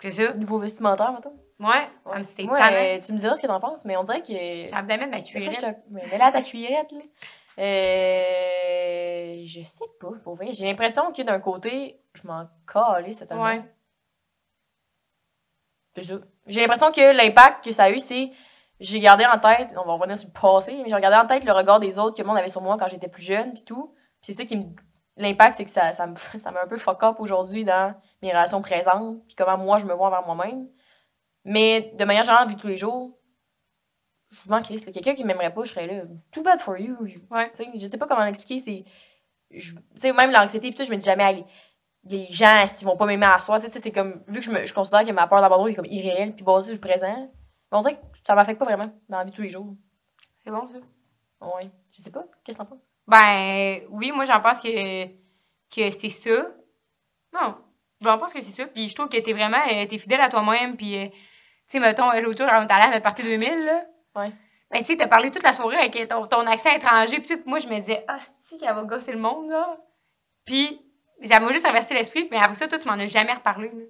[0.00, 0.32] C'est ça.
[0.34, 1.34] Niveau vestimentaire, mettons.
[1.60, 2.54] Ouais, comme si tannant.
[2.54, 4.28] euh, tu me diras ce que t'en penses, mais on dirait que.
[4.28, 5.60] J'ai envie de mettre ma Des fois, je cuirette.
[5.60, 7.00] te- Mais là ta cuillerette, là.
[7.58, 9.42] Euh...
[9.44, 10.52] Je sais pas, pour vrai.
[10.52, 13.44] J'ai l'impression que d'un côté, je m'en calais totalement.
[13.44, 13.62] Ouais.
[15.96, 16.14] C'est ça.
[16.46, 18.30] J'ai l'impression que l'impact que ça a eu, c'est.
[18.80, 21.44] J'ai gardé en tête, on va revenir sur le passé, mais j'ai regardé en tête
[21.44, 23.64] le regard des autres que le monde avait sur moi quand j'étais plus jeune, puis
[23.64, 23.94] tout.
[24.22, 24.64] Puis c'est ça qui me.
[25.16, 28.28] L'impact, c'est que ça, ça, me, ça m'a un peu fuck up aujourd'hui dans mes
[28.30, 30.68] relations présentes, puis comment moi je me vois envers moi-même.
[31.44, 33.18] Mais de manière générale, vu tous les jours,
[34.44, 34.84] je m'en crisse.
[34.84, 36.02] Quelqu'un qui m'aimerait pas, je serais là.
[36.30, 36.96] Too bad for you.
[37.30, 37.50] Ouais.
[37.74, 38.58] Je sais pas comment l'expliquer.
[38.60, 38.84] C'est.
[39.58, 41.44] je- Tu sais, même l'anxiété, puis tout, je me dis jamais, allez,
[42.04, 44.22] les gens, s'ils vont pas m'aimer à soi, tu sais, c'est comme.
[44.28, 46.66] Vu que je, me, je considère que ma peur d'abandon est comme irréelle, puis basée
[46.72, 47.30] sur le présent,
[47.72, 49.74] on dirait que ça m'affecte pas vraiment dans la vie de tous les jours.
[50.44, 50.78] C'est bon, ça?
[51.40, 51.70] Ouais.
[51.96, 52.24] Je sais pas.
[52.44, 52.96] Qu'est-ce que t'en penses?
[53.06, 56.50] Ben, oui, moi, j'en pense que, que c'est ça.
[57.32, 57.56] Non,
[58.00, 58.66] j'en pense que c'est ça.
[58.66, 60.76] Puis je trouve que t'es vraiment, euh, t'es fidèle à toi-même.
[60.76, 61.16] Puis, euh, tu
[61.68, 63.84] sais, mettons, l'autre jour, allé à notre partie 2000, là.
[64.16, 64.32] Ouais.
[64.70, 67.20] Ben, tu sais, t'as parlé toute la soirée avec ton, ton accent étranger.
[67.20, 69.78] Puis moi, je me disais, ah, c'est qu'elle va gosser le monde, là?
[70.44, 70.80] Puis,
[71.22, 72.28] ça m'a juste traversé l'esprit.
[72.30, 73.84] Mais après ça, toi, tu m'en as jamais reparlé, là.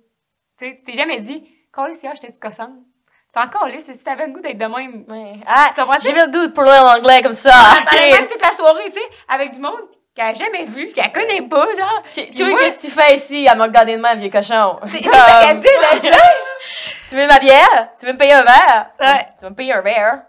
[0.58, 2.74] Tu t'es jamais dit, Calais, c'est ah, j'étais-tu gossante.
[3.28, 5.04] C'est encore là, si t'avais le goût d'être de même?
[5.06, 5.34] Ouais.
[5.46, 5.68] Ah!
[5.74, 5.98] Tu comprends?
[6.00, 7.50] J'ai le goût de parler en anglais comme ça!
[7.78, 9.80] Elle parlait même toute la soirée, tu sais, avec du monde
[10.14, 12.02] qu'elle a jamais vu, qu'elle connaît pas, genre.
[12.14, 12.24] Toi,
[12.58, 13.46] qu'est-ce que tu fais ici?
[13.50, 14.78] Elle m'a regardé de même, vieux cochon?
[14.86, 16.08] C'est c'est ça qu'elle dit, là, tu.
[17.10, 17.90] Tu veux ma bière?
[18.00, 18.86] Tu veux me payer un verre?
[19.00, 19.26] Ouais.
[19.38, 20.22] Tu veux me payer un verre?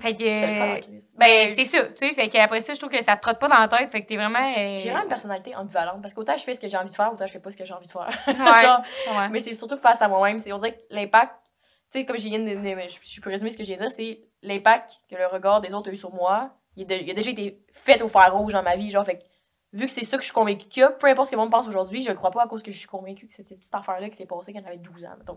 [0.00, 0.18] Fait que.
[0.20, 1.04] C'est Chris.
[1.18, 2.14] Ben, c'est ça, tu sais.
[2.14, 3.90] Fait qu'après ça, je trouve que ça te trotte pas dans la tête.
[3.92, 4.38] Fait que t'es vraiment.
[4.56, 6.94] euh, J'ai vraiment une personnalité ambivalente parce qu'autant je fais ce que j'ai envie de
[6.96, 8.08] faire, autant je fais pas ce que j'ai envie de faire.
[8.62, 8.80] Genre,
[9.18, 9.28] ouais.
[9.30, 10.38] mais c'est surtout face à moi-même.
[10.38, 11.32] C'est on dirait que l'impact,
[11.98, 15.00] sais, comme j'ai de, de- je, je peux résumer ce que j'ai dit, c'est l'impact
[15.10, 16.54] que le regard des autres a eu sur moi.
[16.76, 19.04] Il, a de- il a déjà été fait au fer rouge dans ma vie, genre,
[19.04, 19.22] fait
[19.74, 21.36] vu que c'est ça que je suis convaincue qu'il y a, peu importe ce que
[21.36, 23.32] le monde pense aujourd'hui, je le crois pas à cause que je suis convaincue que
[23.32, 25.32] c'est cette petite affaire-là qui s'est passée quand j'avais 12 ans, mettons.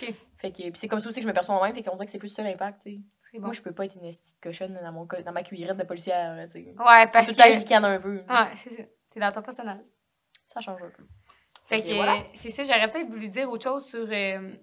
[0.00, 0.14] Ok.
[0.38, 2.12] Fait que, c'est comme ça aussi que je me perçois moi-même, fait qu'on dirait que
[2.12, 3.00] c'est plus ça l'impact, tu sais.
[3.20, 3.46] C'est bon.
[3.46, 6.36] Moi, je peux pas être une petite cochonne dans, mon, dans ma cuillerette de policière,
[6.46, 6.74] tu sais.
[6.78, 7.58] Ouais, parce Tout le temps, je que.
[7.58, 8.18] ricane un peu.
[8.18, 8.82] Ouais, c'est ça.
[9.10, 9.80] T'es dans ton personnage.
[10.46, 11.04] Ça change un peu.
[11.66, 12.18] Fait que voilà.
[12.34, 14.06] c'est ça, j'aurais peut-être voulu dire autre chose sur.
[14.08, 14.54] euh,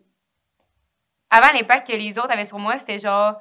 [1.32, 3.36] Avant l'impact que les autres avaient sur moi, c'était genre.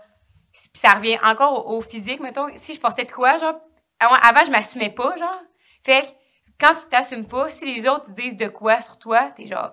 [0.53, 2.49] Puis ça revient encore au, au physique, mettons.
[2.57, 3.55] Si je portais de quoi, genre.
[4.01, 5.41] Avant, avant, je m'assumais pas, genre.
[5.85, 6.09] Fait que
[6.61, 9.73] quand tu t'assumes pas, si les autres disent de quoi sur toi, t'es genre.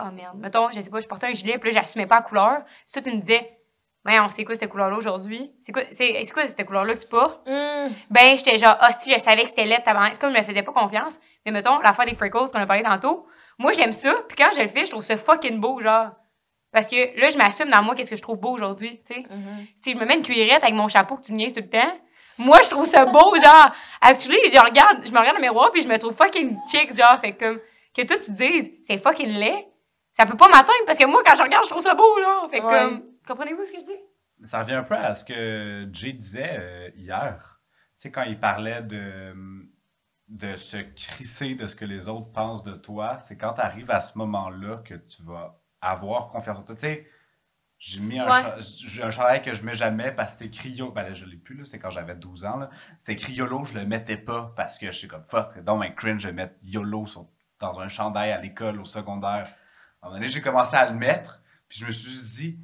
[0.00, 0.36] Oh merde.
[0.38, 2.62] Mettons, je sais pas, je portais un gilet, puis là, j'assumais pas la couleur.
[2.86, 3.54] Si toi, tu me disais.
[4.06, 5.52] Ouais, on sait quoi cette couleur-là aujourd'hui?
[5.60, 7.46] C'est quoi, c'est, quoi cette couleur-là que tu portes?
[7.46, 10.14] Hum, Ben, j'étais genre, ah, si, je savais que c'était laid, tabarnak.
[10.14, 11.20] C'est comme je me faisais pas confiance.
[11.44, 13.26] Mais mettons, l'affaire des freckles qu'on a parlé tantôt,
[13.58, 14.14] moi, j'aime ça.
[14.28, 16.12] Puis quand je le fais, je trouve ça fucking beau, genre.
[16.72, 19.20] Parce que là, je m'assume dans moi qu'est-ce que je trouve beau aujourd'hui, tu sais.
[19.30, 19.66] mhm.
[19.76, 21.68] Si je me mets une cuillerette avec mon chapeau que tu me niaises tout le
[21.70, 21.98] temps,
[22.38, 23.72] moi, je trouve ça beau, genre.
[24.00, 26.94] Actually, je regarde, je me regarde dans le miroir puis je me trouve fucking chic,
[26.96, 27.18] genre.
[27.20, 27.60] Fait que comme,
[27.96, 29.66] que toi, tu dises, c'est fucking laid,
[30.12, 32.48] ça peut pas m'atteindre parce que moi, quand je regarde, je trouve ça beau, genre.
[32.50, 32.68] Fait Ouais.
[32.70, 34.00] comme, comprenez-vous ce que je dis?
[34.44, 37.60] Ça revient un peu à ce que Jay disait euh, hier.
[37.96, 39.34] Tu sais, quand il parlait de,
[40.28, 43.90] de se crisser de ce que les autres pensent de toi, c'est quand tu arrives
[43.90, 46.74] à ce moment-là que tu vas avoir confiance en toi.
[46.74, 47.06] Tu sais,
[47.78, 49.10] j'ai mis un, Ouais.
[49.10, 50.90] chandail que je mets jamais parce que c'est criolo.
[50.90, 52.56] Ben là, je l'ai plus, là, c'est quand j'avais 12 ans.
[52.56, 52.70] là.
[53.00, 55.90] C'est criolo, je le mettais pas parce que je suis comme fuck, c'est donc un
[55.90, 57.26] cringe de mettre YOLO sur-
[57.60, 59.48] dans un chandail à l'école, au secondaire.
[60.02, 62.58] À un moment donné, j'ai commencé à le mettre, puis je me suis dit,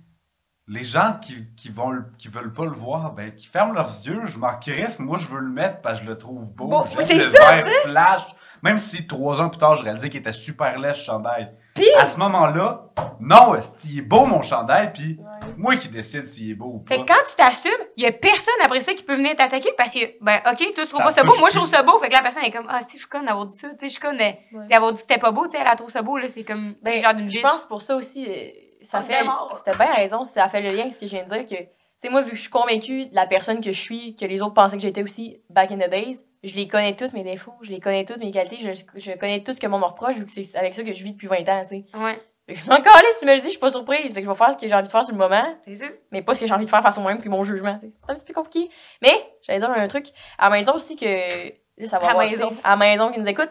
[0.66, 4.22] les gens qui, qui, vont, qui veulent pas le voir, ben, qui ferment leurs yeux,
[4.26, 4.98] je m'en crisse.
[4.98, 6.68] Moi, je veux le mettre parce que je le trouve beau.
[6.68, 8.22] Bon, c'est le ça, vert flash.
[8.62, 11.52] Même si trois ans plus tard, je réalisais qu'il était super laid, ce chandail.
[11.99, 12.87] À ce moment-là,
[13.20, 15.18] non, est il est beau, mon chandail, puis
[15.57, 16.95] moi qui décide s'il est beau ou pas.
[16.95, 19.70] Fait que quand tu t'assumes, il y a personne après ça qui peut venir t'attaquer
[19.77, 21.83] parce que, ben, OK, toi, tu trouves Ça pas ça beau, moi, je trouve ça
[21.83, 21.99] beau.
[21.99, 23.89] Fait que la personne est comme, ah, si, je suis conne d'avoir dit ça, tu
[23.89, 24.18] sais, je de-
[24.59, 24.66] Ouais.
[24.68, 26.45] d'avoir dit que c'était pas beau, tu sais, elle a trouvé ça beau, là, c'est
[26.45, 28.49] comme, Ben, t'es genre d'une je pense pour ça aussi, euh,
[28.83, 29.25] ça fait.
[29.57, 31.55] C'était bien raison, ça fait le lien avec ce que je viens de dire que.
[31.64, 31.68] Tu
[31.99, 34.43] sais, moi, vu que je suis convaincue de la personne que je suis, que les
[34.43, 36.18] autres pensaient que j'étais aussi back in the days,
[36.49, 39.42] je les connais toutes mes défauts, je les connais toutes mes qualités, je, je connais
[39.42, 41.26] tout ce que mon me reproche, vu que c'est avec ça que je vis depuis
[41.26, 41.84] 20 ans, tu sais.
[41.95, 43.70] Ouais, Fait que je suis encore allée, si tu me le dis, je suis pas
[43.70, 44.12] surprise.
[44.12, 45.88] Fait que je vais faire ce que j'ai envie de faire sur le moment, sûr.
[46.11, 47.86] mais pas ce que j'ai envie de faire face au moi-même puis mon jugement, tu
[47.86, 47.92] sais.
[48.05, 48.70] C'est un petit peu compliqué.
[49.01, 51.49] Mais, j'allais dire un truc à la maison aussi que.
[51.76, 52.53] Là, ça va À avoir, maison.
[52.62, 53.51] À la maison qui nous écoute.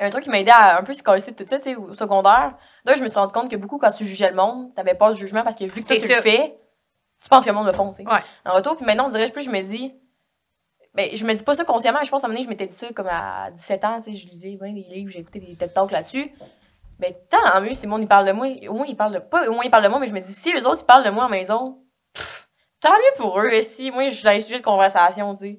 [0.00, 1.76] Un truc qui m'a aidé à un peu se coller de tout ça, tu sais,
[1.76, 2.54] au secondaire.
[2.84, 5.10] Là, je me suis rendu compte que beaucoup, quand tu jugeais le monde, t'avais pas
[5.10, 6.56] de jugement parce que vu que toi, tu le fais,
[7.20, 8.08] tu penses que le monde le font, tu sais.
[8.08, 8.20] Ouais.
[8.46, 9.92] En retour, puis maintenant, on dirait plus, je me dis.
[10.94, 12.48] Ben, je me dis pas ça consciemment, mais je pense à un moment donné, je
[12.50, 15.20] m'étais dit ça comme à 17 ans, tu sais, je lisais ben, des livres, j'ai
[15.20, 16.32] écouté des TED Talks là-dessus.
[16.98, 18.48] Ben, tant mieux si le monde, il parle de moi.
[18.68, 19.18] Au moins, il parle de.
[19.20, 20.86] Pas au moins, il parle de moi, mais je me dis, si les autres, ils
[20.86, 21.78] parlent de moi la maison,
[22.12, 22.48] pff,
[22.80, 23.60] tant mieux pour eux.
[23.60, 25.58] Si, moi, je suis dans les sujets de conversation, tu sais.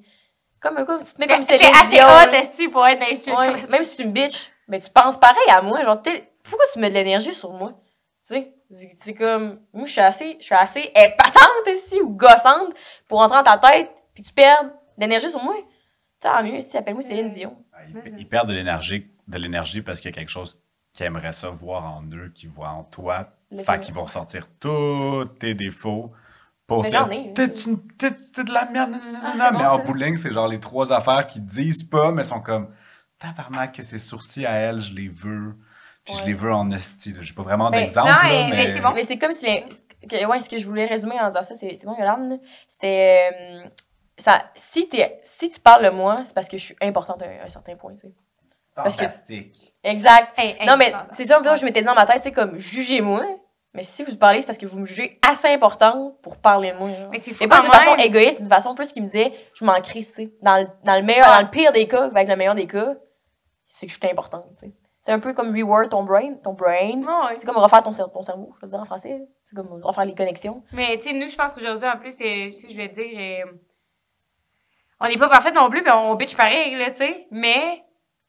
[0.60, 3.16] Comme, comme, tu te mets comme T'es Céline assez hot, esti, pour être dans les
[3.16, 5.82] sujets Ouais, même si tu es une bitch, ben, tu penses pareil à moi.
[5.82, 6.02] Genre,
[6.42, 7.72] pourquoi tu mets de l'énergie sur moi?
[8.26, 12.10] Tu sais, c'est c'est comme, moi, je suis assez, je suis assez épatante ici ou
[12.10, 12.74] gossante
[13.08, 14.70] pour entrer dans ta tête puis tu perds
[15.00, 15.54] de l'énergie sur moi.
[16.20, 17.56] Tant mieux, si appelle-moi Céline Dion.
[17.72, 20.60] Ah, Ils, ils perdent de l'énergie, de l'énergie parce qu'il y a quelque chose
[20.92, 23.30] qu'ils aimeraient ça voir en eux, qu'ils voient en toi.
[23.64, 26.12] Fait qu'ils vont ressortir tous tes défauts
[26.66, 27.32] pour Mais dire j'en ai.
[27.32, 28.92] T'es une- t'es- t'es de la merde,
[29.24, 29.78] Ah, mais bon, en ça.
[29.78, 32.70] bout de ligne, c'est genre les trois affaires qu'ils disent pas, mais sont comme
[33.18, 35.56] tabarnak que ces sourcils à elle, je les veux.
[36.04, 37.14] Puis je les veux en esti.
[37.20, 38.10] J'ai pas vraiment Ben, d'exemple.
[38.24, 38.92] mais mais c'est bon.
[38.94, 39.44] Mais c'est comme si.
[39.46, 39.64] les-
[40.08, 42.40] que- ouais, ce que je voulais résumer en disant ça, c'est c'est bon, Yolande.
[42.68, 43.30] C'était.
[43.34, 43.62] euh,
[44.20, 47.26] ça, si, t'es- si tu parles de moi, c'est parce que je suis importante à
[47.26, 48.12] un, à un certain point, tu sais.
[48.74, 49.74] parce que- Fantastique.
[49.82, 50.32] Exact.
[50.38, 52.58] Hey, Non, mais c'est ça, un peu, je m'étais dit dans ma tête, c'est comme,
[52.58, 53.22] jugez-moi.
[53.74, 56.76] Mais si vous parlez, c'est parce que vous me jugez assez importante pour parler de
[56.78, 56.90] moi.
[56.90, 57.08] genre.
[57.12, 59.64] Mais c'est fou Et pas d'une façon égoïste, d'une façon plus qui me disait, je
[59.64, 60.32] m'en crisse, tu sais.
[60.42, 62.94] Dans, le- dans le meilleur, dans le pire des cas, avec le meilleur des cas,
[63.68, 64.72] c'est que je suis importante, tu sais.
[65.02, 67.00] C'est un peu comme reward ton brain, ton brain.
[67.38, 69.22] C'est comme refaire ton, cer- ton cerveau, je veux dire en français.
[69.42, 70.62] C'est comme refaire les connexions.
[70.72, 73.52] Mais tu sais, nous, je pense qu'aujourd'hui, en plus, je vais te dire, euh,
[75.00, 77.26] on n'est pas parfait non plus, mais on bitch pareil, là, tu sais.
[77.30, 77.82] Mais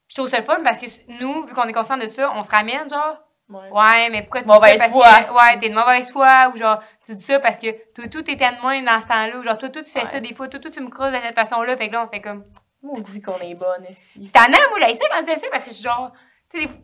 [0.08, 0.86] je trouve ça le fun parce que
[1.20, 3.18] nous, vu qu'on est conscient de ça, on se ramène, genre,
[3.48, 3.68] Ouais.
[3.70, 4.88] ouais, mais pourquoi tu Mauvaise dis ça?
[4.88, 5.02] foi.
[5.04, 8.06] Parce que, ouais, t'es de mauvaise foi, ou genre, tu dis ça parce que toi,
[8.08, 10.06] tout était de moins dans ce temps-là, ou genre, toi, tout, tu fais Ouais.
[10.06, 12.08] ça des fois, toi, tout, tu me creuses de cette façon-là, fait que là, on
[12.10, 12.44] fait comme.
[12.82, 14.22] On dit qu'on est bonne, ici.
[14.24, 16.12] C'est tannant, moi, là, ici, quand tu ça, parce que je suis genre,
[16.50, 16.80] tu sais, des fois,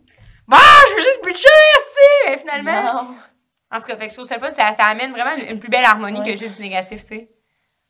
[0.47, 0.57] bah,
[0.89, 1.47] je veux juste bitcher,
[1.79, 2.93] ici, mais finalement.
[2.93, 3.15] Non.
[3.71, 5.47] En tout cas, fait que je trouve ça le fun, ça, ça amène vraiment une,
[5.49, 6.33] une plus belle harmonie Ouais.
[6.33, 7.29] que juste du négatif, tu sais.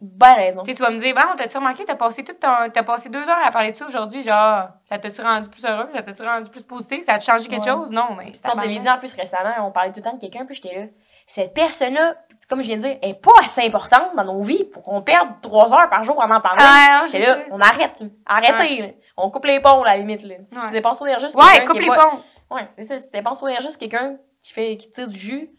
[0.02, 0.64] Ben raison.
[0.64, 3.40] Tu vas me dire, bon, t'as-tu remarqué, t'as passé tout ton, t'as passé deux heures
[3.44, 6.64] à parler de ça aujourd'hui, genre, ça t'a-tu rendu plus heureux, ça t'a-tu rendu plus
[6.64, 7.72] positif, ça a-tu changé quelque Ouais.
[7.72, 7.92] chose?
[7.92, 10.22] Non, mais on se l'est dit en plus récemment, on parlait tout le temps de
[10.22, 10.86] quelqu'un, puis j'étais là.
[11.28, 12.16] cette personne-là,
[12.50, 15.28] comme je viens de dire, est pas assez importante dans nos vies pour qu'on perde
[15.42, 16.58] trois heures par jour en en parlant.
[16.60, 20.24] Ah, J'étais là, on arrête, arrêtez, on coupe les ponts, à la limite.
[20.24, 20.36] Là.
[20.42, 20.62] Si Ouais.
[20.66, 21.12] tu dépenses c'est Ouais,
[21.54, 22.56] quelqu'un coupe les pas- ponts.
[22.56, 22.98] Ouais, c'est ça.
[22.98, 25.50] Si tu dépenses trop d'énergie, c'est quelqu'un qui, fait, qui tire du jus.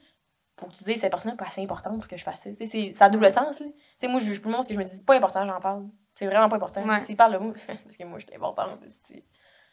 [0.60, 2.50] Faut que tu dises, cette personne n'est pas assez importante pour que je fasse ça.
[2.54, 3.60] Tu c'est- ça a double sens.
[3.60, 3.66] Là.
[3.66, 5.16] Tu sais, moi, je juge plus le monde parce que je me dis, c'est pas
[5.16, 5.88] important, j'en parle.
[6.14, 6.86] C'est vraiment pas important.
[6.86, 7.00] Ouais.
[7.00, 8.78] S'il parle de moi, parce que moi, je suis importante.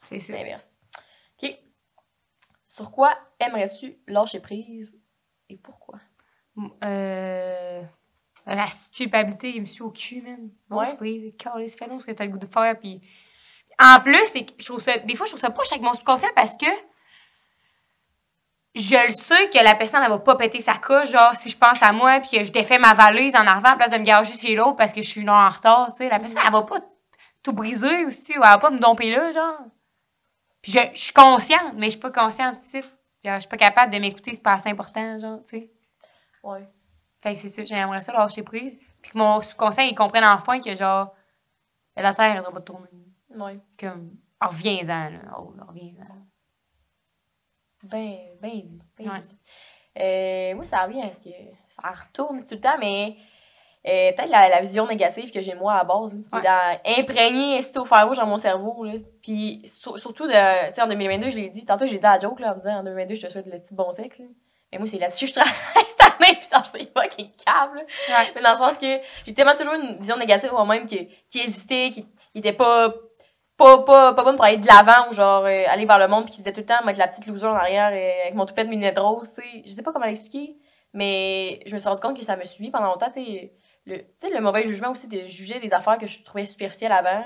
[0.05, 0.35] C'est sûr.
[0.35, 0.77] l'inverse.
[1.43, 1.55] OK.
[2.65, 4.99] Sur quoi aimerais-tu lâcher prise
[5.49, 5.99] et pourquoi?
[6.83, 7.83] Euh.
[8.45, 10.49] La culpabilité, il me suit au cul, man.
[10.69, 10.85] Non, Ouais.
[10.89, 11.33] je prise.
[11.37, 12.79] Calisse, fais donc ce que t'as le goût de faire.
[12.79, 13.01] Puis.
[13.79, 14.97] En plus, je trouve ça.
[14.99, 16.65] Des fois, je trouve ça proche avec mon subconscient parce que.
[18.77, 21.57] Je le sais que la personne, elle va pas péter sa coche, genre, si je
[21.57, 24.03] pense à moi, puis que je défais ma valise en arrivant, à place de me
[24.03, 26.09] gager chez l'autre parce que je suis une heure en retard, tu sais.
[26.09, 26.77] La personne, elle va pas
[27.41, 29.57] tout briser aussi, ou elle va pas me domper là, genre.
[30.61, 32.81] Puis je, je suis consciente, mais je suis pas consciente, tu sais.
[33.23, 35.71] Genre, je suis pas capable de m'écouter, c'est pas assez important, genre, tu sais.
[36.43, 36.69] Ouais.
[37.21, 38.77] Fait que c'est ça, j'aimerais ça lâcher prise.
[39.01, 41.15] Puis que mon subconscient, il comprenne enfin que genre,
[41.95, 42.87] la Terre, elle doit pas tourner.
[43.35, 43.59] Ouais.
[43.79, 44.11] Comme,
[44.43, 45.19] oh, reviens-en, là.
[45.39, 46.26] Oh, reviens-en.
[47.83, 48.81] Ben, ben dit.
[48.99, 49.19] Ben Ouais.
[49.19, 49.35] dit.
[49.99, 51.29] Euh, moi, ça revient à ce que
[51.69, 53.15] ça retourne tout le temps, mais
[53.87, 56.47] euh, peut-être la, la vision négative que j'ai moi à la base, là, qui
[56.91, 56.99] Ouais.
[56.99, 58.83] imprégnée au fer rouge dans mon cerveau.
[58.83, 58.93] Là.
[59.23, 62.05] Puis sur- surtout, de, tu sais, en 2022, je l'ai dit, tantôt, je l'ai dit
[62.05, 64.19] à joke là, en me disant en 2022, je te souhaite le petit bon sexe.
[64.19, 64.25] Là.
[64.71, 65.53] Mais moi, c'est là-dessus que je travaille
[65.87, 67.77] cette année, puis ça, je sais pas qui est câble.
[68.09, 68.31] Ouais.
[68.35, 71.89] Mais dans le sens que j'ai tellement toujours une vision négative moi-même qui, qui hésitait,
[71.91, 72.93] qui, qui était pas
[73.57, 76.25] pas, pas, pas bonne pour aller de l'avant ou genre euh, aller vers le monde
[76.25, 78.45] puis qui disait tout le temps mettre la petite loser en arrière euh, avec mon
[78.45, 79.63] toupet de lunettes roses, tu sais.
[79.65, 80.55] Je sais pas comment l'expliquer,
[80.93, 83.53] mais je me suis rendu compte que ça me suivit pendant longtemps, tu sais.
[83.85, 86.91] Le, tu sais, le mauvais jugement aussi de juger des affaires que je trouvais superficielles
[86.91, 87.23] avant.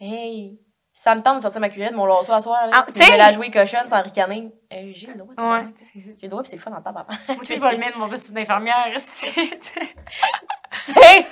[0.00, 0.58] Hey,
[0.94, 2.72] ça me tente de sortir ma cuillère de mon lasso à soir, là.
[2.74, 4.50] Ah, puis tu sais- de la jouer cochonne sans ricaner.
[4.72, 5.34] Euh, j'ai le droit.
[5.36, 5.66] Ouais.
[5.94, 7.06] J'ai le droit puis c'est le fun en tabac.
[7.28, 8.86] Moi, tu je vais le mettre, mon costume d'infirmière.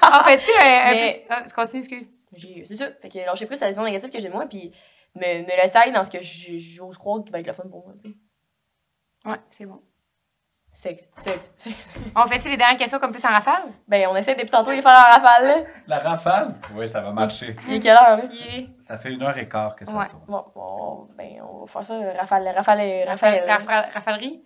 [0.02, 1.35] En fait, tu un, un Mais- peu.
[1.35, 2.09] Ah, continue, excuse.
[2.39, 4.73] J'ai c'est ça fait que lâcher plus la vision négative que j'ai de moi puis
[5.15, 7.85] me, me laisser aller dans ce que j'ose croire qui va être le fun pour
[7.85, 8.15] moi tu sais
[9.24, 9.82] Ouais, c'est bon.
[10.73, 13.65] sexe sexe sexe On fait-tu les dernières questions comme plus en rafale?
[13.89, 15.56] ben on essaie depuis tantôt de les faire en rafale là
[15.89, 16.55] La rafale?
[16.74, 17.56] Oui, ça va marcher.
[17.66, 18.24] il est quelle heure là?
[18.31, 18.66] Yeah.
[18.78, 20.09] Ça fait une heure et quart que ça Ouais.
[20.09, 20.24] tourne.
[20.28, 24.44] bon, bon ben on va faire ça rafale rafale rafale Rafale- Rafalerie.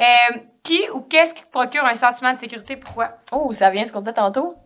[0.00, 2.76] Euh, qui ou qu'est-ce qui te procure un sentiment de sécurité?
[2.76, 3.18] Pourquoi?
[3.32, 4.56] oh ça vient de ce qu'on disait tantôt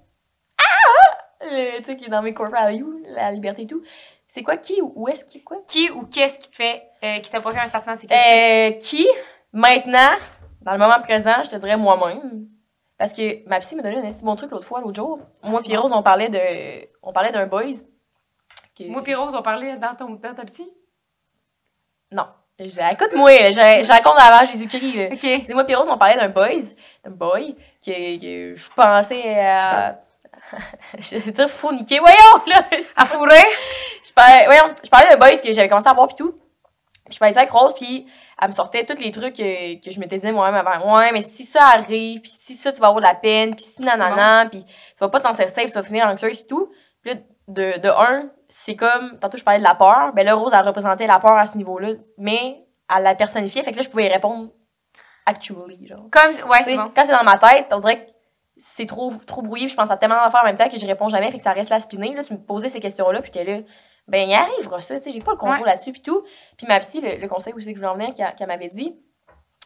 [0.59, 0.98] ah
[1.41, 3.83] le truc qui est dans mes core values la liberté et tout
[4.31, 5.57] c'est quoi qui ou où est-ce qui quoi?
[5.67, 8.29] Qui ou qu'est-ce qui te fait, euh, qui te procure un sentiment de sécurité?
[8.29, 9.09] Euh, qui,
[9.55, 10.11] maintenant,
[10.61, 12.47] dans le moment présent, je te dirais moi-même.
[12.99, 15.19] Parce que ma psy m'a donné un bon truc l'autre fois, l'autre jour.
[15.43, 17.73] Moi et Rose, on parlait de, on parlait d'un boys.
[18.77, 20.69] que- Moi et Rose, on parlait dans, ton, dans ta psy?
[22.13, 22.27] Non.
[22.59, 24.95] Je disais, écoute-moi, je, raconte avant Jésus-Christ.
[24.97, 25.07] là.
[25.13, 25.21] OK.
[25.47, 26.75] C'est moi et Rose, on parlait d'un boys,
[27.05, 30.01] d'un boy, que, que je pensais à...
[30.99, 32.65] je veux dire fourniquer, voyons, là!
[32.97, 33.45] À fourrer?
[34.07, 36.33] je parlais, voyons, je parlais d'un boys que j'avais commencé à voir pis tout.
[37.05, 38.07] Puis je parlais ça avec Rose, puis
[38.41, 40.99] elle me sortait tous les trucs que, que je m'étais dit moi-même avant.
[40.99, 43.65] Ouais, mais si ça arrive, puis si ça, tu vas avoir de la peine, puis
[43.65, 46.71] si nanana, puis tu vas pas t'en sortir safe, ça va finir anxieuse pis tout.
[47.03, 50.35] Puis là, de, de un, c'est comme, tantôt je parlais de la peur, ben là,
[50.35, 52.65] Rose, elle représentait la peur à ce niveau-là, mais
[52.95, 54.51] elle la personnifiait, fait que là, je pouvais y répondre
[55.25, 56.09] actually, genre.
[56.11, 56.91] Comme, ouais, Tu c'est bon.
[56.95, 58.11] Quand c'est dans ma tête, on dirait que
[58.59, 61.09] c'est trop, trop brouillé, je pense à tellement d'affaires en même temps que je réponds
[61.09, 62.15] jamais, fait que ça reste là spinner.
[62.15, 63.63] Là, tu me posais ces questions-là, puis j'étais là,
[64.09, 65.67] ben, il arrivera ça, tu sais, j'ai pas le contrôle Ouais.
[65.67, 66.25] là-dessus, puis tout.
[66.57, 68.97] Puis ma psy, le, le conseil aussi que je voulais en venir, qu'elle m'avait dit,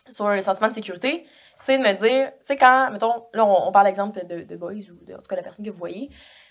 [0.08, 3.68] sur le sentiment de sécurité, c'est de me dire, tu sais, quand, mettons, là, on,
[3.68, 5.78] on parle d'exemple de, de boys ou de, en tout cas, la personne que vous
[5.78, 6.10] voyez,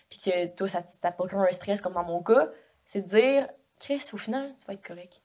[0.10, 2.48] puis que toi, ça t'a procuré un stress, comme dans mon cas,
[2.86, 3.48] c'est de dire,
[3.80, 5.22] Chris, au final, tu vas être correct.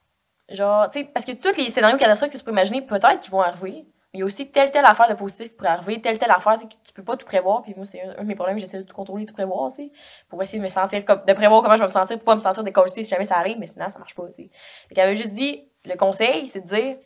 [0.49, 3.31] Genre, tu sais, parce que tous les scénarios catastrophes que tu peux imaginer, peut-être qu'ils
[3.31, 3.85] vont arriver,
[4.17, 6.55] il y a aussi telle, telle affaire de positif qui pourrait arriver, telle, telle affaire,
[6.57, 8.83] que tu peux pas tout prévoir, puis moi, c'est un, de mes problèmes, j'essaie de
[8.83, 9.91] tout contrôler, tout prévoir, tu
[10.27, 12.35] pour essayer de me sentir comme, de prévoir comment je vais me sentir, pour pas
[12.35, 14.49] me sentir décollée si jamais ça arrive, mais finalement, ça marche pas, tu sais.
[14.89, 16.97] Qu'elle avait juste dit, le conseil, c'est de dire,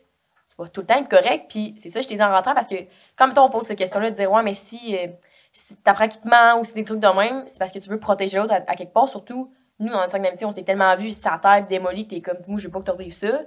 [0.48, 2.54] tu vas tout le temps être correct, puis c'est ça, je t'ai dit en rentrant,
[2.54, 2.76] parce que,
[3.14, 5.08] comme toi, on pose ces questions-là, de dire, ouais, mais si, euh,
[5.52, 7.90] si t'apprends qu'il te ment ou si des trucs de même, c'est parce que tu
[7.90, 10.96] veux protéger l'autre à, quelque part, surtout, nous, dans le cercle d'amitié, on s'est tellement
[10.96, 13.42] vu, c'est à terre, démoli, que t'es comme, moi, je veux pas que tu ça.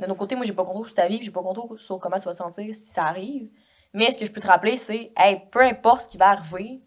[0.00, 2.18] De notre côté, moi, j'ai pas contrôle sur ta vie, j'ai pas contrôle sur comment
[2.18, 3.50] tu vas sentir si ça arrive.
[3.92, 6.80] Mais ce que je peux te rappeler, c'est, hey, peu importe ce qui va arriver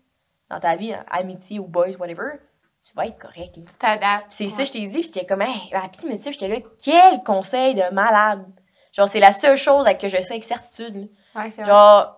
[0.50, 2.40] dans ta vie, hein, amitié ou boys, whatever,
[2.82, 3.54] tu vas être correct.
[3.54, 4.26] Tu t'adaptes.
[4.32, 7.24] C'est ça, je t'ai dit, puis j'étais comme, hey, la ça, puis j'étais là, quel
[7.24, 8.46] conseil de malade.
[8.94, 11.10] Genre, c'est la seule chose avec que je sais avec certitude.
[11.36, 11.72] Ouais, c'est vrai.
[11.72, 12.16] Genre,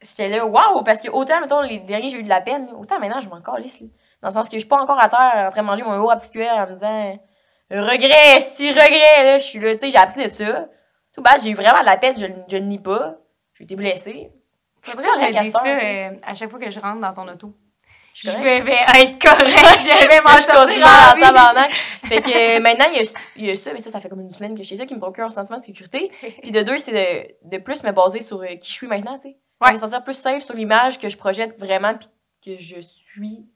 [0.00, 2.98] j'étais là, waouh, parce que autant, mettons, les derniers, j'ai eu de la peine, autant
[2.98, 3.82] maintenant, je m'en calisse.
[4.22, 5.96] Dans le sens que je suis pas encore à terre en train de manger mon
[6.00, 7.18] eau obscure en me disant,
[7.70, 10.68] regret, si regret, là, je suis là, tu sais, j'ai appris de ça.
[11.14, 13.16] Tout bas, j'ai eu vraiment de la peine, je, je ne nie pas.
[13.54, 14.30] J'ai été blessée.
[14.82, 17.28] Faudrait que je me dise ça euh, à chaque fois que je rentre dans ton
[17.28, 17.54] auto?
[18.14, 21.72] Je vais, être correct, je vais m'en sortir en tabarnak.
[22.04, 24.08] Fait que euh, maintenant, il y, a, il y a ça, mais ça, ça fait
[24.08, 26.10] comme une semaine que je sais ça qui me procure un sentiment de sécurité.
[26.42, 29.18] Puis de deux, c'est de, de plus me baser sur euh, qui je suis maintenant,
[29.18, 29.36] tu sais.
[29.60, 29.72] Ouais.
[29.72, 32.08] me sentir plus safe sur l'image que je projette vraiment puis
[32.44, 33.46] que je suis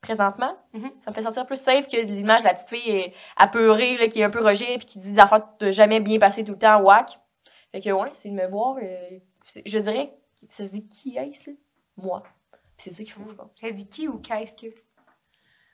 [0.00, 0.56] présentement.
[0.72, 0.90] Mhm.
[1.04, 4.08] Ça me fait sentir plus safe que l'image de la petite fille euh, apeurée, là,
[4.08, 6.52] qui est un peu rejet puis qui dit des affaires de jamais bien passer tout
[6.52, 7.18] le temps, whack.
[7.72, 9.18] Fait que ouais, c'est de me voir, euh,
[9.66, 10.12] je dirais,
[10.48, 11.50] ça se dit qui est-ce?
[11.96, 12.22] Moi.
[12.52, 13.50] Puis c'est ça qu'il faut, je pense.
[13.56, 14.66] Ça dit qui ou qu'est-ce que?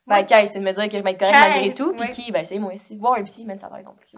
[0.06, 0.24] Ben, Ouais.
[0.26, 1.94] Kai, c'est de me dire que je vais être correct malgré tout.
[1.94, 2.96] Puis qui, ben, c'est moi aussi.
[2.96, 4.14] Voir un psy, même ça va être plus.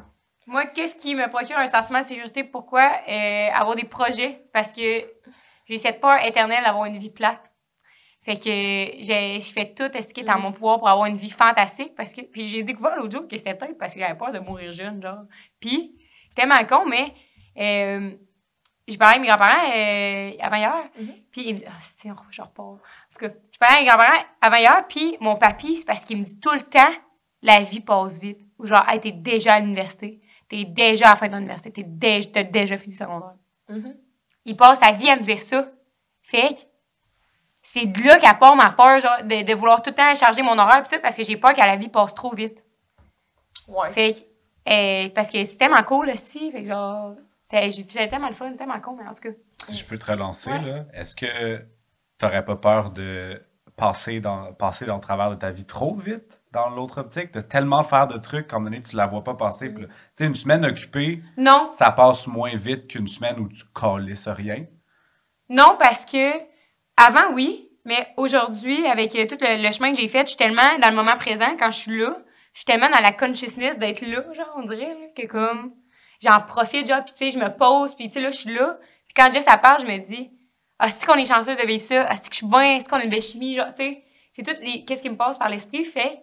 [0.47, 2.45] Moi, qu'est-ce qui me procure un sentiment de sécurité?
[2.45, 2.91] Pourquoi?
[3.09, 4.45] Euh, avoir des projets?
[4.53, 5.05] Parce que
[5.67, 7.41] j'ai cette peur éternelle d'avoir une vie plate.
[8.27, 10.43] Fait que je fais tout ce qui est en Mhm.
[10.43, 11.95] mon pouvoir pour avoir une vie fantastique.
[11.95, 14.41] Parce que, puis j'ai découvert l'autre jour que c'était peut-être parce que j'avais peur de
[14.41, 15.21] mourir jeune, genre.
[15.61, 15.95] Puis
[16.29, 17.15] c'était mal con, mais
[17.57, 18.11] euh,
[18.89, 20.75] je parlais avec mes grands-parents euh, avant hier.
[20.99, 21.13] Mhm.
[21.31, 22.65] Puis ils me disent, ah, c'est, je repars.
[22.67, 22.77] En
[23.15, 24.87] tout cas, je parlais avec mes grands-parents avant hier.
[24.89, 26.93] Puis mon papy, c'est parce qu'il me dit tout le temps,
[27.43, 28.41] la vie passe vite.
[28.59, 30.21] Ou genre, hey, t'es déjà à l'université.
[30.49, 31.71] T'es déjà à la fin de ton université.
[31.71, 33.35] T'es déjà, t'as déjà fini le secondaire.
[33.69, 33.95] Mhm.
[34.47, 35.69] Il passe sa vie à me dire ça.
[36.23, 36.61] Fait que
[37.69, 40.43] c'est de là qu'elle part ma peur, genre, de, de vouloir tout le temps charger
[40.43, 42.65] mon horaire pis tout, parce que j'ai peur que la vie passe trop vite.
[43.67, 43.93] Ouais.
[43.93, 44.21] Fait que,
[44.73, 46.51] euh, parce que c'est tellement cool, aussi.
[46.53, 49.37] Fait que genre, c'est, j'ai c'est tellement le fun, tellement con, mais en tout cas.
[49.63, 50.63] Si je peux te relancer, Ouais.
[50.63, 51.65] là, est-ce que
[52.19, 53.43] t'aurais pas peur de
[53.75, 57.41] passer dans, passer dans le travers de ta vie trop vite dans l'autre optique, de
[57.43, 59.69] tellement faire de trucs qu'à un moment donné, tu la vois pas passer.
[59.71, 63.65] là, Tu sais, une semaine occupée, Non, ça passe moins vite qu'une semaine où tu
[63.75, 64.65] calisses rien?
[65.49, 66.33] non, parce que
[66.97, 70.79] avant, oui, mais aujourd'hui, avec euh, tout le, chemin que j'ai fait, je suis tellement
[70.81, 72.17] dans le moment présent quand je suis là.
[72.53, 75.75] Je suis tellement dans la consciousness d'être là, genre, on dirait, que comme,
[76.21, 78.55] j'en profite, genre, puis tu sais, je me pose, puis tu sais, là, je suis
[78.55, 78.79] là.
[79.07, 80.31] Puis quand Jess, parle, je me dis,
[80.79, 82.89] ah, c'est qu'on est chanceuse de vivre ça, ah, c'est que je suis bien, c'est
[82.89, 84.03] qu'on a une belle chimie, genre, tu sais.
[84.35, 86.23] C'est tout, les, qu'est-ce qui me passe par l'esprit, fait,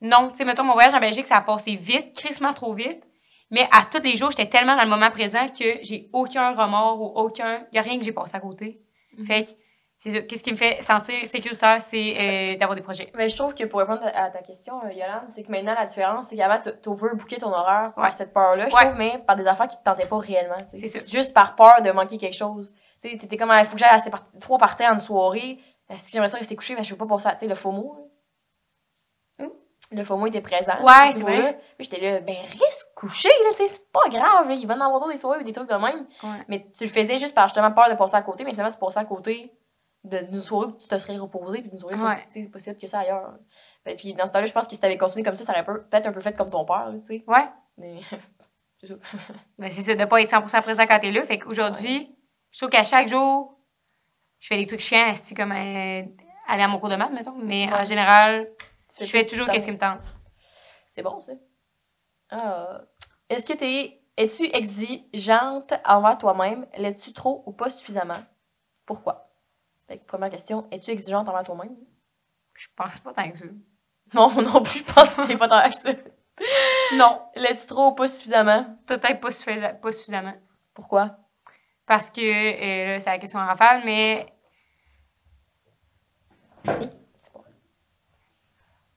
[0.00, 3.02] non, tu sais, mettons, mon voyage en Belgique, ça a passé vite, crissement trop vite.
[3.50, 7.00] Mais à tous les jours, j'étais tellement dans le moment présent que j'ai aucun remords
[7.00, 7.64] ou aucun.
[7.70, 8.80] Il n'y a rien que j'ai passé à côté.
[9.24, 9.50] Fait que,
[9.98, 10.20] c'est ça.
[10.22, 12.16] Qu'est-ce qui me fait sentir sécuritaire, c'est
[12.54, 13.10] euh, d'avoir des projets.
[13.14, 15.86] Mais je trouve que pour répondre à ta question, euh, Yolande, c'est que maintenant, la
[15.86, 18.10] différence, c'est qu'avant, tu overbooké ton horaire par Ouais.
[18.12, 18.84] cette peur-là, je Ouais.
[18.86, 20.56] trouve, mais par des affaires qui te tentaient pas réellement.
[20.74, 20.98] C'est ça.
[20.98, 22.74] Juste par peur de manquer quelque chose.
[23.00, 24.00] Tu sais, t'étais comme, il faut que j'aille à
[24.40, 25.58] trois parties en une soirée.
[25.90, 27.54] Euh, Si j'aimerais ça rester couché, ben, je veux pas passer à, tu sais, le
[27.54, 27.94] FOMO.
[27.96, 28.02] là.
[29.92, 30.72] Le FOMO était présent.
[30.82, 31.58] Ouais, c'est vrai.
[31.78, 34.54] Puis j'étais là, ben, reste couché, là, tu sais, c'est pas grave, là.
[34.54, 36.06] Il va en avoir d'autres des soirées ou des trucs de même.
[36.22, 36.44] Ouais.
[36.48, 38.78] Mais tu le faisais juste par justement peur de passer à côté, mais finalement, tu
[38.78, 39.52] passais à côté
[40.04, 42.48] de- d'une soirée où tu te serais reposé, puis d'une soirée Ouais.
[42.54, 43.34] hot que ça ailleurs.
[43.84, 45.64] Ben, puis dans ce temps-là, je pense que si t'avais continué comme ça, ça aurait
[45.64, 47.24] peu- peut-être un peu fait comme ton père, tu sais.
[47.28, 47.46] Ouais.
[47.78, 48.00] Mais
[48.80, 48.94] c'est ça.
[49.58, 51.22] Ben, c'est ça, de pas être 100% présent quand t'es là.
[51.22, 52.10] Fait qu'aujourd'hui,
[52.50, 53.56] je trouve qu'à chaque jour,
[54.40, 56.02] je fais des trucs chiants, comme euh,
[56.48, 57.34] aller à mon cours de maths, mettons.
[57.40, 57.84] Mais en Ouais.
[57.84, 58.48] général,
[58.88, 60.00] Tu je fais toujours qu'est-ce qui me tente.
[60.90, 61.32] C'est bon, ça.
[62.30, 62.80] Ah.
[63.28, 64.00] Est-ce que t'es.
[64.18, 66.66] Es-tu exigeante envers toi-même?
[66.78, 68.22] L'es-tu trop ou pas suffisamment?
[68.86, 69.30] Pourquoi?
[69.88, 71.76] Fait que, première question, es-tu exigeante envers toi-même?
[72.54, 73.44] Je pense pas tant que ça.
[74.14, 75.90] Non, non plus, je pense que t'es pas dans ça.
[76.94, 78.78] Non, L'es-tu trop ou pas suffisamment?
[78.86, 80.34] peut-être pas, suffisa- pas suffisamment.
[80.74, 81.18] Pourquoi?
[81.86, 84.26] Parce que, euh, là, c'est la question en rafale, mais.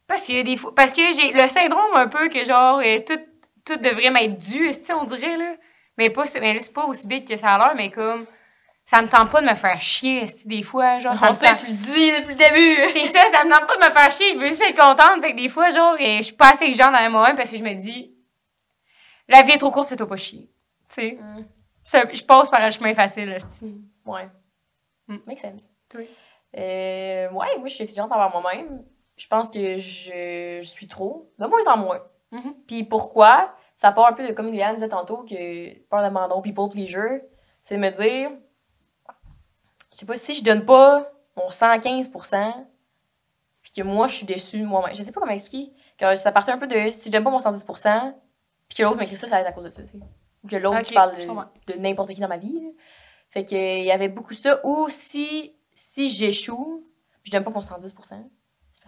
[0.09, 3.19] Parce que des fois, parce que j'ai le syndrome un peu que genre euh, tout,
[3.63, 5.55] tout devrait m'être dû, si on dirait là?
[5.97, 8.25] Mais pas mais là, c'est pas aussi big que ça a l'air, mais comme
[8.85, 11.45] ça me tente pas de me faire chier des fois, genre ça On me sait,
[11.45, 12.89] tente- tu le dis depuis le début!
[12.93, 15.21] C'est ça, ça me tente pas de me faire chier, je veux juste être contente,
[15.21, 17.57] fait que des fois genre euh, je suis pas assez exigeante dans moi-même parce que
[17.57, 18.13] je me dis
[19.27, 20.49] la vie est trop courte, fais-toi pas chier.
[20.89, 21.45] Tu sais, Mm.
[22.13, 23.75] Je passe par un chemin facile esti.
[24.05, 24.27] Ouais.
[25.07, 25.17] Mm.
[25.27, 25.69] Make sense.
[25.95, 26.07] Oui.
[26.57, 28.83] Euh, ouais, moi, je suis exigeante envers moi-même.
[29.19, 32.01] Je pense que je, je suis trop, de moins en moins.
[32.31, 32.55] Mhm.
[32.65, 33.53] Puis pourquoi?
[33.75, 37.23] Ça part un peu de, comme Liliane disait tantôt, que peur d'abandon, people pleaser,
[37.61, 38.31] c'est me dire,
[39.91, 42.65] je sais pas, si je donne pas mon 115%,
[43.61, 44.95] puis que moi, je suis déçue moi-même.
[44.95, 45.73] Je sais pas comment expliquer.
[45.97, 48.13] Que ça partait un peu de, si je donne pas mon 110%,
[48.69, 49.97] puis que l'autre m'écrit ça, ça va être à cause de ça, tu sais.
[50.43, 52.61] Ou que l'autre Ok, qui parle de, n'importe qui dans ma vie.
[52.61, 52.69] là.
[53.31, 54.61] Fait que, il y avait beaucoup ça.
[54.65, 56.87] Ou si, si j'échoue,
[57.23, 58.15] je donne pas mon 110%, c'est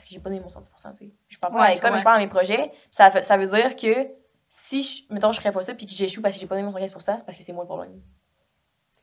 [0.01, 1.11] parce que j'ai pas donné mon 110%, tu sais.
[1.29, 2.71] Je parle pas Ouais, à l'école, mais je parle à mes projets.
[2.89, 4.07] Ça, veut- ça veut dire que
[4.49, 6.67] si, je, mettons, je ferais pas ça, puis que j'échoue parce que j'ai pas donné
[6.67, 8.01] mon 115%, c'est parce que c'est moi le problème.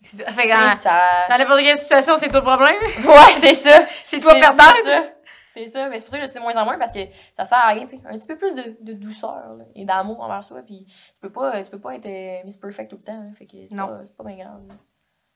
[0.02, 1.00] Fait que dans, ça...
[1.28, 2.76] dans n'importe quelle situation, c'est toi le problème?
[3.08, 3.86] Ouais, c'est ça!
[4.06, 4.62] C'est toi perdant.
[4.82, 5.04] C'est ça.
[5.50, 7.00] C'est ça, mais c'est pour ça que je suis de moins en moins parce que
[7.32, 8.00] ça sert à rien, tu sais.
[8.06, 11.32] Un petit peu plus de, de douceur là, et d'amour envers soi, puis tu peux
[11.32, 13.74] pas, tu peux pas être euh, Miss Perfect tout le temps, hein, fait que c'est
[13.74, 14.60] pas, c'est pas bien grave.
[14.68, 14.74] là.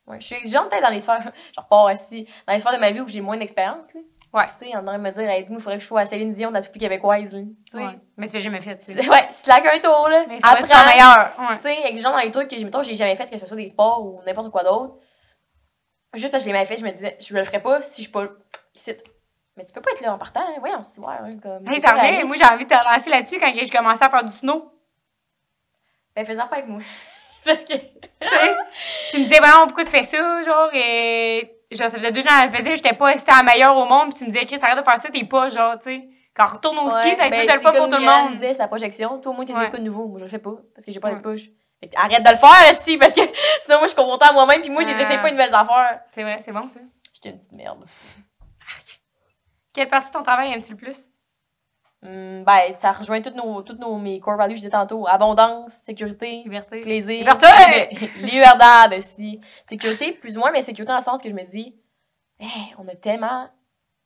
[0.06, 2.78] Ouais, je suis exigeante peut-être dans les sphères, genre pas aussi, dans les sphères de
[2.78, 4.00] ma vie où j'ai moins d'expérience, là.
[4.32, 4.46] Ouais.
[4.58, 6.32] Tu sais, en train de me dire, moi, il faudrait que je sois à Céline
[6.32, 7.40] Dion de la toupie québécoise, là.
[7.40, 7.84] Tu sais.
[7.84, 7.98] Ouais.
[8.16, 8.94] Mais tu l'as jamais fait, tu sais.
[9.02, 10.24] C'est- Ouais, slack un tour, là.
[10.26, 10.86] Mais il faudrait Apprends.
[10.86, 11.32] meilleur.
[11.38, 11.56] Ouais.
[11.56, 13.68] Tu sais, exigeant dans les trucs que, mettons, j'ai jamais fait, que ce soit des
[13.68, 14.94] sports ou n'importe quoi d'autre.
[16.14, 18.02] Juste parce que je l'ai jamais fait, je me disais, je le ferais pas si
[18.02, 18.26] je suis pas
[18.74, 18.94] ici.
[19.56, 20.54] Mais tu peux pas être là en partant, là.
[20.60, 21.66] Voyons, c'est ouais, hein, comme.
[21.68, 22.24] Hey, ça revient.
[22.24, 24.72] Moi, j'ai envie de te lancer là-dessus quand j'ai commencé à faire du snow.
[26.16, 26.80] Ben, fais-en pas avec moi.
[27.44, 27.74] parce que.
[29.10, 31.58] Tu me disais vraiment pourquoi tu fais ça, genre, et.
[31.74, 33.84] Genre, ça faisait deux ans que je le faisais, j'étais pas c'était la meilleure au
[33.86, 36.08] monde, puis tu me disais, Chris, arrête de faire ça, t'es pas, genre, tu sais.
[36.34, 37.88] Quand on retourne au ski, Ouais, ça va être ben, plus le c'est fun pour
[37.88, 38.32] tout le monde.
[38.32, 39.18] disait, c'est la projection.
[39.18, 39.68] Toi, au moins, t'es Ouais.
[39.68, 40.06] quoi de nouveau.
[40.06, 41.50] Moi, je le fais pas parce que j'ai pas de push.
[41.96, 43.20] Arrête de le faire, Esti, parce que
[43.60, 44.88] sinon, moi, je suis confrontée à moi-même, puis moi, Ouais.
[44.96, 46.00] j'essaie pas de nouvelles affaires.
[46.10, 46.80] C'est vrai, c'est bon, ça.
[47.12, 47.84] J'étais une petite merde.
[49.74, 51.08] Quelle partie de ton travail aimes-tu le plus?
[52.04, 55.06] Hum, ben, ça rejoint toutes nos, toutes nos, mes core values, je disais tantôt.
[55.06, 56.80] Abondance, sécurité, Liberté.
[56.82, 57.18] plaisir.
[57.20, 57.46] Liberté!
[58.20, 59.40] Liberté, si.
[59.64, 61.76] Sécurité, plus ou moins, mais sécurité dans le sens que je me dis,
[62.40, 63.48] hey, on a tellement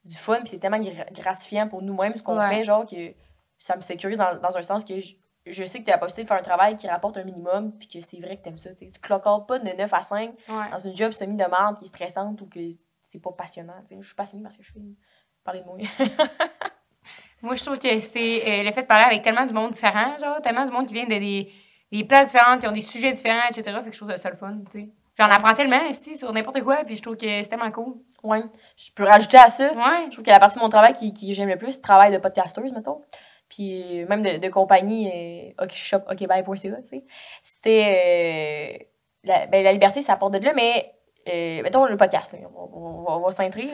[0.05, 2.49] du fun, puis c'est tellement gra- gratifiant pour nous-mêmes ce qu'on Ouais.
[2.59, 3.15] fait, genre, que
[3.59, 5.15] ça me sécurise dans, dans un sens que je,
[5.47, 7.73] je sais que tu as la possibilité de faire un travail qui rapporte un minimum,
[7.79, 8.75] puis que c'est vrai que t'aimes ça.
[8.75, 8.93] tu sais.
[8.93, 10.71] Tu clocardes pas de 9 à 5 Ouais.
[10.71, 12.61] dans une job semi de merde qui est stressante ou que
[13.01, 13.73] c'est pas passionnant.
[13.91, 14.81] Je suis passionnée parce que je fais
[15.43, 15.79] parler de moi.
[17.47, 20.19] Moi, je trouve que c'est euh, le fait de parler avec tellement du monde différent,
[20.19, 21.51] genre, tellement du monde qui vient de des,
[21.93, 23.63] des places différentes, qui ont des sujets différents, etc.
[23.83, 24.89] Fait que je trouve ça le fun, tu sais.
[25.19, 27.95] J'en apprends tellement, esti, sur n'importe quoi, puis je trouve que c'est tellement cool.
[28.23, 28.43] ouais.
[28.77, 29.73] Je peux rajouter à ça.
[29.73, 30.05] Ouais.
[30.07, 32.19] Je trouve que la partie de mon travail qui, qui j'aime le plus, travail de
[32.19, 33.01] podcasteuse, mettons.
[33.49, 35.11] Puis même de, de compagnie,
[35.59, 37.05] euh, ok, shop, okbye.ca, tu sais.
[37.43, 38.81] C'était.
[38.83, 38.85] euh,
[39.25, 40.93] la, ben, la liberté, ça apporte de là, mais
[41.29, 43.71] euh, mettons le podcast, hein, on, va- on va s'intrer.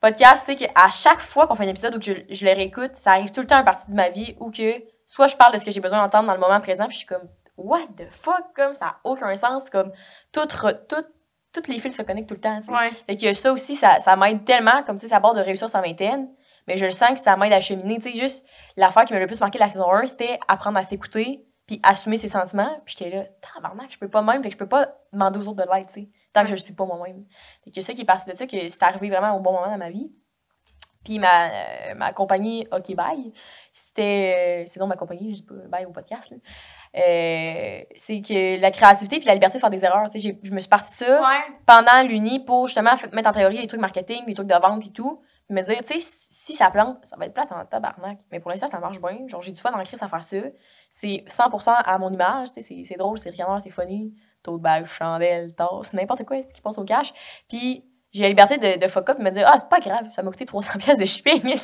[0.00, 2.94] Podcast, c'est qu'à chaque fois qu'on fait un épisode ou que je, je le réécoute,
[2.94, 5.36] ça arrive tout le temps à une partie de ma vie où que soit je
[5.36, 7.28] parle de ce que j'ai besoin d'entendre dans le moment présent, puis je suis comme,
[7.56, 9.92] what the fuck, comme ça n'a aucun sens, comme
[10.32, 11.04] tout, re- tout,
[11.52, 12.60] toutes les fils se connectent tout le temps.
[12.68, 12.90] Ouais.
[13.06, 15.68] Fait que ça aussi, ça, ça m'aide tellement, comme tu sais, ça part de réussir
[15.68, 16.28] sa vingtaine.
[16.68, 17.98] Mais je le sens que ça m'aide à cheminer.
[18.00, 18.44] Tu sais, juste
[18.76, 21.80] l'affaire qui m'a le plus marqué de la saison 1, c'était apprendre à s'écouter, puis
[21.84, 22.80] assumer ses sentiments.
[22.84, 23.24] Puis j'étais là,
[23.54, 25.86] tabarnak, je peux pas même, fait que je peux pas demander aux autres de l'aide,
[25.86, 27.24] tu sais, tant que je le suis pas moi-même.
[27.64, 29.70] Fait que ça qui est parti de ça, que c'est arrivé vraiment au bon moment
[29.70, 30.12] dans ma vie.
[31.04, 33.32] Puis ma, euh, ma compagnie OK Bye,
[33.72, 34.34] c'était.
[34.36, 36.36] euh, c'est donc ma compagnie, je dis pas bye au podcast, là.
[37.00, 40.04] Euh, c'est que la créativité puis la liberté de faire des erreurs.
[40.10, 41.54] Tu sais, j'ai- je me suis partie ça Ouais.
[41.66, 44.90] pendant l'uni pour justement mettre en théorie les trucs marketing, les trucs de vente et
[44.90, 45.22] tout.
[45.48, 48.18] Me dire, tu sais, si ça plante, ça va être plate en tabarnak.
[48.32, 49.28] Mais pour l'instant, ça marche bien.
[49.28, 50.38] Genre, j'ai du fun dans le crise à faire ça.
[50.90, 52.48] C'est 100% à mon image.
[52.52, 54.12] C'est- c'est drôle, c'est ricaneur, c'est funny.
[54.46, 57.12] Taux de bague, chandelle, tasse, n'importe quoi ce qui passe au cash.
[57.48, 60.06] Puis j'ai la liberté de, de fuck up et me dire, ah, c'est pas grave,
[60.14, 61.42] ça m'a coûté 300 pièces de shipping.
[61.42, 61.58] Tu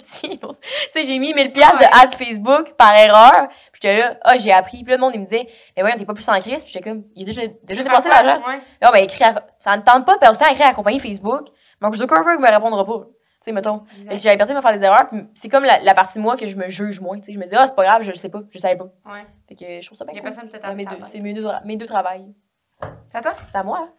[0.90, 3.48] sais, j'ai mis 1000 pièces de ads Facebook par erreur.
[3.72, 4.82] Puis j'étais là, ah, j'ai appris.
[4.82, 6.62] Puis là, le monde, il me disait, mais ouais, t'es pas plus en crise.
[6.64, 8.42] Puis j'étais comme, il a déjà, déjà dépensé l'argent.
[8.46, 8.60] Ouais.
[8.82, 10.70] Là, ben, écrit à- ça ne tente pas de perdre du temps à écrire à
[10.70, 11.46] la compagnie Facebook.
[11.80, 13.00] Mark Zuckerberg me répondra pas.
[13.06, 13.78] Tu sais, mettons.
[14.10, 15.08] Que j'ai la liberté de me faire des erreurs.
[15.34, 17.16] C'est comme la, la partie de moi que je me juge moins.
[17.18, 18.76] Tu sais, je me dis, ah, c'est pas grave, je le sais pas, je savais
[18.76, 18.84] pas.
[19.06, 19.24] Ouais.
[19.48, 20.12] Fait que je trouve ça bien.
[20.12, 20.30] Il y a cool.
[20.30, 22.26] personne peut-être mes deux- C'est mes deux, mes deux travails.
[23.10, 23.34] C'est à toi?
[23.50, 23.80] C'est à moi.
[23.82, 23.92] hein?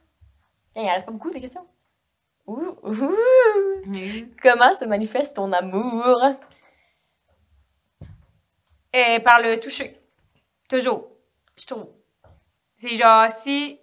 [0.73, 1.67] Tiens, Il en reste pas beaucoup des questions.
[2.47, 3.15] Ouh, ouh.
[4.41, 6.17] Comment se manifeste ton amour?
[8.95, 9.99] Euh, par le toucher.
[10.69, 11.07] Toujours.
[11.57, 11.87] Je trouve.
[12.77, 13.79] C'est genre, si.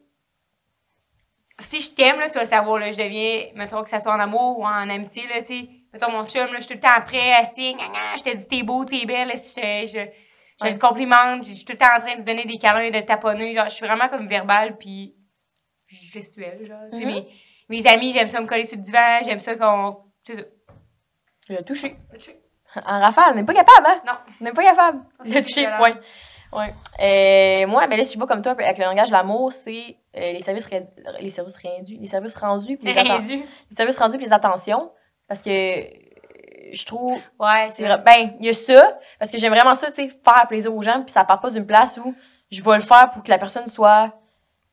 [1.59, 4.20] Si je t'aime, tu vas le savoir, là, je deviens, mettons que ça soit en
[4.20, 5.68] amour ou en amitié, là, tu sais.
[5.93, 7.77] Mettons mon chum, là, je suis tout le temps prêt à se dire,
[8.16, 9.98] je te dis t'es beau, t'es belle, là, si je, je,
[10.61, 10.73] je Ouais.
[10.74, 13.03] le complimente, je suis tout le temps en train de donner des câlins, de le
[13.05, 15.15] taponner, genre, je suis vraiment comme verbale, puis
[15.89, 17.05] gestuelle, genre, tu sais.
[17.07, 17.12] Mhm.
[17.12, 17.28] mes,
[17.69, 19.99] mes amis, j'aime ça me coller sur le divan, j'aime ça qu'on.
[20.27, 20.35] Ça.
[21.49, 21.97] Je l'ai touché.
[22.12, 22.41] Le toucher.
[22.87, 24.01] En rafale, on n'est pas capable, hein?
[24.07, 24.12] Non.
[24.41, 25.01] On n'est pas capable.
[25.24, 25.99] Ça, Le toucher, point.
[26.53, 26.74] Ouais.
[27.01, 29.97] Euh, moi, ben là, si je vois comme toi, avec le langage de l'amour, c'est
[30.16, 30.69] euh, les services
[31.20, 33.37] les services rendus, les services rendus puis les, atten- Résu.
[33.70, 34.93] les services rendus puis les attentions
[35.28, 35.49] parce que
[36.72, 39.90] je trouve Ouais, c'est vrai- ben il y a ça parce que j'aime vraiment ça,
[39.90, 42.14] tu sais, faire plaisir aux gens puis ça part pas d'une place où
[42.51, 44.12] je vais le faire pour que la personne soit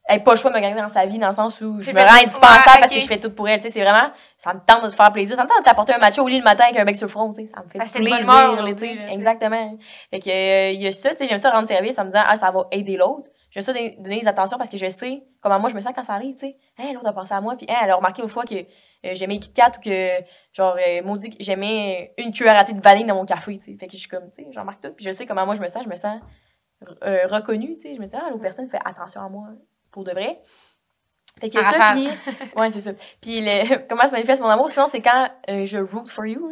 [0.10, 1.92] ait pas le choix de me gagner dans sa vie dans le sens où je
[1.92, 4.54] me rends indispensable parce que je fais tout pour elle, tu sais, c'est vraiment ça
[4.54, 6.38] me tente de te faire plaisir, ça me tente de t'apporter un match au lit
[6.38, 7.98] le matin avec un bec sur le front, tu sais, ça me fait Parce de
[8.00, 8.72] plaisir, humeur là,
[9.12, 9.78] exactement.
[10.10, 12.10] Fait que euh, il y a ça, tu sais, j'aime ça rendre service en me
[12.12, 13.30] disant ah ça va aider l'autre.
[13.50, 15.92] J'aime ça donner donner des attentions parce que je sais comment moi je me sens
[15.94, 16.58] quand ça arrive, tu sais.
[16.80, 18.56] Hein, l'autre a pensé à moi puis hein, elle a remarqué une fois que
[19.06, 20.10] euh, j'aimais Kit Kat ou que
[20.54, 23.78] genre euh, maudit j'aimais une cuillère à thé de vanille dans mon café, tu sais.
[23.78, 25.56] Fait que je suis comme tu sais, j'en remarque tout puis je sais comment moi
[25.56, 26.20] je me sens, je me sens
[27.04, 27.96] euh, reconnue, tu sais.
[27.96, 29.48] Je me dis ah l'autre personne fait attention à moi
[29.92, 30.40] pour de vrai.
[31.40, 32.08] Fait que ça puis
[32.56, 32.92] ouais, c'est ça.
[33.22, 34.72] Puis le, comment se manifeste mon amour?
[34.72, 36.50] Sinon c'est quand euh, je root for you.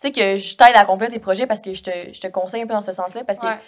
[0.00, 2.26] Tu sais que je t'aide à accomplir tes projets parce que je te, je te
[2.26, 3.58] conseille un peu dans ce sens-là parce que Ouais.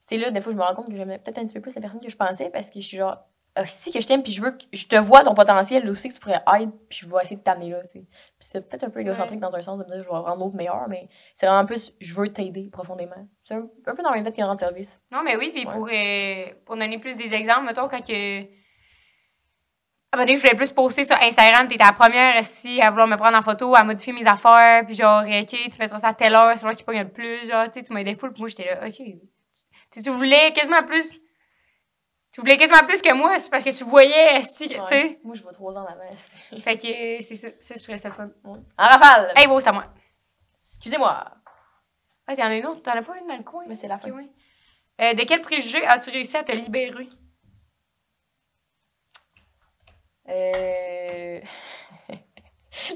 [0.00, 1.74] c'est là, des fois, je me rends compte que j'aimais peut-être un petit peu plus
[1.76, 3.18] la personne que je pensais parce que je suis genre,
[3.56, 6.08] ah, si que je t'aime, puis je veux que je te vois ton potentiel, aussi
[6.08, 7.98] que tu pourrais être, puis je vais essayer de t'amener là, tu sais.
[8.00, 8.08] Puis
[8.38, 10.54] c'est peut-être un peu égocentrique dans un sens de me dire je vais rendre l'autre
[10.56, 13.26] meilleur, mais c'est vraiment plus je veux t'aider profondément.
[13.42, 15.00] C'est un, un peu dans le même fait qu'un rendre service.
[15.10, 15.72] Non, mais oui, puis Ouais.
[15.74, 18.42] pour, euh, pour donner plus des exemples, mettons, quand que.
[20.12, 22.90] À un moment donné, je voulais plus poster sur Instagram, t'étais la première ici à
[22.90, 26.08] vouloir me prendre en photo, à modifier mes affaires, puis genre, OK, tu mettras ça
[26.08, 28.32] à telle heure, c'est l'heure qui pogne le plus, genre, tu sais, tu m'aidais full,
[28.32, 29.02] puis moi, j'étais là, OK.
[29.92, 31.20] Tu tu voulais quasiment plus.
[32.32, 34.80] Tu voulais quasiment plus que moi, c'est parce que tu voyais, si, tu sais.
[34.80, 35.20] Ouais.
[35.24, 36.04] Moi, je vois trois ans en avant.
[36.16, 38.30] c'est- Fait que c'est ça, ça, je trouvais ça fun.
[38.44, 38.58] Ouais.
[38.78, 39.32] En rafale!
[39.36, 39.86] Hey, beau, c'est à moi.
[40.54, 41.24] Excusez-moi.
[42.26, 43.64] Ah, t'en as une autre, t'en as pas une dans le coin?
[43.66, 44.10] Mais c'est la fin.
[44.10, 44.30] oui.
[45.00, 47.08] Euh, de quel préjugé as-tu réussi à te libérer?
[50.28, 51.40] Euh...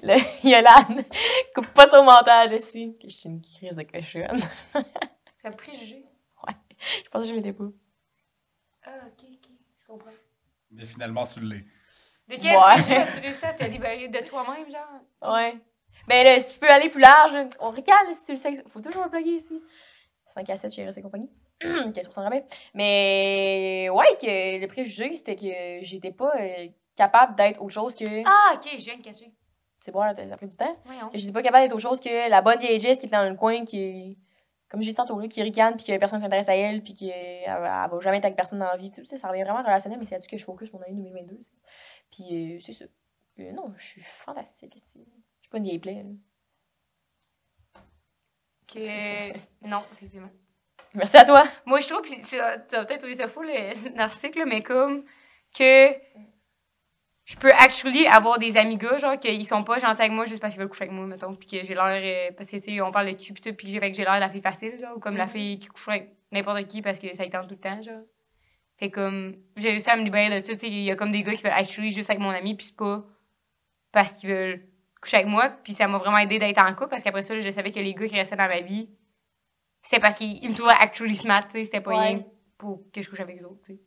[0.02, 0.16] Le
[0.48, 1.04] Yolande,
[1.54, 2.96] coupe pas son montage ici.
[3.02, 4.40] Que je suis une crise de cochonne.
[5.36, 6.04] C'est un préjugé.
[7.04, 7.64] Je pense que je l'étais pas.
[9.94, 10.10] Comprends.
[10.70, 11.64] Mais finalement, tu l'es.
[12.28, 12.96] De quel Ouais.
[12.98, 15.32] as-tu réussi à te libérer de toi-même, genre?
[15.34, 15.56] Ouais.
[16.08, 18.64] Ben là, si tu peux aller plus large, on recale si tu le sais.
[18.68, 19.62] Faut toujours le plugger ici.
[20.26, 21.30] 5 à 7 chez RS et compagnie.
[21.62, 22.44] 15% rabais.
[22.74, 26.66] Mais ouais, que le préjugé, c'était que j'étais pas euh,
[26.96, 28.04] capable d'être autre chose que.
[28.26, 29.30] Ah, ok, je viens de cacher.
[29.80, 30.76] C'est bon, ça a pris du temps.
[31.12, 33.36] Que j'étais pas capable d'être autre chose que la bonne vieille qui est dans le
[33.36, 34.18] coin, qui
[34.74, 37.12] comme j'ai dit tantôt, là, qui ricane, puis que personne s'intéresse à elle, puis qu'elle
[37.12, 38.90] elle, va jamais être avec personne dans la vie.
[38.90, 41.40] Tout ça, ça revient vraiment relationnel, mais c'est là-dessus que je focus mon année 2022.
[41.42, 41.52] ça.
[42.10, 42.86] Puis euh, c'est ça.
[43.38, 44.74] Euh, non, je suis fantastique.
[44.74, 46.04] Je suis pas une vieille plaie.
[48.66, 49.38] Que...
[49.64, 50.30] Non, effectivement.
[50.92, 51.44] Merci à toi.
[51.66, 55.04] Moi, je trouve, puis tu as peut-être trouvé ça fou, le narcissique, mais comme
[55.56, 55.92] que
[57.24, 60.40] je peux actually avoir des amis gars, genre, qu'ils sont pas gentils avec moi juste
[60.40, 61.84] parce qu'ils veulent coucher avec moi, mettons, puis que j'ai l'air.
[61.86, 64.04] euh, parce que, tu sais, on parle de cul, puis que j'ai fait que j'ai
[64.04, 65.30] l'air de la fille facile, genre, ou comme la Mhm.
[65.30, 68.02] fille qui couche avec n'importe qui parce que ça y tente tout le temps, genre.
[68.78, 71.12] Fait comme, j'ai réussi à me libérer de ça, tu sais, il y a comme
[71.12, 73.04] des gars qui veulent actually juste avec mon ami, puis c'est pas
[73.92, 74.66] parce qu'ils veulent
[75.00, 77.50] coucher avec moi, puis ça m'a vraiment aidé d'être en couple, parce qu'après ça, je
[77.50, 78.90] savais que les gars qui restaient dans ma vie,
[79.80, 81.96] c'était parce qu'ils ils me trouvaient actually smart, tu sais, c'était pas Ouais.
[81.98, 82.24] rien
[82.58, 83.80] pour que je couche avec eux autres, tu sais.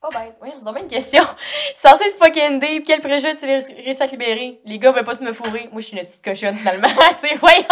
[0.00, 0.36] Pas bête.
[0.42, 1.22] Oui, on se donne une question.
[1.76, 4.60] Censé être fucking deep, quel préjugé tu as réussi à te libérer?
[4.64, 5.68] Les gars veulent pas se me fourrer.
[5.72, 6.88] Moi, je suis une petite cochonne, finalement.
[7.20, 7.64] tu sais, voyons.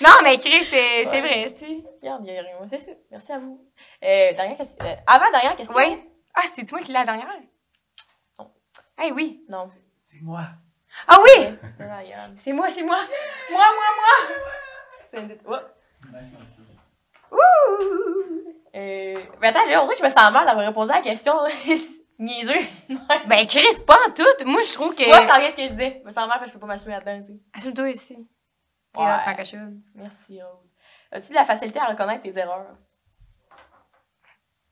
[0.00, 1.44] Non, mais Chris, c'est c'est Ouais.
[1.44, 1.84] vrai, tu sais.
[2.00, 2.56] Regarde, il y a rien.
[2.66, 2.90] C'est ça.
[3.10, 3.60] Merci à vous.
[4.02, 4.78] Euh, dernière question.
[4.86, 5.76] Euh, avant, dernière question.
[5.76, 6.02] Oui.
[6.34, 7.28] Ah, c'était-tu moi qui l'ai la dernière?
[8.38, 8.50] Non.
[9.04, 9.44] Eh oui.
[9.48, 9.66] Non.
[9.98, 10.42] C'est moi.
[11.06, 11.46] Ah oui!
[12.34, 12.98] C'est moi, c'est moi.
[13.50, 14.36] Moi, moi, moi.
[15.08, 15.56] C'est une- Oh.
[17.32, 18.49] Ouh!
[18.76, 21.00] Euh, mais attends, là, on dirait que je me sens mal d'avoir répondu à la
[21.02, 21.34] question.
[22.18, 22.54] Niaiseux.
[23.26, 24.44] Ben, Chris, pas en tout.
[24.44, 25.04] Moi, je trouve que.
[25.04, 25.98] Vois, ça revient ce que je disais.
[26.02, 27.38] Je me sens mal parce que je peux pas m'assumer là-dedans, tu sais.
[27.56, 28.16] Assume-toi ici.
[28.92, 29.06] T'es Ouais.
[29.06, 29.80] là, cochonne.
[29.94, 30.72] Merci, Rose.
[31.12, 32.76] As-tu de la facilité à reconnaître tes erreurs?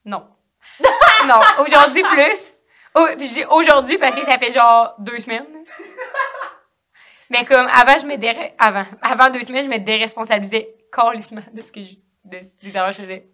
[0.05, 0.29] Non.
[1.27, 2.53] non, aujourd'hui plus.
[2.95, 5.47] Oh, puis je dis aujourd'hui parce que ça fait genre deux semaines.
[7.31, 11.71] Mais comme avant, je me avant, avant deux semaines, je me déresponsabilisais carrément de ce
[11.73, 11.95] que je...
[12.25, 13.29] de- des erreurs que je faisais.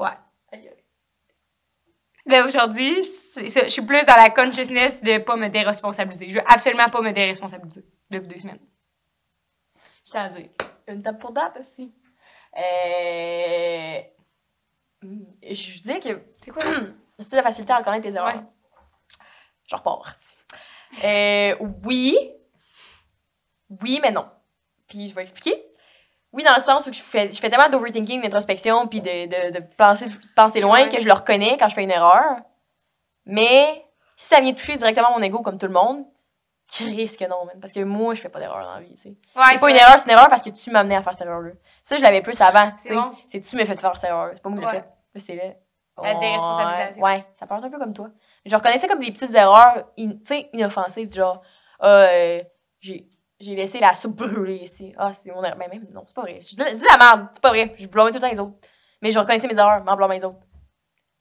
[0.00, 0.08] Ouais.
[0.52, 0.70] Aïe.
[2.26, 6.28] Là, aujourd'hui, c'est ça, je suis plus dans la consciousness de pas me déresponsabiliser.
[6.30, 8.60] Je veux absolument pas me déresponsabiliser depuis deux semaines.
[10.04, 10.48] Je tiens à dire.
[10.86, 11.92] Une table pour date aussi.
[12.56, 14.00] Euh...
[15.02, 16.64] Je dis que C'est quoi?
[17.18, 18.36] c'est la facilité à reconnaître tes erreurs.
[18.36, 18.42] Ouais.
[19.66, 20.12] Je repars.
[21.04, 21.54] Euh,
[21.84, 22.32] oui.
[23.82, 24.28] Oui, mais non.
[24.88, 25.69] Puis je vais expliquer.
[26.32, 29.58] Oui, dans le sens où je fais, je fais tellement d'overthinking, d'introspection, puis de, de,
[29.58, 30.88] de penser, penser loin Ouais.
[30.88, 32.36] que je le reconnais quand je fais une erreur.
[33.26, 33.84] Mais
[34.16, 36.04] si ça vient toucher directement mon ego comme tout le monde,
[36.70, 37.58] Chris que non, man.
[37.60, 39.08] Parce que moi, je fais pas d'erreur dans la vie, tu sais.
[39.34, 41.14] Ouais, C'est pas une erreur, c'est une erreur parce que tu m'as amené à faire
[41.14, 41.50] cette erreur-là.
[41.82, 42.70] Ça, je l'avais plus avant.
[42.78, 43.00] C'est tu sais.
[43.00, 43.12] bon.
[43.26, 44.30] C'est tu m'as fait faire cette erreur.
[44.34, 44.86] C'est pas moi qui l'ai fait.
[45.14, 45.42] Là, c'est là.
[46.02, 47.02] La déresponsabilisation.
[47.02, 48.08] Ouais, ça part un peu comme toi.
[48.46, 51.42] Je reconnaissais comme des petites erreurs, in- tu sais, inoffensives, du genre,
[51.82, 52.40] euh,
[52.80, 53.09] j'ai
[53.40, 54.92] j'ai laissé la soupe brûler ici.
[54.98, 55.56] Ah, c'est mon erreur.
[55.58, 56.38] Mais même, non, c'est pas vrai.
[56.42, 57.72] Je dis de la- merde, c'est pas vrai.
[57.78, 58.54] Je blâmais tout le temps les autres.
[59.02, 60.38] Mais je reconnaissais mes erreurs, mais en blâmant les autres.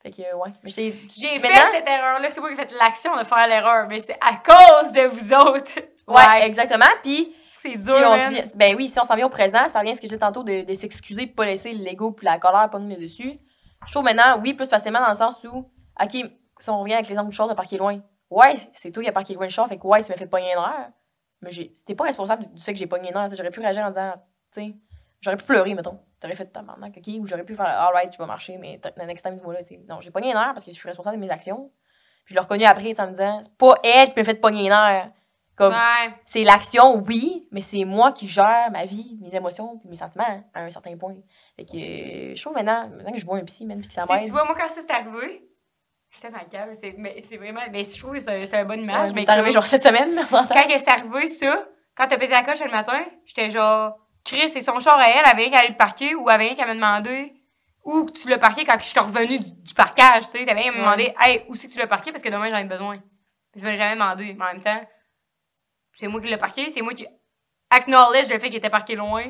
[0.04, 0.52] Fait que, euh, ouais.
[0.64, 0.70] Mais.
[0.70, 0.92] J'ai
[1.40, 4.18] Maintenant- fait cette erreur-là, c'est moi qui ai fait l'action de faire l'erreur, mais c'est
[4.22, 5.80] à cause de vous autres.
[6.08, 6.86] Ouais, exactement.
[7.04, 8.20] Puis, C'est si dur, on man.
[8.20, 10.08] se vient- ben oui, si on s'en vient au présent, ça revient à ce que
[10.08, 13.02] j'ai dit tantôt de, de s'excuser, de pas laisser l'ego puis la colère pogner le
[13.02, 13.40] dessus.
[13.86, 15.70] Je trouve maintenant, oui, plus facilement dans le sens où,
[16.02, 16.12] ok,
[16.60, 19.14] si on revient avec l'exemple du char de parquer loin, ouais, c'est toi qui as
[19.14, 20.90] parqué loin le char, fait que ouais, tu m'as fait pogner un air.
[21.42, 23.36] Mais c'était pas responsable du, fait que j'ai pogné un air.
[23.36, 24.14] J'aurais pu réagir en disant,
[24.54, 24.76] tu sais,
[25.22, 26.00] j'aurais pu pleurer, mettons.
[26.20, 28.98] T'aurais fait ta maman, ok, ou j'aurais pu faire, alright, tu vas marcher, mais the
[29.06, 29.82] next time, dis-moi là, tu sais.
[29.88, 31.72] Non, j'ai pogné un air parce que je suis responsable de mes actions.
[32.26, 34.70] Puis je l'ai reconnu après, en me disant, c'est pas elle qui m'a fait pogner
[34.70, 35.12] un air.
[35.56, 36.14] Comme, Ouais.
[36.26, 40.44] c'est l'action, oui, mais c'est moi qui gère ma vie, mes émotions, puis mes sentiments
[40.54, 41.16] à un certain point.
[41.58, 41.74] Fait que
[42.36, 44.24] je trouve maintenant, maintenant que je vois un psy, même, puis que ça m'aide.
[44.24, 45.49] tu vois, moi, quand ça s'est arrivé,
[46.12, 46.70] C'était ma cave.
[46.80, 47.62] C'est, mais c'est vraiment.
[47.72, 49.14] Mais je trouve que c'est, un- c'est une bonne Ouais, image.
[49.14, 50.22] mais c'est arrivé genre cette semaine, mais.
[50.30, 51.66] Quand c'est arrivé, ça,
[51.96, 53.96] quand t'as pété la coche le matin, j'étais genre,
[54.26, 56.66] Chris, c'est son char à elle, avait rien qu'à le parquer ou avait rien qu'à
[56.66, 57.34] me demander
[57.84, 60.46] où tu l'as parqué quand je suis revenue du, du parquage, tu sais.
[60.46, 62.50] T'avais rien à me demander, hey, où c'est que tu l'as parqué parce que demain
[62.50, 63.00] j'en ai besoin.
[63.56, 64.82] Je me l'ai jamais demandé, mais en même temps,
[65.94, 67.06] c'est moi qui l'ai parqué, c'est moi qui
[67.70, 69.24] acknowledge le fait qu'il était parqué loin.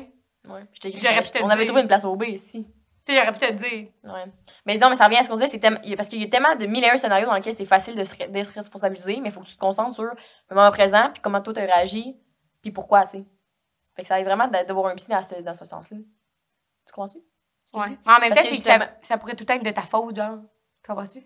[0.48, 2.66] Ouais, je t'ai J'aurais On avait trouvé une place au B ici.
[3.04, 3.88] Tu sais, j'aurais pu te le dire.
[4.04, 4.24] Ouais.
[4.66, 6.54] Mais non, mais ça revient à ce qu'on disait, c'est parce qu'il y a tellement
[6.54, 9.30] de mille et un scénarios dans lesquels c'est facile de se, de se responsabiliser, mais
[9.30, 12.16] il faut que tu te concentres sur le moment présent, puis comment toi tu réagi,
[12.60, 13.24] puis pourquoi, tu sais.
[13.96, 15.96] Fait que ça aide vraiment d'a- d'avoir un psy dans ce, dans ce sens-là.
[16.86, 17.18] Tu comprends-tu?
[17.72, 17.96] Ouais.
[18.06, 20.14] Mais en même temps, que c'est que ça, ça pourrait tout être de ta faute,
[20.16, 20.38] genre.
[20.84, 21.18] Tu comprends-tu?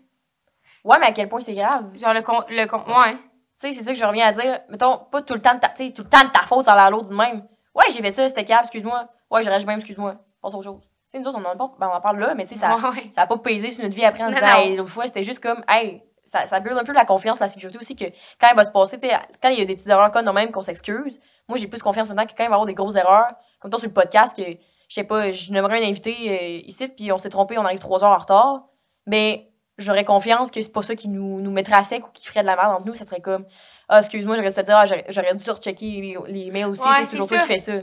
[0.83, 1.93] Ouais, mais à quel point c'est grave?
[1.97, 2.41] Genre, le con.
[2.49, 3.13] Le con ouais.
[3.13, 3.21] Tu
[3.57, 4.59] sais, c'est ça que je reviens à dire.
[4.69, 6.75] Mettons, pas tout le temps de ta, tout le temps de ta faute, ça a
[6.75, 7.47] l'air l'autre du même.
[7.73, 9.07] Ouais, j'ai fait ça, c'était grave, excuse-moi.
[9.31, 10.15] Ouais, je réagis même, excuse-moi.
[10.41, 10.89] Passe autre chose.
[11.15, 12.75] Sais, nous autres, on en, parle- ben, on en parle là, mais tu sais, ça,
[12.75, 13.09] Ouais, ouais.
[13.11, 15.23] ça a pas pesé sur notre vie après en Non, disant, hey, l'autre fois, c'était
[15.23, 18.05] juste comme, hey, ça, ça build un peu la confiance, la sécurité aussi, que
[18.41, 18.99] quand il va se passer,
[19.41, 22.09] quand il y a des petites erreurs comme même qu'on s'excuse, moi, j'ai plus confiance
[22.09, 24.35] maintenant que quand il va y avoir des grosses erreurs, comme toi sur le podcast,
[24.35, 27.63] que, je sais pas, je nommerais un invité euh, ici, puis on s'est trompé, on
[27.65, 28.63] arrive trois heures en retard,
[29.05, 32.25] mais j'aurais confiance que c'est pas ça qui nous, nous mettrait à sec ou qui
[32.27, 33.45] ferait de la merde entre nous, ça serait comme,
[33.87, 37.03] ah, excuse-moi, j'aurais dû te dire, ah, j'aurais dû surchecker les, les mails aussi, Ouais,
[37.03, 37.73] c'est toujours toi qui fais ça.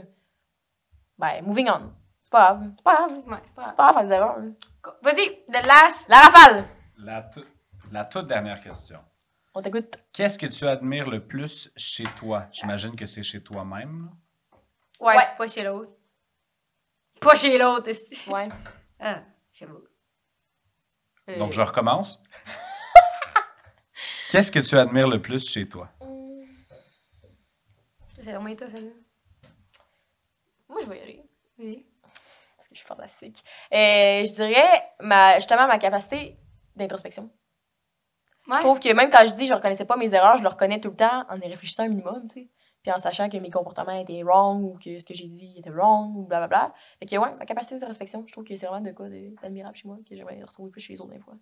[1.17, 1.91] Ben, moving on.
[2.33, 2.71] Pas grave.
[2.75, 3.11] C'est pas grave.
[3.27, 3.37] Ouais.
[3.45, 4.37] C'est pas grave, faire des erreurs.
[5.03, 6.09] Vas-y, the last.
[6.09, 6.65] La rafale!
[6.97, 7.45] La, tout-
[7.91, 8.99] la toute dernière question.
[9.53, 9.97] On t'écoute.
[10.11, 12.47] Qu'est-ce que tu admires le plus chez toi?
[12.51, 14.09] J'imagine que c'est chez toi-même.
[14.09, 14.57] là.
[15.05, 15.27] Ouais, Ouais.
[15.37, 15.91] pas chez l'autre.
[17.21, 18.27] Pas chez l'autre, esti.
[18.29, 18.49] Ouais.
[19.05, 19.73] Ah, sais pas.
[21.29, 22.19] Euh, Donc, je recommence.
[24.29, 25.91] Qu'est-ce que tu admires le plus chez toi?
[28.15, 28.91] C'est vraiment toi, celle-là.
[30.69, 31.23] Moi, je vais y aller.
[31.59, 31.85] Oui.
[32.73, 33.43] Je suis fantastique.
[33.73, 36.37] Euh, je dirais, ma, justement, ma capacité
[36.75, 37.29] d'introspection.
[38.47, 38.55] Ouais.
[38.55, 40.81] Je trouve que même quand je dis je reconnaissais pas mes erreurs, je le reconnais
[40.81, 42.49] tout le temps en y réfléchissant un minimum, tu sais.
[42.81, 45.69] Puis en sachant que mes comportements étaient wrong ou que ce que j'ai dit était
[45.69, 46.73] wrong ou blablabla.
[46.99, 49.07] Fait que ouais, ma capacité d'introspection, je trouve que c'est vraiment de quoi
[49.41, 51.35] d'admirable chez moi, que j'aimerais retrouver plus chez les autres des fois.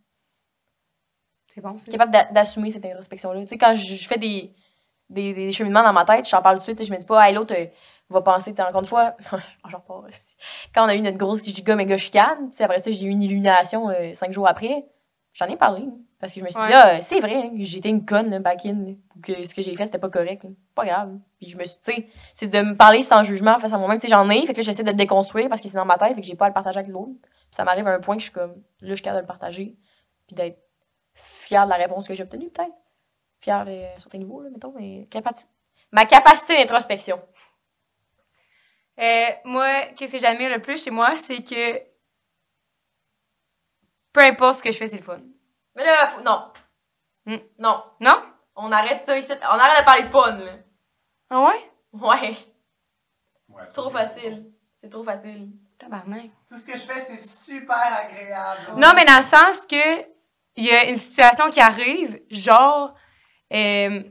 [1.48, 1.90] C'est bon, ça.
[1.92, 3.42] capable d'a- d'assumer cette introspection-là.
[3.42, 4.54] Tu sais, quand je, je fais des,
[5.10, 7.28] des, des cheminements dans ma tête, j'en parle tout de suite, je me dis pas,
[7.28, 7.56] hey, l'autre
[8.12, 9.16] va penser, encore une fois,
[9.70, 10.36] j'en repars aussi.
[10.74, 13.90] Quand on a eu notre grosse giga méga chicane, après ça, j'ai eu une illumination
[13.90, 14.86] euh, cinq jours après,
[15.34, 15.84] j'en ai parlé.
[15.84, 18.40] hein, parce que je me suis dit, ah, c'est vrai, hein, j'étais une conne, là,
[18.40, 18.94] back in,
[19.24, 20.46] que ce que j'ai fait, c'était pas correct.
[20.76, 21.18] Pas grave.
[21.40, 23.98] Puis je me suis, tu sais, c'est de me parler sans jugement face à moi-même.
[24.00, 25.86] Tu sais, j'en ai, fait que là, j'essaie de le déconstruire parce que c'est dans
[25.86, 27.14] ma tête, fait que j'ai pas à le partager avec l'autre.
[27.22, 28.52] Puis ça m'arrive à un point que je suis comme,
[28.82, 29.76] là, je suis capable de le partager,
[30.28, 30.60] puis d'être
[31.16, 32.74] fière de la réponse que j'ai obtenue, peut-être.
[33.40, 35.08] Fière euh, sur tes niveaux, là, mettons, mais.
[35.92, 37.20] Ma capacité d'introspection.
[39.02, 41.80] Euh, moi, qu'est-ce que j'admire le plus chez moi, c'est que
[44.14, 45.20] peu importe ce que je fais, c'est le fun.
[45.76, 46.22] Mais là, faut...
[46.22, 46.52] non.
[47.26, 47.38] Hmm.
[47.58, 47.84] Non.
[48.00, 48.22] Non?
[48.56, 49.32] On arrête ça ici.
[49.42, 50.52] On arrête de parler de fun, là.
[51.30, 51.72] Ah ouais?
[51.94, 52.36] Ouais.
[53.50, 54.52] Ouais, Trop facile.
[54.82, 55.50] C'est trop facile.
[55.78, 56.30] Tabarnak.
[56.48, 58.74] Tout ce que je fais, c'est super agréable.
[58.78, 60.02] Non, mais dans le sens que
[60.56, 62.94] il y a une situation qui arrive, genre,
[63.54, 64.04] euh,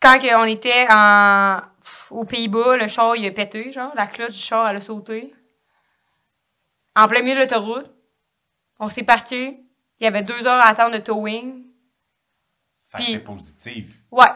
[0.00, 1.60] quand on était en,
[2.10, 5.34] aux Pays-Bas, le char, il a pété, genre, la cloche du char, elle a sauté.
[6.94, 7.90] En plein milieu de l'autoroute.
[8.78, 9.60] On s'est parqué.
[10.00, 11.64] Il y avait deux heures à attendre de towing.
[12.88, 13.94] Fait que t'es positive.
[14.10, 14.26] Ouais.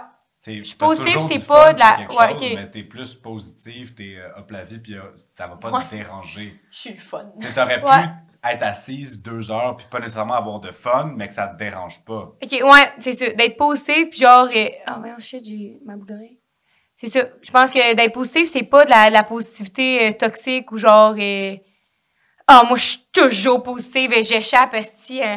[0.46, 2.40] Je suis positive, c'est pas de la- ouais, ok.
[2.54, 5.84] Mais t'es plus positive, t'es euh, hop la vie, puis euh, ça va pas Ouais.
[5.86, 6.60] te déranger.
[6.70, 7.32] Je suis fun.
[7.52, 8.02] T'aurais Ouais.
[8.04, 11.56] pu être assise deux heures, puis pas nécessairement avoir de fun, mais que ça te
[11.58, 12.32] dérange pas.
[12.40, 13.28] Ok, ouais, c'est ça.
[13.30, 14.46] D'être positif, puis genre.
[14.54, 16.38] euh, Ah, ouais, shit, j'ai ma boucle d'oreille.
[16.96, 17.24] C'est ça.
[17.42, 20.78] Je pense que d'être positif, c'est pas de la, de la positivité euh, toxique ou
[20.78, 21.14] genre.
[21.18, 21.56] euh,
[22.48, 25.22] Ah, moi, je suis toujours positive et j'échappe, esti.
[25.22, 25.36] euh,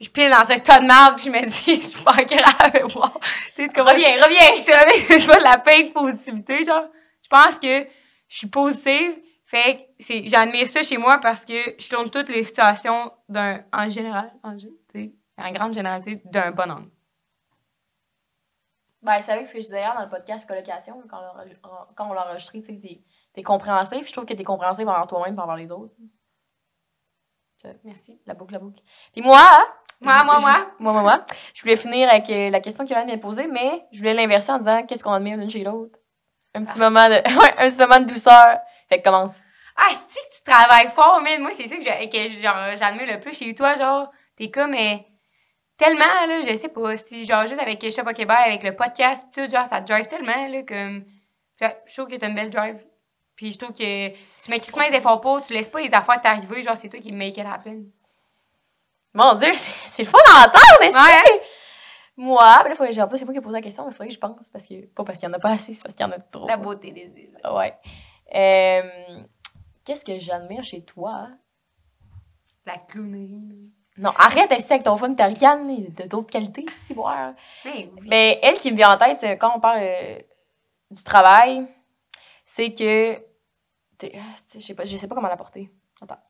[0.00, 3.20] je pile dans un tas de marde, puis je me dis, c'est pas grave, wow.
[3.56, 3.80] Tu sais, tu?
[3.80, 4.62] Reviens, reviens.
[4.64, 6.84] Tu vois, c'est pas de la peine positivité, genre.
[7.22, 7.86] Je pense que
[8.28, 9.18] je suis positive.
[9.46, 13.62] Fait que c'est, j'admire ça chez moi parce que je tourne toutes les situations d'un,
[13.72, 14.54] en général, en,
[15.38, 16.90] en grande généralité, d'un bon angle.
[19.08, 21.88] Ben, c'est avec ce que je disais hier dans le podcast Colocation, quand on l'a-
[21.96, 23.02] quand on l'a enregistré, tu sais,
[23.32, 24.06] t'es- compréhensif.
[24.06, 25.94] Je trouve que t'es compréhensif envers toi-même et envers les autres.
[27.84, 28.20] Merci.
[28.26, 28.82] La boucle, la boucle.
[29.12, 29.40] Puis moi,
[30.00, 30.52] Moi, je- moi, je- moi.
[30.78, 31.24] moi, moi, moi,
[31.54, 34.58] je voulais finir avec euh, la question qu'Hélène m'a posée, mais je voulais l'inverser en
[34.58, 35.98] disant qu'est-ce qu'on admire l'une chez l'autre?
[36.54, 38.58] Un petit moment de, ouais, un petit moment de douceur.
[38.90, 39.40] Fait que commence.
[39.76, 43.74] Ah, que tu travailles fort, mais moi, c'est ça que, j'admire le plus chez toi,
[43.76, 44.96] genre, t'es comme, euh,
[45.78, 49.26] tellement, là, je sais pas, si, genre, juste avec Shop au Québec, avec le podcast,
[49.32, 51.04] pis tout, genre, ça drive tellement, là, comme,
[51.60, 52.84] je trouve que t'as une belle drive.
[53.36, 56.20] Puis je trouve que tu mets crissement les efforts pour, tu laisses pas les affaires
[56.20, 57.84] t'arriver, genre, c'est toi qui make it happen.
[59.14, 61.42] Mon Dieu, c'est le fun d'entendre, mais Ouais.
[62.16, 63.94] Moi, ben là, faudrait- en plus, c'est moi qui ai posé la question, mais il
[63.94, 64.86] faudrait que je pense, parce que...
[64.86, 66.48] Pas parce qu'il y en a pas assez, c'est parce qu'il y en a trop.
[66.48, 67.38] La beauté des îles.
[67.48, 67.74] Ouais.
[68.34, 69.20] Euh,
[69.84, 71.28] Qu'est-ce que j'admire chez toi?
[72.66, 73.70] La clownerie.
[73.98, 77.34] Non, arrête d'essayer avec ton fun ta ricane, de d'autres qualités, si voir.
[77.64, 78.00] Mais oui.
[78.08, 80.18] Mais elle qui me vient en tête, c'est quand on parle euh,
[80.90, 81.66] du travail,
[82.44, 83.14] c'est que.
[83.16, 85.70] ah, Je sais pas, je sais pas comment l'apporter.
[86.00, 86.20] Attends.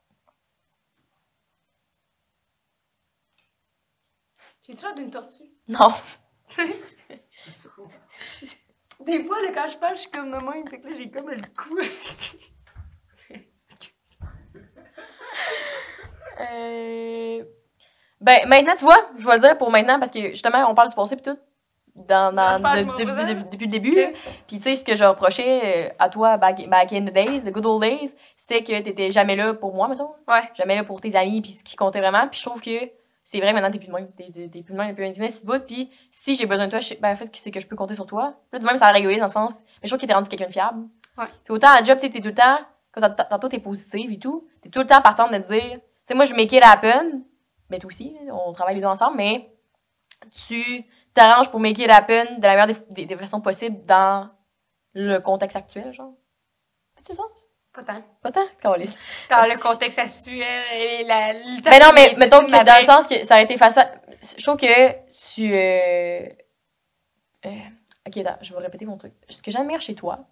[4.62, 5.44] J'ai toujours d'une tortue?
[5.68, 5.88] Non.
[9.00, 10.66] Des fois, là, quand je parle, je suis comme de même.
[10.68, 11.78] Fait que là, j'ai comme le cou.
[13.30, 14.18] Excuse.
[16.40, 17.44] Euh,
[18.20, 20.88] Ben, maintenant, tu vois, je vais le dire pour maintenant parce que justement, on parle
[20.88, 21.38] du passé puis tout.
[21.94, 22.84] Dans, dans- de-
[23.50, 23.90] depuis, le début.
[24.04, 24.14] Ok.
[24.46, 27.42] Puis tu sais, ce que je reprochais euh, à toi back, back in the days,
[27.42, 30.10] the good old days, c'était que t'étais jamais là pour moi, mettons.
[30.28, 30.42] Ouais.
[30.54, 32.28] Jamais là pour tes amis puis ce qui comptait vraiment.
[32.28, 32.70] Puis je trouve que
[33.24, 34.08] c'est vrai, maintenant, t'es plus de même.
[34.16, 35.58] T'es, t'es- plus de même, t'es plus un petit bout.
[35.66, 37.94] Puis si j'ai besoin de toi, je, ben, en fait, c'est que je peux compter
[37.94, 38.34] sur toi.
[38.52, 39.52] Là, du même, ça a régulier dans le sens.
[39.82, 40.82] Mais je trouve que t'es rendu quelqu'un de fiable.
[41.18, 41.26] Ouais.
[41.44, 42.58] Puis autant à job, tu t'es tout le temps,
[42.92, 46.14] quand tantôt t'es positive et tout, t'es tout le temps partant de dire, tu sais,
[46.14, 47.22] moi, je make it happen.
[47.70, 49.50] Mais toi aussi, on travaille les deux ensemble, mais
[50.46, 50.84] tu
[51.14, 54.30] t'arranges pour make it happen de la meilleure des, des- des façons possibles dans
[54.94, 56.14] le contexte actuel, genre.
[56.96, 57.46] Fais-tu sens?
[57.72, 58.02] Pas tant.
[58.22, 58.46] Pas tant?
[58.62, 58.72] Dans
[59.28, 61.34] Parce- le contexte actuel et la.
[61.34, 63.86] Mais non, mais mettons que dans le sens que ça a été facile.
[64.36, 65.52] Je trouve que tu.
[65.54, 66.28] euh,
[67.46, 67.50] euh,
[68.06, 69.12] ok, attends, je vais répéter mon truc.
[69.28, 70.26] Ce que j'admire chez toi,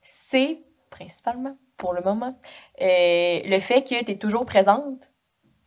[0.00, 2.38] c'est principalement, pour le moment,
[2.80, 5.00] euh, le fait que tu es toujours présente.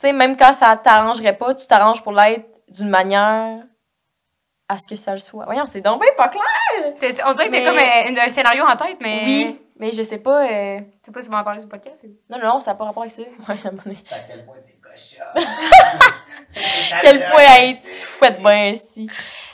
[0.04, 3.64] Tu sais, même quand ça t'arrangerait pas, tu t'arranges pour l'être d'une manière
[4.68, 5.46] à ce que ça le soit.
[5.46, 6.44] Voyons, c'est donc bien pas clair!
[7.00, 9.22] T'es- On dirait que t'as Mais- comme un, un scénario en tête, mais.
[9.26, 10.46] Oui, mais je sais pas.
[10.46, 12.04] euh, Tu sais pas si on va en parler sur le podcast.
[12.06, 13.22] ou- Non, non, non, ça n'a pas rapport avec ça.
[13.48, 13.98] Ouais, à un moment donné.
[14.06, 15.24] C'est à quel point t'es cochon.
[17.02, 19.10] quel point hey, tu fouettes bien ici.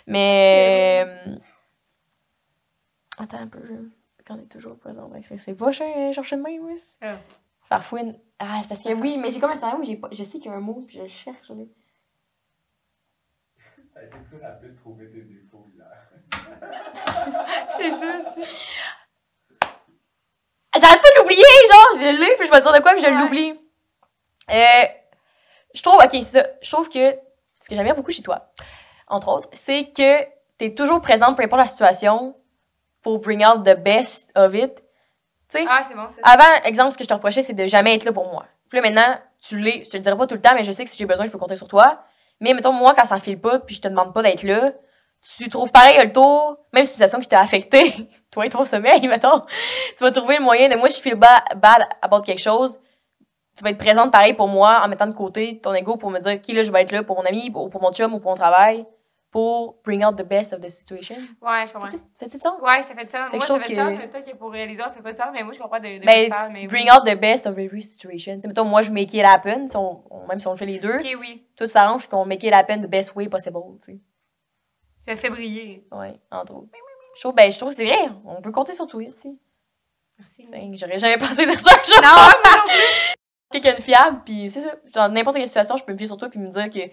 [0.07, 1.05] Mais.
[1.27, 1.35] euh,
[3.19, 3.59] Attends un peu.
[4.26, 6.73] Quand on est toujours présent, c'est- c'est pas cher- chercher de même, oui.
[7.03, 7.17] Ah.
[7.67, 8.17] Farfouine.
[8.39, 10.39] Ah, c'est parce que oui, mais j'ai comme un scénario où j'ai pas- je sais
[10.39, 11.49] qu'il y a un mot, puis je le cherche.
[11.49, 11.55] là.
[13.93, 16.09] Ça a été plus rapide de trouver des défauts hier.
[17.75, 18.43] C'est ça, c'est.
[20.79, 23.01] J'arrête pas de l'oublier, genre, je l'ai, puis je vais te dire de quoi, puis
[23.01, 23.19] je Ouais.
[23.21, 23.59] l'oublie.
[24.51, 24.85] Euh,
[25.73, 26.45] je trouve, ok, c'est ça.
[26.61, 27.11] Je trouve que
[27.61, 28.49] ce que j'aime bien beaucoup chez toi,
[29.07, 30.23] entre autres, c'est que
[30.57, 32.35] t'es toujours présente, peu importe la situation,
[33.01, 34.81] pour bring out the best of it.
[35.51, 36.19] Tu Ah, c'est bon, ça.
[36.23, 38.45] Avant, exemple, ce que je te reprochais, c'est de jamais être là pour moi.
[38.69, 39.84] Puis là, maintenant, tu l'es.
[39.85, 41.26] Je te le dirai pas tout le temps, mais je sais que si j'ai besoin,
[41.26, 42.03] je peux compter sur toi.
[42.39, 44.71] Mais mettons, moi, quand ça ne file pas, puis je te demande pas d'être là,
[45.38, 47.93] tu trouves pareil le tour, même si une situation qui t'a affecté,
[48.31, 49.41] toi et ton sommeil, mettons,
[49.97, 52.80] tu vas trouver le moyen de moi, je feel ba- bad about quelque chose.
[53.57, 56.19] Tu vas être présente pareil pour moi en mettant de côté ton ego pour me
[56.19, 58.19] dire, qui là, je vais être là pour mon ami, ou pour mon chum, ou
[58.19, 58.85] pour mon travail,
[59.31, 61.15] pour bring out the best of the situation.
[61.41, 61.88] Ouais, je comprends.
[62.19, 62.60] Fais-tu du sens?
[62.61, 63.30] Ouais, ça fait du sens.
[63.30, 63.97] Que Moi, je ça trouve fait du que- sens.
[63.99, 65.80] mais Toi, qui pour les autres, ça fait pas de sens, mais moi, je comprends
[65.80, 66.68] de, de tu Ben, parles, mais oui.
[66.68, 68.34] bring out the best of every situation.
[68.35, 70.57] Tu sais, mettons, moi, je make it happen, si on- on- même si on le
[70.57, 70.95] fait les deux.
[70.95, 71.45] Ok, oui.
[71.56, 73.99] Toi, tu t'arranges qu'on make it happen the best way possible, tu sais.
[75.07, 75.85] Je le fais briller.
[75.91, 76.69] Ouais, entre autres.
[77.15, 79.39] Je trouve, ben, je trouve que c'est vrai, on peut compter sur toi ici.
[80.18, 80.47] Merci.
[80.51, 82.01] Ben, J'aurais jamais pensé dire ça jour.
[82.01, 82.10] Non,
[82.43, 83.15] mais non plus.
[83.61, 84.76] quelqu'un de fiable, puis c'est ça.
[84.93, 86.91] Dans n'importe quelle situation, je peux me fier sur toi puis me dire que.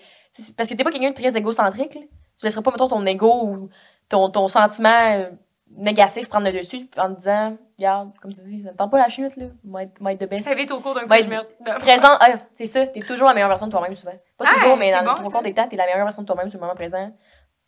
[0.57, 2.01] Parce que t'es pas quelqu'un de très égocentrique, là.
[2.39, 3.69] Tu laisseras pas, mettons, ton ego ou
[4.09, 5.27] ton, ton sentiment
[5.71, 8.99] négatif prendre le dessus en te disant, regarde, comme tu dis, ça me tente pas
[8.99, 9.47] la chute, là.
[9.65, 10.45] Might, might the best.
[10.49, 11.47] Ça vite au cours d'un coup, je merde.
[11.81, 14.13] Présentes, ah, c'est ça, t'es toujours la meilleure version de toi-même souvent.
[14.39, 15.31] Pas Ah, toujours, mais dans bon, ça.
[15.31, 17.11] quarts des temps, t'es la meilleure version de toi-même sur le moment présent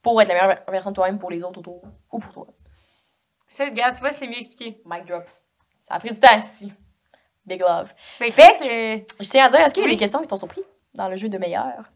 [0.02, 1.82] pour être la meilleure version de toi-même pour les autres autour
[2.12, 2.46] ou pour toi.
[3.46, 4.80] Ça, regarde, tu vois, c'est mieux expliqué.
[4.86, 5.24] Mic drop.
[5.80, 6.72] Ça a pris du temps ici.
[7.46, 7.92] Big love.
[8.20, 9.94] Ben, Fait euh, Je tiens à dire, est-ce qu'il y a Oui.
[9.96, 10.62] des questions qui t'ont surpris
[10.94, 11.90] dans le jeu de meilleur?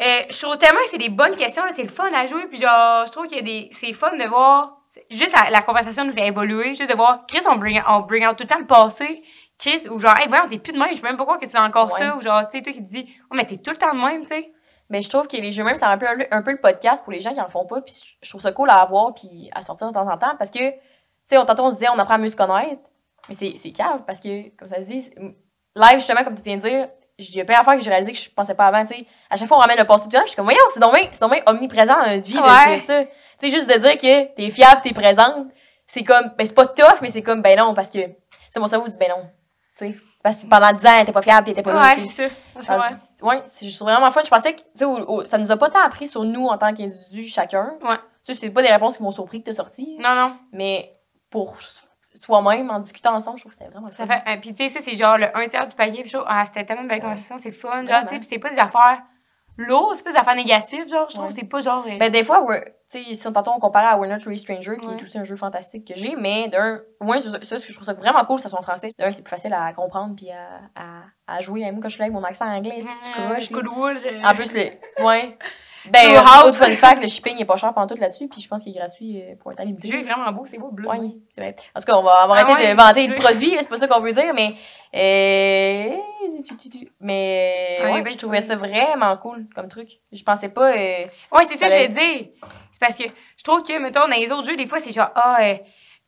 [0.00, 2.58] Euh, je trouve tellement que c'est des bonnes questions, c'est le fun à jouer, puis
[2.58, 6.04] genre, je trouve qu'il y a des, c'est fun de voir, juste la, la conversation
[6.04, 8.58] nous fait évoluer, juste de voir, Chris, on bring, on bring out tout le temps
[8.58, 9.22] le passé,
[9.58, 11.46] Chris, ou genre, hey, voyons, t'es plus de même, je peux même pas croire que
[11.46, 12.00] tu as encore Ouais.
[12.00, 13.94] ça, ou genre, tu sais, toi qui te dis, oh, mais t'es tout le temps
[13.94, 14.52] de même, tu sais.
[14.90, 17.02] Mais je trouve que les jeux même, ça rappelle un, peu- un peu le podcast
[17.02, 17.80] pour les gens qui en font pas.
[17.80, 20.48] Puis je trouve ça cool à avoir puis à sortir de temps en temps parce
[20.50, 20.76] que, tu
[21.24, 22.80] sais, on- tantôt on se disait on apprend à mieux se connaître.
[23.28, 25.10] Mais c'est cave parce que, comme ça se dit,
[25.74, 28.12] live, justement, comme tu viens de dire, il y a plein d'affaires que j'ai réalisé
[28.12, 29.06] que je pensais pas avant, tu sais.
[29.30, 31.08] À chaque fois, on ramène le passé le temps, je suis comme, voyons, c'est bien-
[31.12, 32.76] c'est omniprésent dans notre vie de Ouais.
[32.76, 33.04] dire ça.
[33.04, 33.10] Tu
[33.40, 35.48] sais, juste de dire que t'es fiable, t'es présente,
[35.86, 37.98] c'est comme, ben c'est pas tough, mais c'est comme, ben non, parce que,
[38.50, 39.28] c'est mon cerveau dit, ben non.
[39.78, 41.94] Tu sais, c'est parce que pendant 10 ans, t'es pas fiable pis t'es pas Ouais,
[41.98, 42.34] c'est ça.
[42.60, 44.22] C'est- Ouais, c'est vraiment fun.
[44.24, 46.72] Je pensais que, tu sais, ça nous a pas tant appris sur nous en tant
[46.74, 47.74] qu'individus chacun.
[47.82, 47.96] Ouais.
[48.24, 49.96] Tu sais, c'est pas des réponses qui m'ont surpris que t'as sorti.
[50.00, 50.36] Non, non.
[50.52, 50.92] Mais
[51.30, 51.54] pour
[52.16, 53.38] soi-même en discutant ensemble.
[53.38, 54.12] Je trouve que c'était vraiment Ça fun.
[54.14, 56.00] fait, euh, puis tu sais, ça, c'est genre le un tiers du paquet.
[56.02, 57.84] Puis je trouve, ah, c'était tellement une belle conversation, c'est le fun.
[57.86, 59.02] Genre, tu sais, puis c'est pas des affaires
[59.58, 60.88] lourdes, c'est pas des affaires négatives.
[60.88, 61.32] Genre, je trouve Ouais.
[61.34, 61.84] que c'est pas genre.
[61.88, 64.76] euh, Ben, des fois, we're- tu sais, si on- comparait à We're Not Really Stranger,
[64.80, 64.96] qui Ouais.
[64.96, 67.94] est aussi un jeu fantastique que j'ai, mais d'un, moi, ça, ça, je trouve ça
[67.94, 68.92] vraiment cool, ça soit en français.
[68.98, 71.60] D'un, c'est plus facile à comprendre puis à, à, à jouer.
[71.72, 73.50] Moi, quand je suis là avec mon accent anglais, c'est tout croche.
[74.24, 75.04] En plus, le.
[75.04, 75.36] Ouais.
[75.92, 78.48] Ben, euh, autre fun fact, le shipping est pas cher pendant tout là-dessus, puis je
[78.48, 79.88] pense qu'il est gratuit euh, pour un temps Le limité.
[79.88, 80.88] jeu est vraiment beau, c'est beau, bleu.
[80.88, 80.98] Ouais,
[81.30, 81.56] c'est vrai.
[81.74, 83.68] En tout cas, on va, on va Ah arrêter ouais, de vanter le produit, c'est
[83.68, 84.54] pas ça qu'on veut dire, mais.
[84.94, 85.96] Euh...
[86.46, 86.88] tu, tu, tu.
[87.00, 87.78] Mais.
[87.82, 89.88] Ouais, ouais, ben, je tu trouvais ça vraiment cool comme truc.
[90.12, 90.72] Je pensais pas.
[90.72, 92.26] euh, Ouais, c'est ça que vais dire.
[92.70, 93.04] C'est parce que
[93.36, 95.54] je trouve que, mettons, dans les autres jeux, des fois, c'est genre, ah, euh,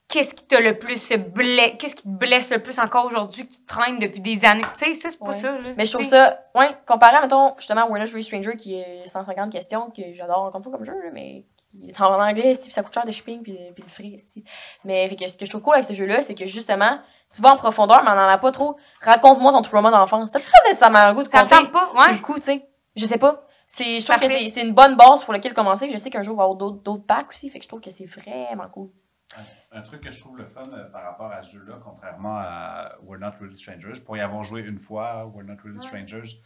[0.09, 3.53] qu'est-ce qui t'a le plus blessé, qu'est-ce qui te blesse le plus encore aujourd'hui que
[3.55, 4.65] tu traînes depuis des années?
[4.75, 5.33] Tu sais, ça, c'est pas Ouais.
[5.33, 5.71] ça, là.
[5.77, 9.53] Mais je trouve ça, ouais, comparé à, mettons, justement, Not Really Stranger, qui est 150
[9.53, 11.45] questions, que j'adore encore fois comme jeu, mais
[11.79, 14.43] qui est en anglais, puis ça coûte cher de shipping, puis, puis le free, esti.
[14.85, 16.99] Mais fait que ce que je trouve cool avec ce jeu-là, c'est que justement,
[17.35, 18.77] tu vas en profondeur, mais on en a pas trop.
[19.03, 20.33] Raconte-moi ton trauma d'enfance.
[20.33, 22.13] T'as pas nécessairement le goût de Ça compter tente pas, ouais.
[22.15, 22.67] le coup, tu sais.
[22.97, 23.45] Je sais pas.
[23.67, 25.91] C'est, je trouve que c'est, une bonne base pour laquelle commencer.
[25.91, 27.69] Je sais qu'un jour, il va y avoir d'autres, d'autres packs aussi, fait que je
[27.69, 28.89] trouve que c'est vraiment cool.
[29.71, 32.93] Un truc que je trouve le fun euh, par rapport à ce jeu-là, contrairement à
[33.03, 36.37] We're Not Really Strangers, pour y avoir joué une fois, We're Not Really Strangers,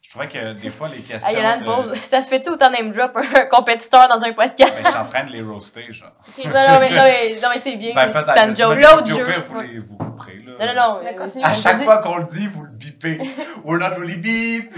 [0.00, 1.28] je trouvais que des fois les questions.
[1.28, 1.98] Ah, Yolande, de- pause.
[2.02, 4.72] Ça se fait-tu autant name drop un compétiteur dans un podcast?
[4.76, 6.12] Ben, je suis en train de les roaster, genre.
[6.44, 7.94] non, non, mais, non, mais, non, mais c'est bien.
[7.96, 8.78] Ben, c'est un joke.
[8.78, 9.26] L'autre jeu.
[9.26, 10.52] pire, vous, les, vous couperez, là.
[10.60, 11.06] Non, non, non.
[11.08, 11.44] Euh, continue.
[11.44, 13.18] À chaque dit- fois qu'on le dit, vous le bipez.
[13.64, 14.72] We're not really beep.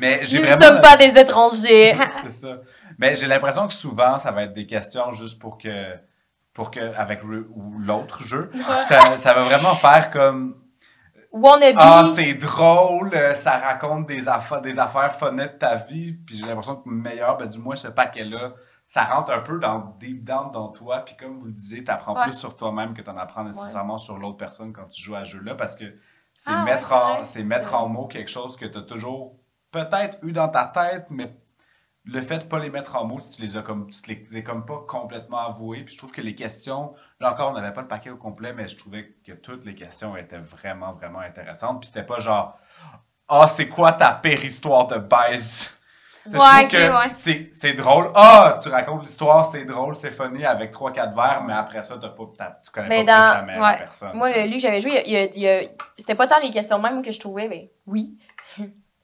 [0.00, 0.64] Mais j'ai Nous ne vraiment.
[0.72, 1.96] sommes pas des étrangers.
[2.22, 2.60] c'est ça.
[2.98, 5.68] Mais j'ai l'impression que souvent, ça va être des questions juste pour que.
[6.58, 7.20] Pour que, avec
[7.78, 8.50] l'autre jeu,
[8.88, 10.56] ça, ça va vraiment faire comme.
[11.30, 11.76] Wannabe.
[11.78, 16.36] Ah, c'est drôle, euh, ça raconte des affaires, des affaires funnettes de ta vie, puis
[16.36, 18.54] j'ai l'impression que meilleur, ben, du moins ce paquet-là,
[18.88, 21.90] ça rentre un peu dans deep down dans toi, puis comme vous le disiez, tu
[21.92, 22.24] apprends Ouais.
[22.24, 25.24] plus sur toi-même que tu en apprends nécessairement sur l'autre personne quand tu joues à
[25.24, 25.84] ce jeu-là, parce que
[26.34, 29.36] c'est Ah, mettre, ouais, en, mettre en mots quelque chose que tu as toujours
[29.70, 31.36] peut-être eu dans ta tête, mais
[32.10, 34.36] le fait de pas les mettre en mots, tu les as comme tu te les
[34.38, 35.82] as comme pas complètement avoués.
[35.84, 38.52] Puis je trouve que les questions, là encore, on n'avait pas le paquet au complet,
[38.52, 41.80] mais je trouvais que toutes les questions étaient vraiment, vraiment intéressantes.
[41.80, 42.58] Puis c'était pas genre
[43.28, 45.70] Ah, c'est quoi ta pire histoire de baise?
[46.26, 47.48] Ouais, ouais.
[47.52, 48.10] c'est, drôle.
[48.14, 52.08] Ah, tu racontes l'histoire, c'est drôle, c'est funny avec 3-4 vers, mais après ça, t'as
[52.10, 52.24] pas,
[52.62, 53.78] tu connais Mais pas dans- plus la ouais.
[53.78, 54.10] personne.
[54.14, 57.48] Moi, le- lui que j'avais joué, c'était pas tant les questions même que je trouvais,
[57.48, 58.18] mais oui.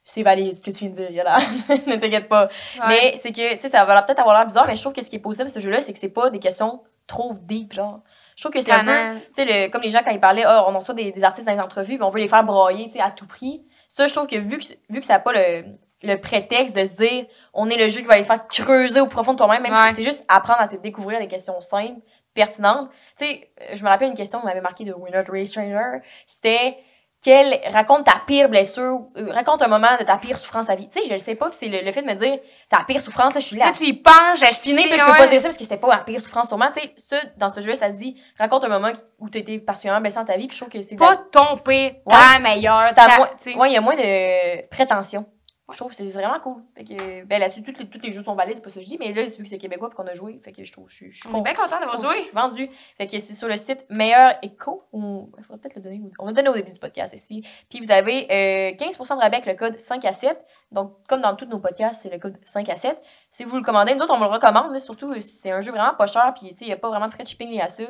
[0.04, 1.38] C'est valide ce que tu viens de dire, Yola.
[1.86, 2.44] ne t'inquiète pas.
[2.46, 2.84] Ouais.
[2.88, 5.02] Mais c'est que, tu sais, ça va peut-être avoir l'air bizarre, mais je trouve que
[5.02, 7.72] ce qui est positif de ce jeu-là, c'est que c'est pas des questions trop deep,
[7.72, 8.00] genre.
[8.36, 10.44] Je trouve que c'est un peu, tu sais, le- comme les gens quand ils parlaient,
[10.44, 12.84] Ah, on reçoit des, des artistes dans les entrevues, puis on veut les faire broyer,
[12.86, 13.64] tu sais, à tout prix.
[13.88, 15.64] Ça, je trouve que vu que, vu que ça n'a pas le,
[16.02, 19.06] le prétexte de se dire, on est le jeu qui va les faire creuser au
[19.06, 19.90] profond de toi-même, même Ouais.
[19.90, 22.00] si c'est juste apprendre à te découvrir des questions simples,
[22.34, 22.90] pertinentes.
[23.16, 26.76] Tu sais, je me rappelle une question qu'on m'avait marquée de Winner Race Trainer, c'était
[27.24, 30.88] quelle raconte ta pire blessure, euh, raconte un moment de ta pire souffrance à vie.
[30.90, 32.38] Tu sais, je le sais pas, puis c'est le, le fait de me dire
[32.68, 33.64] ta pire souffrance, là, je suis là.
[33.64, 35.16] Là, tu y penses, Je suis puis je peux ouais.
[35.16, 36.70] pas dire ça parce que c'était pas ma pire souffrance sûrement.
[36.76, 40.02] Tu sais, ça, dans ce jeu-là, ça dit, raconte un moment où tu été particulièrement
[40.02, 42.38] blessé dans ta vie, puis je trouve que c'est de la- Pas ton pire, ta
[42.40, 45.24] meilleure, ça a ta- ouais, il y a moins de prétention.
[45.72, 46.62] Je trouve que c'est vraiment cool.
[46.76, 48.82] Fait que, ben là-dessus, tous les, tous les jeux sont valides, c'est pas ça que
[48.82, 50.70] je dis, mais là, vu que c'est québécois et qu'on a joué, fait que je
[50.70, 52.14] trouve, je suis- je suis On est bien content d'avoir je joué.
[52.22, 52.68] suis vendue.
[52.98, 54.84] Fait que c'est sur le site Meilleur Écho.
[54.92, 55.30] Ou...
[55.38, 56.02] Il faudrait peut-être le donner.
[56.18, 57.42] On va le donner au début du podcast ici.
[57.70, 60.38] Puis vous avez euh, 15% de rabais avec le code 5 à 7.
[60.70, 63.00] Donc, comme dans tous nos podcasts, c'est le code 5 à 7.
[63.30, 64.70] Si vous le commandez, nous autres, on vous le recommande.
[64.70, 66.34] là, surtout, euh, c'est un jeu vraiment pas cher.
[66.36, 67.84] Puis, tu sais, il n'y a pas vraiment de frais de shipping liés à ça.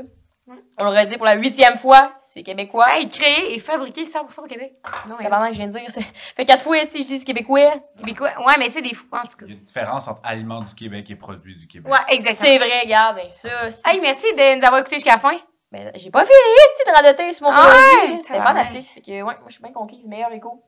[0.78, 2.12] On l'aurait dit pour la huitième fois.
[2.20, 2.86] C'est québécois.
[2.96, 4.74] Hey, créé et fabriqué 100% au Québec.
[5.08, 5.82] Non, mais Tabarnak, je viens de dire.
[5.88, 6.02] c'est-
[6.36, 7.72] Fait quatre fois si je dis c'est québécois.
[7.96, 8.30] québécois.
[8.46, 9.46] Ouais, mais c'est des fous, en tout cas.
[9.46, 11.90] Il y a une différence entre aliments du Québec et produits du Québec.
[11.90, 12.46] Ouais, exactement.
[12.48, 13.16] C'est vrai, regarde.
[13.16, 15.38] Ben, ça, Hey, merci de nous avoir écoutés jusqu'à la fin.
[15.72, 18.12] Ben, j'ai pas fait les de radoter sur mon Ah produit.
[18.16, 18.90] ouais, C'était fantastique.
[18.94, 20.06] Fait que, ouais, moi, je suis bien conquise.
[20.06, 20.62] Meilleur écho.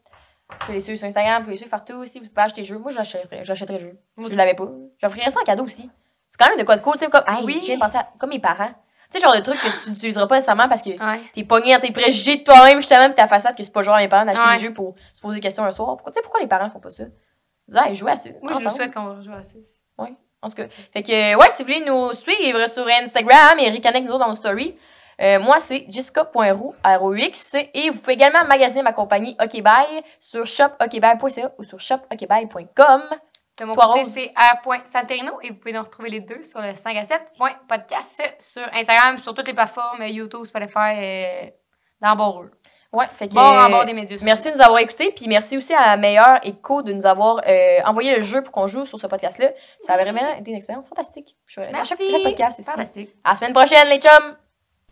[0.48, 2.18] Vous pouvez les suivre sur Instagram, vous pouvez les suivre partout aussi.
[2.20, 2.78] Vous pouvez acheter le jeu.
[2.78, 3.98] Moi, j'achèterais, j'achèterais le jeu.
[4.18, 4.68] Je l'avais pas.
[5.02, 5.90] J'offrirais ça en cadeau aussi.
[6.28, 7.58] C'est quand même de quoi de cool, tu sais, comme, hey, Oui.
[7.60, 8.70] je viens de penser à, comme mes parents.
[9.10, 11.20] Tu sais, genre de truc que tu n'utiliseras pas nécessairement parce que Ouais.
[11.34, 13.94] t'es pogné dans tes préjugés de toi-même, justement, pis ta façade que c'est pas genre
[13.94, 14.56] à mes parents d'acheter Ouais.
[14.56, 15.88] des jeux pour se poser des questions un soir.
[15.96, 17.04] Pourquoi, tu sais, pourquoi les parents font pas ça?
[17.68, 18.30] Ils disent, jouez à ça.
[18.42, 18.76] Moi, je ensemble.
[18.76, 19.56] souhaite qu'on va rejouer à ça.
[20.42, 20.66] En tout cas.
[20.92, 24.28] Fait que, ouais, si vous voulez nous suivre sur Instagram et reconnecter nous autres dans
[24.28, 24.76] nos stories,
[25.20, 31.52] euh, moi, c'est jessica.roux, R-O-U-X, et vous pouvez également magasiner ma compagnie OkBuy sur shopokbuy.ca
[31.58, 33.02] ou sur shopokbuy.com.
[33.58, 36.74] De mon Toi, côté, c'est a.santerino et vous pouvez nous retrouver les deux sur le
[36.74, 41.46] 5 à 7.podcast sur Instagram, sur toutes les plateformes, YouTube, Spotify, euh,
[42.02, 42.50] dans bon rôle.
[42.92, 43.34] Ouais, fait que.
[43.34, 44.18] Bon en bord des médias.
[44.22, 47.78] Merci de nous avoir écoutés, puis merci aussi à Meilleur Echo de nous avoir euh,
[47.86, 49.50] envoyé le jeu pour qu'on joue sur ce podcast-là.
[49.80, 51.34] Ça avait vraiment été une expérience fantastique.
[51.46, 51.94] Je suis à Merci.
[51.96, 52.70] chaque, chaque podcast ici.
[52.70, 53.10] Fantastique.
[53.24, 54.36] À la semaine prochaine, les chums!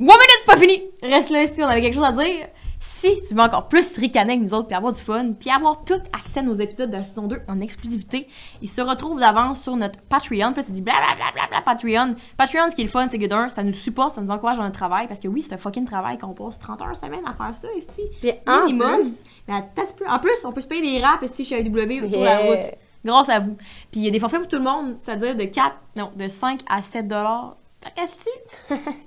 [0.01, 0.91] One minute, c'est pas fini!
[1.03, 2.49] Reste là si on avait quelque chose à dire.
[2.86, 5.85] Si tu veux encore plus ricaner avec nous autres, puis avoir du fun, puis avoir
[5.86, 8.28] tout accès à nos épisodes de la saison 2 en exclusivité,
[8.61, 10.52] ils se retrouvent d'avance sur notre Patreon.
[10.52, 12.15] Puis là, tu dis blablabla Patreon.
[12.36, 14.59] Patreon, ce qui est le fun, c'est que d'un, ça nous supporte, ça nous encourage
[14.59, 17.23] dans notre travail, parce que oui, c'est un fucking travail qu'on passe 30 heures semaine
[17.27, 18.02] à faire ça, ici.
[18.47, 19.01] Minimum.
[19.01, 19.65] plus, Mais.
[20.06, 22.70] En plus, on peut se payer des raps ici chez AW sur la route.
[23.02, 23.56] Grâce à vous.
[23.93, 26.28] Puis il y a des forfaits pour tout le monde, c'est-à-dire de 4, non, de
[26.28, 27.56] 5 à 7 dollars.
[27.85, 28.31] T'as caché-tu?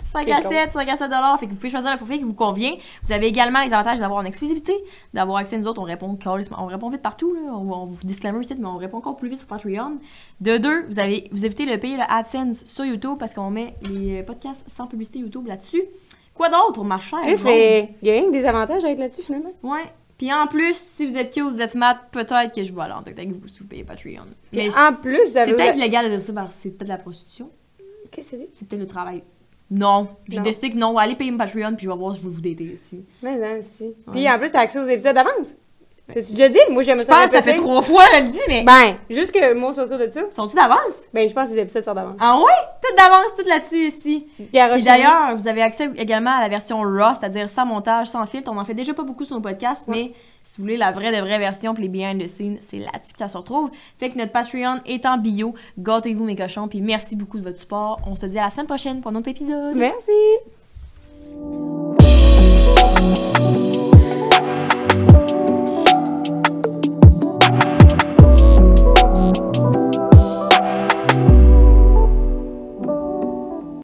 [0.05, 0.49] 5 C'est à con.
[0.51, 1.39] 7, 5 à 7 dollars.
[1.39, 2.73] Fait que vous pouvez choisir le forfait qui vous convient.
[3.03, 4.73] Vous avez également les avantages d'avoir en exclusivité,
[5.13, 5.81] d'avoir accès à nous autres.
[5.81, 6.17] On répond,
[6.57, 7.41] on répond vite partout, là.
[7.53, 9.97] On, on vous disclaimer ici, mais on répond encore plus vite sur Patreon.
[10.41, 13.73] De deux, vous avez, vous évitez de payer le AdSense sur YouTube parce qu'on met
[13.89, 15.81] les euh, podcasts sans publicité YouTube là-dessus.
[16.35, 17.19] Quoi d'autre, ma chère?
[18.01, 19.53] Il y a rien que des avantages à être là-dessus, finalement.
[19.63, 19.91] Ouais.
[20.17, 22.93] Puis en plus, si vous êtes cute, vous êtes smart, peut-être que je vais aller
[22.93, 24.25] en avec vous payez Patreon.
[24.51, 25.51] Mais en plus, vous avez.
[25.51, 27.51] c'est peut-être illégal de dire ça parce que c'est peut-être la prostitution.
[28.11, 28.65] Qu'est-ce que c'est?
[28.65, 29.23] Peut-être le travail.
[29.69, 30.07] Non.
[30.27, 30.97] J'ai décidé que non.
[30.97, 33.05] Allez payer mon Patreon puis je vais voir si je veux vous dater ici.
[33.21, 33.95] Mais non, si.
[34.11, 35.53] Puis en plus, t'as accès aux épisodes d'avance.
[36.11, 36.59] T'as-tu déjà dit?
[36.69, 37.03] Moi, j'aime ça.
[37.03, 38.63] Je pense que ça fait trois fois, je le dis, mais.
[38.63, 40.21] Ben, juste que moi, soit sûr de ça.
[40.31, 40.95] Sont-tu d'avance?
[41.13, 42.15] Ben, je pense que les épisodes sont d'avance.
[42.19, 42.53] Ah oui?
[42.81, 44.25] Tout d'avance, tout là-dessus ici.
[44.39, 48.49] Et d'ailleurs, vous avez accès également à la version RAW, c'est-à-dire sans montage, sans filtre.
[48.53, 50.13] On en fait déjà pas beaucoup sur nos podcasts, mais
[50.43, 53.11] si vous voulez la vraie de vraie version, puis les behind the scenes, c'est là-dessus
[53.11, 53.69] que ça se retrouve.
[53.99, 55.55] Fait que notre Patreon est en bio.
[55.77, 57.99] Gâtez-vous, mes cochons, puis merci beaucoup de votre support.
[58.07, 59.75] On se dit à la semaine prochaine pour notre épisode.
[59.75, 60.11] Merci!